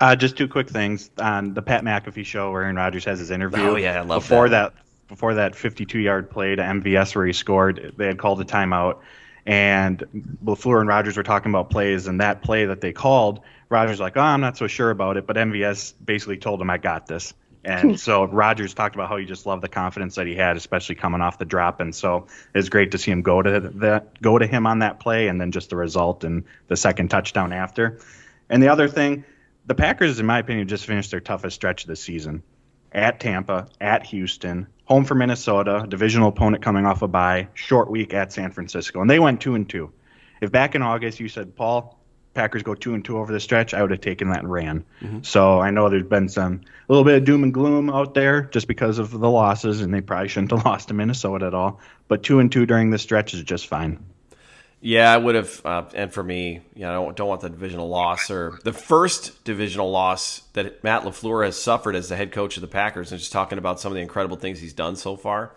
Uh, 0.00 0.16
just 0.16 0.36
two 0.36 0.48
quick 0.48 0.68
things 0.68 1.10
on 1.18 1.54
the 1.54 1.62
Pat 1.62 1.84
McAfee 1.84 2.24
show 2.24 2.50
where 2.50 2.62
Aaron 2.62 2.76
Rodgers 2.76 3.04
has 3.04 3.18
his 3.18 3.30
interview. 3.30 3.62
Oh 3.62 3.76
yeah, 3.76 4.00
I 4.00 4.02
love 4.02 4.22
before 4.22 4.48
that. 4.48 4.74
that. 4.74 4.80
Before 5.06 5.34
that 5.34 5.52
52-yard 5.52 6.30
play 6.30 6.56
to 6.56 6.62
MVS 6.62 7.14
where 7.14 7.26
he 7.26 7.34
scored, 7.34 7.94
they 7.96 8.06
had 8.06 8.18
called 8.18 8.40
a 8.40 8.44
timeout, 8.44 9.00
and 9.44 10.02
LaFleur 10.42 10.80
and 10.80 10.88
Rodgers 10.88 11.16
were 11.16 11.22
talking 11.22 11.52
about 11.52 11.68
plays, 11.68 12.06
and 12.06 12.20
that 12.20 12.42
play 12.42 12.64
that 12.64 12.80
they 12.80 12.92
called, 12.92 13.40
Rodgers 13.68 14.00
like, 14.00 14.16
oh, 14.16 14.22
I'm 14.22 14.40
not 14.40 14.56
so 14.56 14.66
sure 14.66 14.90
about 14.90 15.16
it, 15.18 15.26
but 15.26 15.36
MVS 15.36 15.94
basically 16.02 16.38
told 16.38 16.60
him, 16.60 16.70
I 16.70 16.78
got 16.78 17.06
this. 17.06 17.34
And 17.64 17.98
so 18.08 18.24
Rodgers 18.24 18.72
talked 18.74 18.94
about 18.94 19.08
how 19.08 19.16
he 19.16 19.26
just 19.26 19.46
loved 19.46 19.62
the 19.62 19.68
confidence 19.68 20.14
that 20.14 20.26
he 20.26 20.34
had, 20.34 20.56
especially 20.56 20.94
coming 20.94 21.20
off 21.20 21.38
the 21.38 21.44
drop. 21.44 21.80
And 21.80 21.94
so 21.94 22.26
it's 22.54 22.68
great 22.68 22.92
to 22.92 22.98
see 22.98 23.10
him 23.10 23.22
go 23.22 23.42
to 23.42 23.60
that, 23.60 24.20
go 24.22 24.38
to 24.38 24.46
him 24.46 24.66
on 24.66 24.80
that 24.80 25.00
play, 25.00 25.28
and 25.28 25.40
then 25.40 25.52
just 25.52 25.70
the 25.70 25.76
result 25.76 26.24
and 26.24 26.44
the 26.68 26.76
second 26.76 27.08
touchdown 27.08 27.52
after. 27.52 28.00
And 28.48 28.62
the 28.62 28.68
other 28.68 28.88
thing, 28.88 29.24
the 29.66 29.74
Packers, 29.74 30.20
in 30.20 30.26
my 30.26 30.38
opinion, 30.38 30.68
just 30.68 30.86
finished 30.86 31.10
their 31.10 31.20
toughest 31.20 31.56
stretch 31.56 31.84
of 31.84 31.88
the 31.88 31.96
season. 31.96 32.42
At 32.92 33.18
Tampa, 33.18 33.68
at 33.80 34.06
Houston, 34.06 34.68
home 34.84 35.04
for 35.04 35.14
Minnesota, 35.14 35.84
divisional 35.88 36.28
opponent 36.28 36.62
coming 36.62 36.86
off 36.86 37.02
a 37.02 37.08
bye, 37.08 37.48
short 37.54 37.90
week 37.90 38.14
at 38.14 38.32
San 38.32 38.52
Francisco, 38.52 39.00
and 39.00 39.10
they 39.10 39.18
went 39.18 39.40
two 39.40 39.54
and 39.54 39.68
two. 39.68 39.92
If 40.40 40.52
back 40.52 40.74
in 40.74 40.82
August 40.82 41.18
you 41.18 41.28
said, 41.28 41.56
Paul, 41.56 41.98
Packers 42.34 42.62
go 42.62 42.74
two 42.74 42.94
and 42.94 43.04
two 43.04 43.18
over 43.18 43.32
the 43.32 43.40
stretch, 43.40 43.74
I 43.74 43.80
would 43.80 43.92
have 43.92 44.00
taken 44.00 44.28
that 44.30 44.40
and 44.40 44.50
ran. 44.50 44.84
Mm-hmm. 45.00 45.22
So 45.22 45.60
I 45.60 45.70
know 45.70 45.88
there's 45.88 46.02
been 46.02 46.28
some 46.28 46.60
a 46.88 46.92
little 46.92 47.04
bit 47.04 47.16
of 47.16 47.24
doom 47.24 47.44
and 47.44 47.54
gloom 47.54 47.88
out 47.88 48.14
there 48.14 48.42
just 48.42 48.68
because 48.68 48.98
of 48.98 49.10
the 49.10 49.30
losses, 49.30 49.80
and 49.80 49.94
they 49.94 50.00
probably 50.00 50.28
shouldn't 50.28 50.50
have 50.52 50.64
lost 50.66 50.88
to 50.88 50.94
Minnesota 50.94 51.46
at 51.46 51.54
all. 51.54 51.80
But 52.08 52.22
two 52.22 52.40
and 52.40 52.50
two 52.50 52.66
during 52.66 52.90
the 52.90 52.98
stretch 52.98 53.34
is 53.34 53.42
just 53.42 53.66
fine. 53.66 54.04
Yeah, 54.86 55.10
I 55.10 55.16
would 55.16 55.34
have. 55.34 55.62
Uh, 55.64 55.84
and 55.94 56.12
for 56.12 56.22
me, 56.22 56.60
you 56.74 56.82
know, 56.82 56.90
I 56.90 56.92
don't, 56.92 57.16
don't 57.16 57.28
want 57.28 57.40
the 57.40 57.48
divisional 57.48 57.88
loss 57.88 58.30
or 58.30 58.58
the 58.64 58.72
first 58.74 59.42
divisional 59.42 59.90
loss 59.90 60.40
that 60.52 60.84
Matt 60.84 61.04
LaFleur 61.04 61.42
has 61.46 61.56
suffered 61.56 61.96
as 61.96 62.10
the 62.10 62.16
head 62.16 62.32
coach 62.32 62.58
of 62.58 62.60
the 62.60 62.66
Packers, 62.66 63.10
and 63.10 63.18
just 63.18 63.32
talking 63.32 63.56
about 63.56 63.80
some 63.80 63.90
of 63.90 63.96
the 63.96 64.02
incredible 64.02 64.36
things 64.36 64.60
he's 64.60 64.74
done 64.74 64.96
so 64.96 65.16
far. 65.16 65.52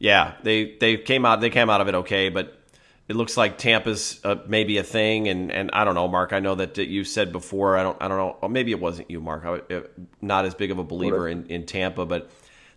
Yeah, 0.00 0.34
they 0.42 0.74
they 0.80 0.96
came 0.96 1.24
out 1.24 1.40
they 1.40 1.50
came 1.50 1.70
out 1.70 1.80
of 1.80 1.86
it 1.86 1.94
okay, 1.94 2.30
but 2.30 2.58
it 3.06 3.14
looks 3.14 3.36
like 3.36 3.58
Tampa's 3.58 4.20
uh, 4.24 4.38
maybe 4.48 4.78
a 4.78 4.82
thing, 4.82 5.28
and, 5.28 5.52
and 5.52 5.70
I 5.72 5.84
don't 5.84 5.94
know, 5.94 6.08
Mark. 6.08 6.32
I 6.32 6.40
know 6.40 6.56
that, 6.56 6.76
you 6.78 7.04
said 7.04 7.30
before. 7.30 7.76
I 7.76 7.84
don't 7.84 7.96
I 8.00 8.08
don't 8.08 8.18
know. 8.18 8.38
Or 8.42 8.48
maybe 8.48 8.72
it 8.72 8.80
wasn't 8.80 9.08
you, 9.08 9.20
Mark. 9.20 9.44
I, 9.44 9.72
uh, 9.72 9.82
not 10.20 10.46
as 10.46 10.54
big 10.54 10.72
of 10.72 10.80
a 10.80 10.84
believer 10.84 11.28
in, 11.28 11.46
in 11.46 11.64
Tampa, 11.64 12.04
but 12.04 12.28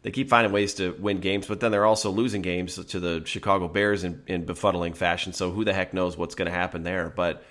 they 0.04 0.12
keep 0.12 0.30
finding 0.30 0.52
ways 0.52 0.76
to 0.76 0.96
win 1.00 1.20
games, 1.20 1.48
but 1.48 1.60
then 1.60 1.72
they're 1.72 1.86
also 1.86 2.10
losing 2.10 2.42
games 2.42 2.84
to 2.84 3.00
the 3.00 3.22
Chicago 3.26 3.68
Bears 3.68 4.04
in, 4.04 4.24
in 4.28 4.46
befuddling 4.46 4.96
fashion. 4.96 5.32
So 5.34 5.52
who 5.52 5.64
the 5.64 5.74
heck 5.74 5.94
knows 5.94 6.18
what's 6.18 6.34
going 6.34 6.48
to 6.48 6.58
happen 6.58 6.84
there? 6.84 7.10
But 7.16 7.44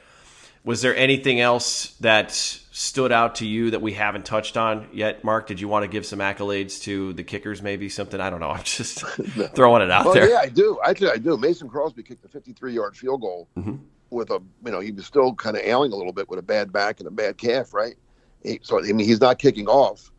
was 0.64 0.82
there 0.82 0.94
anything 0.94 1.40
else 1.40 1.94
that 2.00 2.32
stood 2.32 3.12
out 3.12 3.36
to 3.36 3.46
you 3.46 3.70
that 3.70 3.80
we 3.80 3.92
haven't 3.92 4.24
touched 4.24 4.56
on 4.56 4.88
yet, 4.92 5.22
Mark? 5.22 5.46
Did 5.46 5.60
you 5.60 5.68
want 5.68 5.84
to 5.84 5.88
give 5.88 6.04
some 6.04 6.18
accolades 6.18 6.82
to 6.82 7.12
the 7.12 7.22
kickers? 7.22 7.62
Maybe 7.62 7.88
something 7.88 8.20
I 8.20 8.30
don't 8.30 8.40
know. 8.40 8.50
I'm 8.50 8.64
just 8.64 9.00
throwing 9.54 9.82
it 9.82 9.90
out 9.90 10.06
well, 10.06 10.14
there. 10.14 10.28
Yeah, 10.28 10.40
I 10.40 10.48
do. 10.48 10.78
Actually, 10.84 11.12
I 11.12 11.16
do. 11.16 11.36
Mason 11.36 11.68
Crosby 11.68 12.02
kicked 12.02 12.24
a 12.24 12.28
53 12.28 12.74
yard 12.74 12.96
field 12.96 13.20
goal 13.20 13.48
mm-hmm. 13.56 13.76
with 14.10 14.30
a 14.30 14.42
you 14.64 14.72
know 14.72 14.80
he 14.80 14.90
was 14.90 15.06
still 15.06 15.34
kind 15.34 15.56
of 15.56 15.62
ailing 15.62 15.92
a 15.92 15.96
little 15.96 16.12
bit 16.12 16.28
with 16.28 16.40
a 16.40 16.42
bad 16.42 16.72
back 16.72 16.98
and 16.98 17.06
a 17.06 17.12
bad 17.12 17.38
calf, 17.38 17.72
right? 17.72 17.94
He, 18.42 18.58
so 18.62 18.80
I 18.80 18.92
mean 18.92 19.06
he's 19.06 19.20
not 19.20 19.38
kicking 19.38 19.68
off 19.68 20.10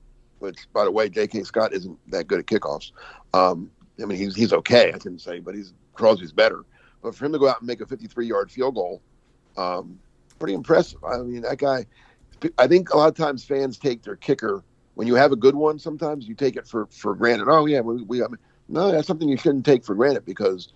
which, 0.42 0.68
by 0.74 0.84
the 0.84 0.92
way, 0.92 1.08
J.K. 1.08 1.44
Scott 1.44 1.74
isn't 1.74 1.98
that 2.12 2.28
good 2.28 2.40
at 2.40 2.46
kickoffs. 2.48 2.92
Um, 3.34 3.70
I 4.02 4.06
mean, 4.06 4.18
he's 4.18 4.36
he's 4.36 4.54
okay, 4.54 4.92
I 4.94 4.98
can 4.98 5.20
say, 5.20 5.40
but 5.40 5.56
he's 5.56 5.74
Crosby's 5.94 6.32
better. 6.32 6.66
But 7.02 7.16
for 7.16 7.26
him 7.26 7.34
to 7.34 7.40
go 7.40 7.48
out 7.48 7.60
and 7.60 7.68
make 7.68 7.82
a 7.82 7.86
53-yard 7.86 8.52
field 8.52 8.76
goal, 8.76 9.02
um, 9.58 10.00
pretty 10.40 10.54
impressive. 10.54 11.04
I 11.04 11.18
mean, 11.18 11.42
that 11.42 11.58
guy. 11.58 11.86
I 12.58 12.66
think 12.66 12.92
a 12.92 12.98
lot 12.98 13.08
of 13.08 13.16
times 13.16 13.46
fans 13.46 13.78
take 13.78 14.02
their 14.02 14.16
kicker 14.16 14.64
when 14.96 15.08
you 15.08 15.14
have 15.14 15.32
a 15.32 15.36
good 15.36 15.56
one. 15.56 15.78
Sometimes 15.78 16.28
you 16.28 16.34
take 16.34 16.56
it 16.56 16.68
for 16.68 16.88
for 16.88 17.16
granted. 17.16 17.48
Oh 17.48 17.68
yeah, 17.68 17.82
we, 17.82 18.02
we 18.02 18.24
I 18.24 18.28
mean, 18.28 18.40
no, 18.68 18.92
that's 18.92 19.06
something 19.08 19.30
you 19.30 19.38
shouldn't 19.38 19.66
take 19.66 19.86
for 19.86 19.94
granted 19.94 20.26
because 20.26 20.74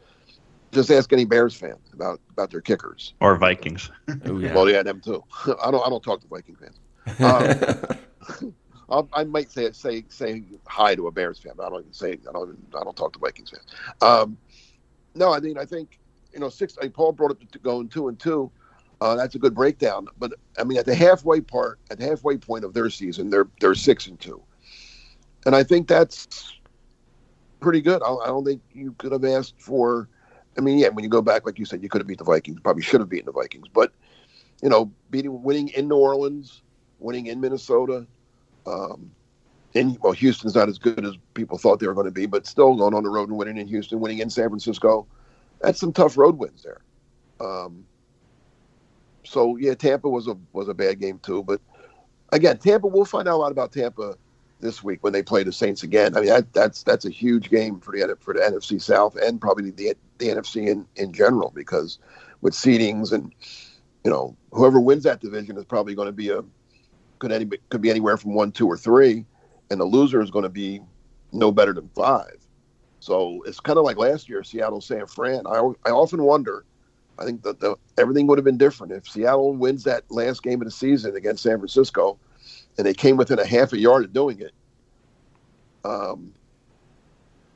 just 0.71 0.91
ask 0.91 1.11
any 1.11 1.25
Bears 1.25 1.55
fan 1.55 1.77
about 1.93 2.19
about 2.29 2.51
their 2.51 2.61
kickers 2.61 3.13
or 3.19 3.35
Vikings. 3.35 3.89
oh, 4.25 4.37
yeah. 4.37 4.53
Well, 4.53 4.69
yeah, 4.69 4.83
them 4.83 5.01
too. 5.01 5.23
I 5.63 5.71
don't 5.71 5.83
I 5.83 5.89
don't 5.89 6.03
talk 6.03 6.21
to 6.21 6.27
Viking 6.27 6.55
fans. 6.55 6.79
Um, 7.19 8.53
I'll, 8.89 9.09
i 9.13 9.23
might 9.23 9.51
say 9.51 9.71
say 9.71 10.05
say 10.09 10.43
hi 10.67 10.95
to 10.95 11.07
a 11.07 11.11
Bears 11.11 11.39
fan, 11.39 11.53
but 11.57 11.65
I 11.65 11.69
don't 11.69 11.81
even 11.81 11.93
say 11.93 12.19
I 12.27 12.31
don't 12.31 12.57
I 12.79 12.83
don't 12.83 12.95
talk 12.95 13.13
to 13.13 13.19
Vikings 13.19 13.51
fans. 13.51 13.65
Um, 14.01 14.37
no, 15.15 15.33
I 15.33 15.39
mean 15.39 15.57
I 15.57 15.65
think 15.65 15.99
you 16.33 16.39
know 16.39 16.49
six. 16.49 16.77
I 16.81 16.87
Paul 16.87 17.11
brought 17.13 17.31
up 17.31 17.51
to 17.51 17.59
going 17.59 17.89
two 17.89 18.07
and 18.07 18.19
two. 18.19 18.51
Uh, 19.01 19.15
that's 19.15 19.35
a 19.35 19.39
good 19.39 19.53
breakdown. 19.53 20.07
But 20.19 20.33
I 20.57 20.63
mean, 20.63 20.77
at 20.77 20.85
the 20.85 20.95
halfway 20.95 21.41
part, 21.41 21.79
at 21.91 21.99
the 21.99 22.05
halfway 22.05 22.37
point 22.37 22.63
of 22.63 22.73
their 22.73 22.89
season, 22.89 23.29
they're 23.29 23.47
they're 23.59 23.75
six 23.75 24.07
and 24.07 24.19
two, 24.19 24.41
and 25.45 25.55
I 25.55 25.63
think 25.63 25.87
that's 25.87 26.53
pretty 27.59 27.81
good. 27.81 28.01
I, 28.03 28.13
I 28.13 28.27
don't 28.27 28.45
think 28.45 28.61
you 28.73 28.93
could 28.97 29.11
have 29.11 29.25
asked 29.25 29.55
for. 29.59 30.09
I 30.57 30.61
mean, 30.61 30.77
yeah, 30.77 30.89
when 30.89 31.03
you 31.03 31.09
go 31.09 31.21
back, 31.21 31.45
like 31.45 31.59
you 31.59 31.65
said, 31.65 31.83
you 31.83 31.89
could 31.89 31.99
have 31.99 32.07
beat 32.07 32.19
the 32.19 32.23
Vikings. 32.23 32.59
Probably 32.61 32.83
should 32.83 33.01
have 33.01 33.09
beaten 33.09 33.25
the 33.25 33.33
Vikings, 33.33 33.67
but 33.73 33.91
you 34.61 34.69
know, 34.69 34.91
beating, 35.11 35.43
winning 35.43 35.67
in 35.69 35.87
New 35.87 35.97
Orleans, 35.97 36.61
winning 36.99 37.27
in 37.27 37.41
Minnesota. 37.41 38.07
Um, 38.65 39.11
and 39.73 39.97
well, 40.01 40.13
Houston's 40.13 40.55
not 40.55 40.69
as 40.69 40.77
good 40.77 41.05
as 41.05 41.17
people 41.33 41.57
thought 41.57 41.79
they 41.79 41.87
were 41.87 41.93
going 41.93 42.05
to 42.05 42.11
be, 42.11 42.25
but 42.25 42.47
still 42.47 42.75
going 42.75 42.93
on 42.93 43.03
the 43.03 43.09
road 43.09 43.29
and 43.29 43.37
winning 43.37 43.57
in 43.57 43.67
Houston, 43.67 43.99
winning 43.99 44.19
in 44.19 44.29
San 44.29 44.49
Francisco. 44.49 45.05
That's 45.61 45.79
some 45.79 45.91
tough 45.91 46.17
road 46.17 46.37
wins 46.37 46.63
there. 46.63 46.81
Um, 47.39 47.85
so 49.25 49.57
yeah, 49.57 49.73
Tampa 49.73 50.09
was 50.09 50.27
a 50.27 50.37
was 50.53 50.69
a 50.69 50.73
bad 50.73 50.99
game 50.99 51.19
too. 51.19 51.43
But 51.43 51.59
again, 52.31 52.57
Tampa. 52.57 52.87
We'll 52.87 53.05
find 53.05 53.27
out 53.27 53.35
a 53.35 53.37
lot 53.37 53.51
about 53.51 53.71
Tampa 53.71 54.15
this 54.61 54.83
week 54.83 55.03
when 55.03 55.13
they 55.13 55.23
play 55.23 55.43
the 55.43 55.51
Saints 55.51 55.83
again. 55.83 56.15
I 56.15 56.21
mean, 56.21 56.29
that, 56.29 56.53
that's 56.53 56.83
that's 56.83 57.05
a 57.05 57.09
huge 57.09 57.49
game 57.49 57.79
for 57.79 57.91
the 57.91 58.17
for 58.19 58.33
the 58.33 58.39
NFC 58.39 58.81
South 58.81 59.15
and 59.15 59.41
probably 59.41 59.71
the 59.71 59.95
the 60.19 60.29
NFC 60.29 60.67
in 60.67 60.85
in 60.95 61.11
general 61.11 61.51
because 61.53 61.99
with 62.41 62.53
seedings 62.53 63.11
and 63.11 63.33
you 64.03 64.11
know 64.11 64.35
whoever 64.51 64.79
wins 64.79 65.03
that 65.03 65.19
division 65.19 65.57
is 65.57 65.65
probably 65.65 65.95
going 65.95 66.07
to 66.07 66.13
be 66.13 66.29
a 66.29 66.43
could 67.25 67.31
any 67.31 67.49
could 67.69 67.81
be 67.81 67.89
anywhere 67.89 68.17
from 68.17 68.35
one, 68.35 68.51
two, 68.51 68.67
or 68.67 68.77
three, 68.77 69.25
and 69.71 69.79
the 69.79 69.85
loser 69.85 70.21
is 70.21 70.29
going 70.29 70.43
to 70.43 70.49
be 70.49 70.79
no 71.31 71.51
better 71.51 71.73
than 71.73 71.89
five. 71.95 72.37
So 72.99 73.41
it's 73.45 73.59
kind 73.59 73.79
of 73.79 73.83
like 73.83 73.97
last 73.97 74.29
year, 74.29 74.43
Seattle 74.43 74.81
San 74.81 75.07
Fran. 75.07 75.47
I 75.47 75.71
I 75.85 75.89
often 75.89 76.23
wonder. 76.23 76.65
I 77.17 77.23
think 77.23 77.43
that 77.43 77.61
the, 77.61 77.77
everything 77.97 78.27
would 78.27 78.37
have 78.37 78.45
been 78.45 78.57
different 78.57 78.91
if 78.91 79.07
Seattle 79.07 79.55
wins 79.55 79.85
that 79.85 80.03
last 80.09 80.43
game 80.43 80.61
of 80.61 80.65
the 80.65 80.71
season 80.71 81.15
against 81.15 81.43
San 81.43 81.57
Francisco 81.57 82.19
and 82.77 82.85
they 82.85 82.93
came 82.93 83.17
within 83.17 83.39
a 83.39 83.45
half 83.45 83.73
a 83.73 83.79
yard 83.79 84.03
of 84.03 84.13
doing 84.13 84.41
it. 84.41 84.53
Um, 85.83 86.33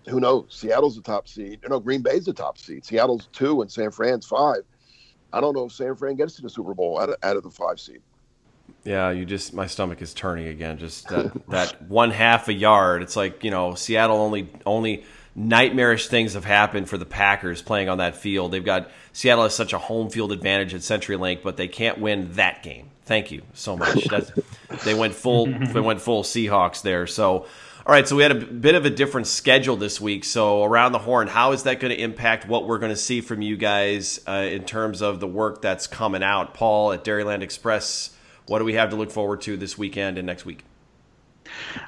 who 0.07 0.19
knows? 0.19 0.45
Seattle's 0.49 0.95
the 0.95 1.01
top 1.01 1.27
seed. 1.27 1.59
No, 1.69 1.79
Green 1.79 2.01
Bay's 2.01 2.25
the 2.25 2.33
top 2.33 2.57
seed. 2.57 2.85
Seattle's 2.85 3.27
two 3.33 3.61
and 3.61 3.71
San 3.71 3.91
Fran's 3.91 4.25
five. 4.25 4.61
I 5.33 5.41
don't 5.41 5.55
know 5.55 5.65
if 5.65 5.73
San 5.73 5.95
Fran 5.95 6.15
gets 6.15 6.35
to 6.35 6.41
the 6.41 6.49
Super 6.49 6.73
Bowl 6.73 6.99
out 6.99 7.09
of, 7.09 7.17
out 7.21 7.37
of 7.37 7.43
the 7.43 7.51
five 7.51 7.79
seed. 7.79 8.01
Yeah, 8.83 9.11
you 9.11 9.25
just 9.25 9.53
my 9.53 9.67
stomach 9.67 10.01
is 10.01 10.13
turning 10.13 10.47
again. 10.47 10.77
Just 10.77 11.07
that, 11.09 11.47
that 11.49 11.81
one 11.83 12.11
half 12.11 12.47
a 12.47 12.53
yard. 12.53 13.01
It's 13.01 13.15
like 13.15 13.43
you 13.43 13.51
know 13.51 13.75
Seattle 13.75 14.17
only 14.17 14.49
only 14.65 15.03
nightmarish 15.35 16.07
things 16.07 16.33
have 16.33 16.45
happened 16.45 16.89
for 16.89 16.97
the 16.97 17.05
Packers 17.05 17.61
playing 17.61 17.89
on 17.89 17.99
that 17.99 18.15
field. 18.15 18.51
They've 18.51 18.63
got 18.63 18.89
Seattle 19.13 19.43
has 19.43 19.55
such 19.55 19.73
a 19.73 19.77
home 19.77 20.09
field 20.09 20.31
advantage 20.31 20.73
at 20.73 20.81
CenturyLink, 20.81 21.43
but 21.43 21.57
they 21.57 21.67
can't 21.67 21.99
win 21.99 22.33
that 22.33 22.63
game. 22.63 22.89
Thank 23.05 23.31
you 23.31 23.41
so 23.53 23.75
much. 23.75 24.03
That's, 24.05 24.31
they 24.85 24.93
went 24.93 25.15
full. 25.15 25.47
they 25.47 25.79
went 25.79 25.99
full 25.99 26.23
Seahawks 26.23 26.83
there. 26.83 27.07
So, 27.07 27.31
all 27.37 27.47
right. 27.87 28.07
So 28.07 28.15
we 28.15 28.21
had 28.21 28.31
a 28.31 28.35
bit 28.35 28.75
of 28.75 28.85
a 28.85 28.89
different 28.91 29.25
schedule 29.25 29.77
this 29.77 29.99
week. 29.99 30.23
So 30.25 30.63
around 30.63 30.91
the 30.91 30.99
horn, 30.99 31.27
how 31.27 31.53
is 31.53 31.63
that 31.63 31.79
going 31.79 31.89
to 31.89 31.99
impact 31.99 32.47
what 32.47 32.67
we're 32.67 32.77
going 32.77 32.91
to 32.91 32.95
see 32.95 33.21
from 33.21 33.41
you 33.41 33.57
guys 33.57 34.19
uh, 34.27 34.47
in 34.51 34.63
terms 34.63 35.01
of 35.01 35.19
the 35.19 35.27
work 35.27 35.61
that's 35.61 35.87
coming 35.87 36.21
out? 36.21 36.53
Paul 36.53 36.91
at 36.91 37.03
Dairyland 37.03 37.41
Express. 37.41 38.11
What 38.49 38.57
do 38.57 38.65
we 38.65 38.73
have 38.73 38.89
to 38.89 38.95
look 38.95 39.11
forward 39.11 39.41
to 39.41 39.57
this 39.57 39.77
weekend 39.77 40.17
and 40.17 40.25
next 40.25 40.43
week? 40.43 40.65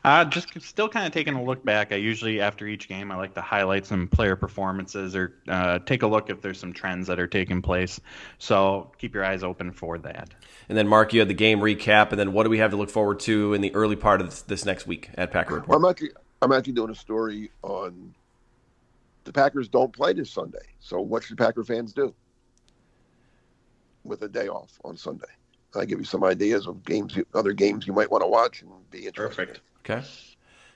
Uh, 0.03 0.25
just 0.25 0.49
still 0.61 0.87
kind 0.87 1.07
of 1.07 1.11
taking 1.11 1.33
a 1.33 1.43
look 1.43 1.65
back. 1.65 1.91
I 1.91 1.95
usually, 1.95 2.39
after 2.39 2.67
each 2.67 2.87
game, 2.87 3.11
I 3.11 3.15
like 3.15 3.33
to 3.33 3.41
highlight 3.41 3.87
some 3.87 4.07
player 4.07 4.35
performances 4.35 5.15
or 5.15 5.33
uh, 5.47 5.79
take 5.79 6.03
a 6.03 6.07
look 6.07 6.29
if 6.29 6.41
there's 6.41 6.59
some 6.59 6.71
trends 6.71 7.07
that 7.07 7.19
are 7.19 7.25
taking 7.25 7.63
place. 7.63 7.99
So 8.37 8.91
keep 8.99 9.15
your 9.15 9.25
eyes 9.25 9.41
open 9.41 9.71
for 9.71 9.97
that. 9.99 10.29
And 10.69 10.77
then, 10.77 10.87
Mark, 10.87 11.13
you 11.13 11.19
had 11.19 11.29
the 11.29 11.33
game 11.33 11.59
recap. 11.59 12.11
And 12.11 12.19
then, 12.19 12.31
what 12.31 12.43
do 12.43 12.51
we 12.51 12.59
have 12.59 12.71
to 12.71 12.77
look 12.77 12.91
forward 12.91 13.19
to 13.21 13.55
in 13.55 13.61
the 13.61 13.73
early 13.73 13.95
part 13.95 14.21
of 14.21 14.29
this, 14.29 14.43
this 14.43 14.63
next 14.63 14.85
week 14.85 15.09
at 15.15 15.31
Packer 15.31 15.55
Report? 15.55 15.75
I'm 15.75 15.89
actually, 15.89 16.11
I'm 16.43 16.51
actually 16.51 16.73
doing 16.73 16.91
a 16.91 16.95
story 16.95 17.49
on 17.63 18.13
the 19.23 19.33
Packers 19.33 19.67
don't 19.67 19.91
play 19.91 20.13
this 20.13 20.29
Sunday. 20.29 20.59
So, 20.79 21.01
what 21.01 21.23
should 21.23 21.39
Packer 21.39 21.63
fans 21.63 21.91
do 21.91 22.13
with 24.03 24.21
a 24.21 24.29
day 24.29 24.47
off 24.47 24.79
on 24.83 24.95
Sunday? 24.95 25.25
I 25.75 25.85
give 25.85 25.99
you 25.99 26.05
some 26.05 26.23
ideas 26.23 26.67
of 26.67 26.83
games, 26.83 27.17
other 27.33 27.53
games 27.53 27.87
you 27.87 27.93
might 27.93 28.11
want 28.11 28.23
to 28.23 28.27
watch 28.27 28.61
and 28.61 28.71
be 28.91 29.05
interested. 29.07 29.47
Perfect. 29.47 29.61
Okay. 29.85 30.07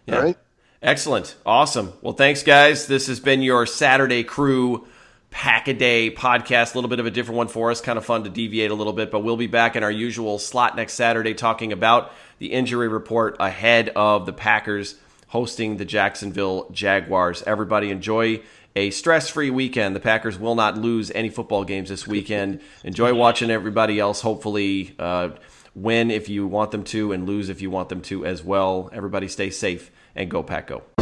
Yeah. 0.06 0.16
All 0.18 0.24
right. 0.24 0.38
Excellent. 0.82 1.36
Awesome. 1.46 1.94
Well, 2.02 2.14
thanks, 2.14 2.44
guys. 2.44 2.88
This 2.88 3.08
has 3.08 3.20
been 3.20 3.42
your 3.42 3.66
Saturday 3.66 4.24
Crew 4.24 4.88
Pack 5.32 5.68
a 5.68 5.74
Day 5.74 6.12
podcast. 6.12 6.74
A 6.74 6.78
little 6.78 6.90
bit 6.90 7.00
of 7.00 7.06
a 7.06 7.12
different 7.12 7.38
one 7.38 7.48
for 7.48 7.72
us. 7.72 7.82
Kind 7.82 7.98
of 7.98 8.06
fun 8.06 8.24
to 8.24 8.30
deviate 8.30 8.72
a 8.72 8.76
little 8.76 8.94
bit, 8.94 9.12
but 9.12 9.20
we'll 9.20 9.36
be 9.36 9.48
back 9.48 9.76
in 9.76 9.84
our 9.84 9.92
usual 9.92 10.38
slot 10.40 10.76
next 10.76 10.94
Saturday 10.94 11.34
talking 11.34 11.74
about 11.74 12.12
the 12.38 12.54
injury 12.54 12.88
report 12.88 13.36
ahead 13.40 13.90
of 13.96 14.26
the 14.26 14.34
Packers 14.34 14.96
hosting 15.28 15.78
the 15.78 15.86
Jacksonville 15.86 16.70
Jaguars. 16.72 17.44
Everybody 17.44 17.90
enjoy 17.90 18.42
a 18.76 18.90
stress 18.92 19.30
free 19.30 19.50
weekend. 19.50 19.96
The 19.96 20.00
Packers 20.00 20.38
will 20.38 20.56
not 20.56 20.78
lose 20.78 21.12
any 21.12 21.30
football 21.30 21.64
games 21.64 21.90
this 21.90 22.08
weekend. 22.08 22.62
Enjoy 22.84 23.14
watching 23.14 23.50
everybody 23.50 24.00
else, 24.00 24.22
hopefully, 24.22 24.96
uh, 25.00 25.30
win 25.74 26.12
if 26.12 26.30
you 26.30 26.48
want 26.48 26.72
them 26.72 26.84
to 26.86 27.12
and 27.12 27.26
lose 27.26 27.50
if 27.50 27.62
you 27.62 27.70
want 27.70 27.90
them 27.90 28.02
to 28.02 28.26
as 28.26 28.44
well. 28.44 28.90
Everybody 28.94 29.28
stay 29.28 29.50
safe 29.50 29.92
and 30.16 30.30
go, 30.30 30.44
Pack, 30.44 30.68
go. 30.68 30.95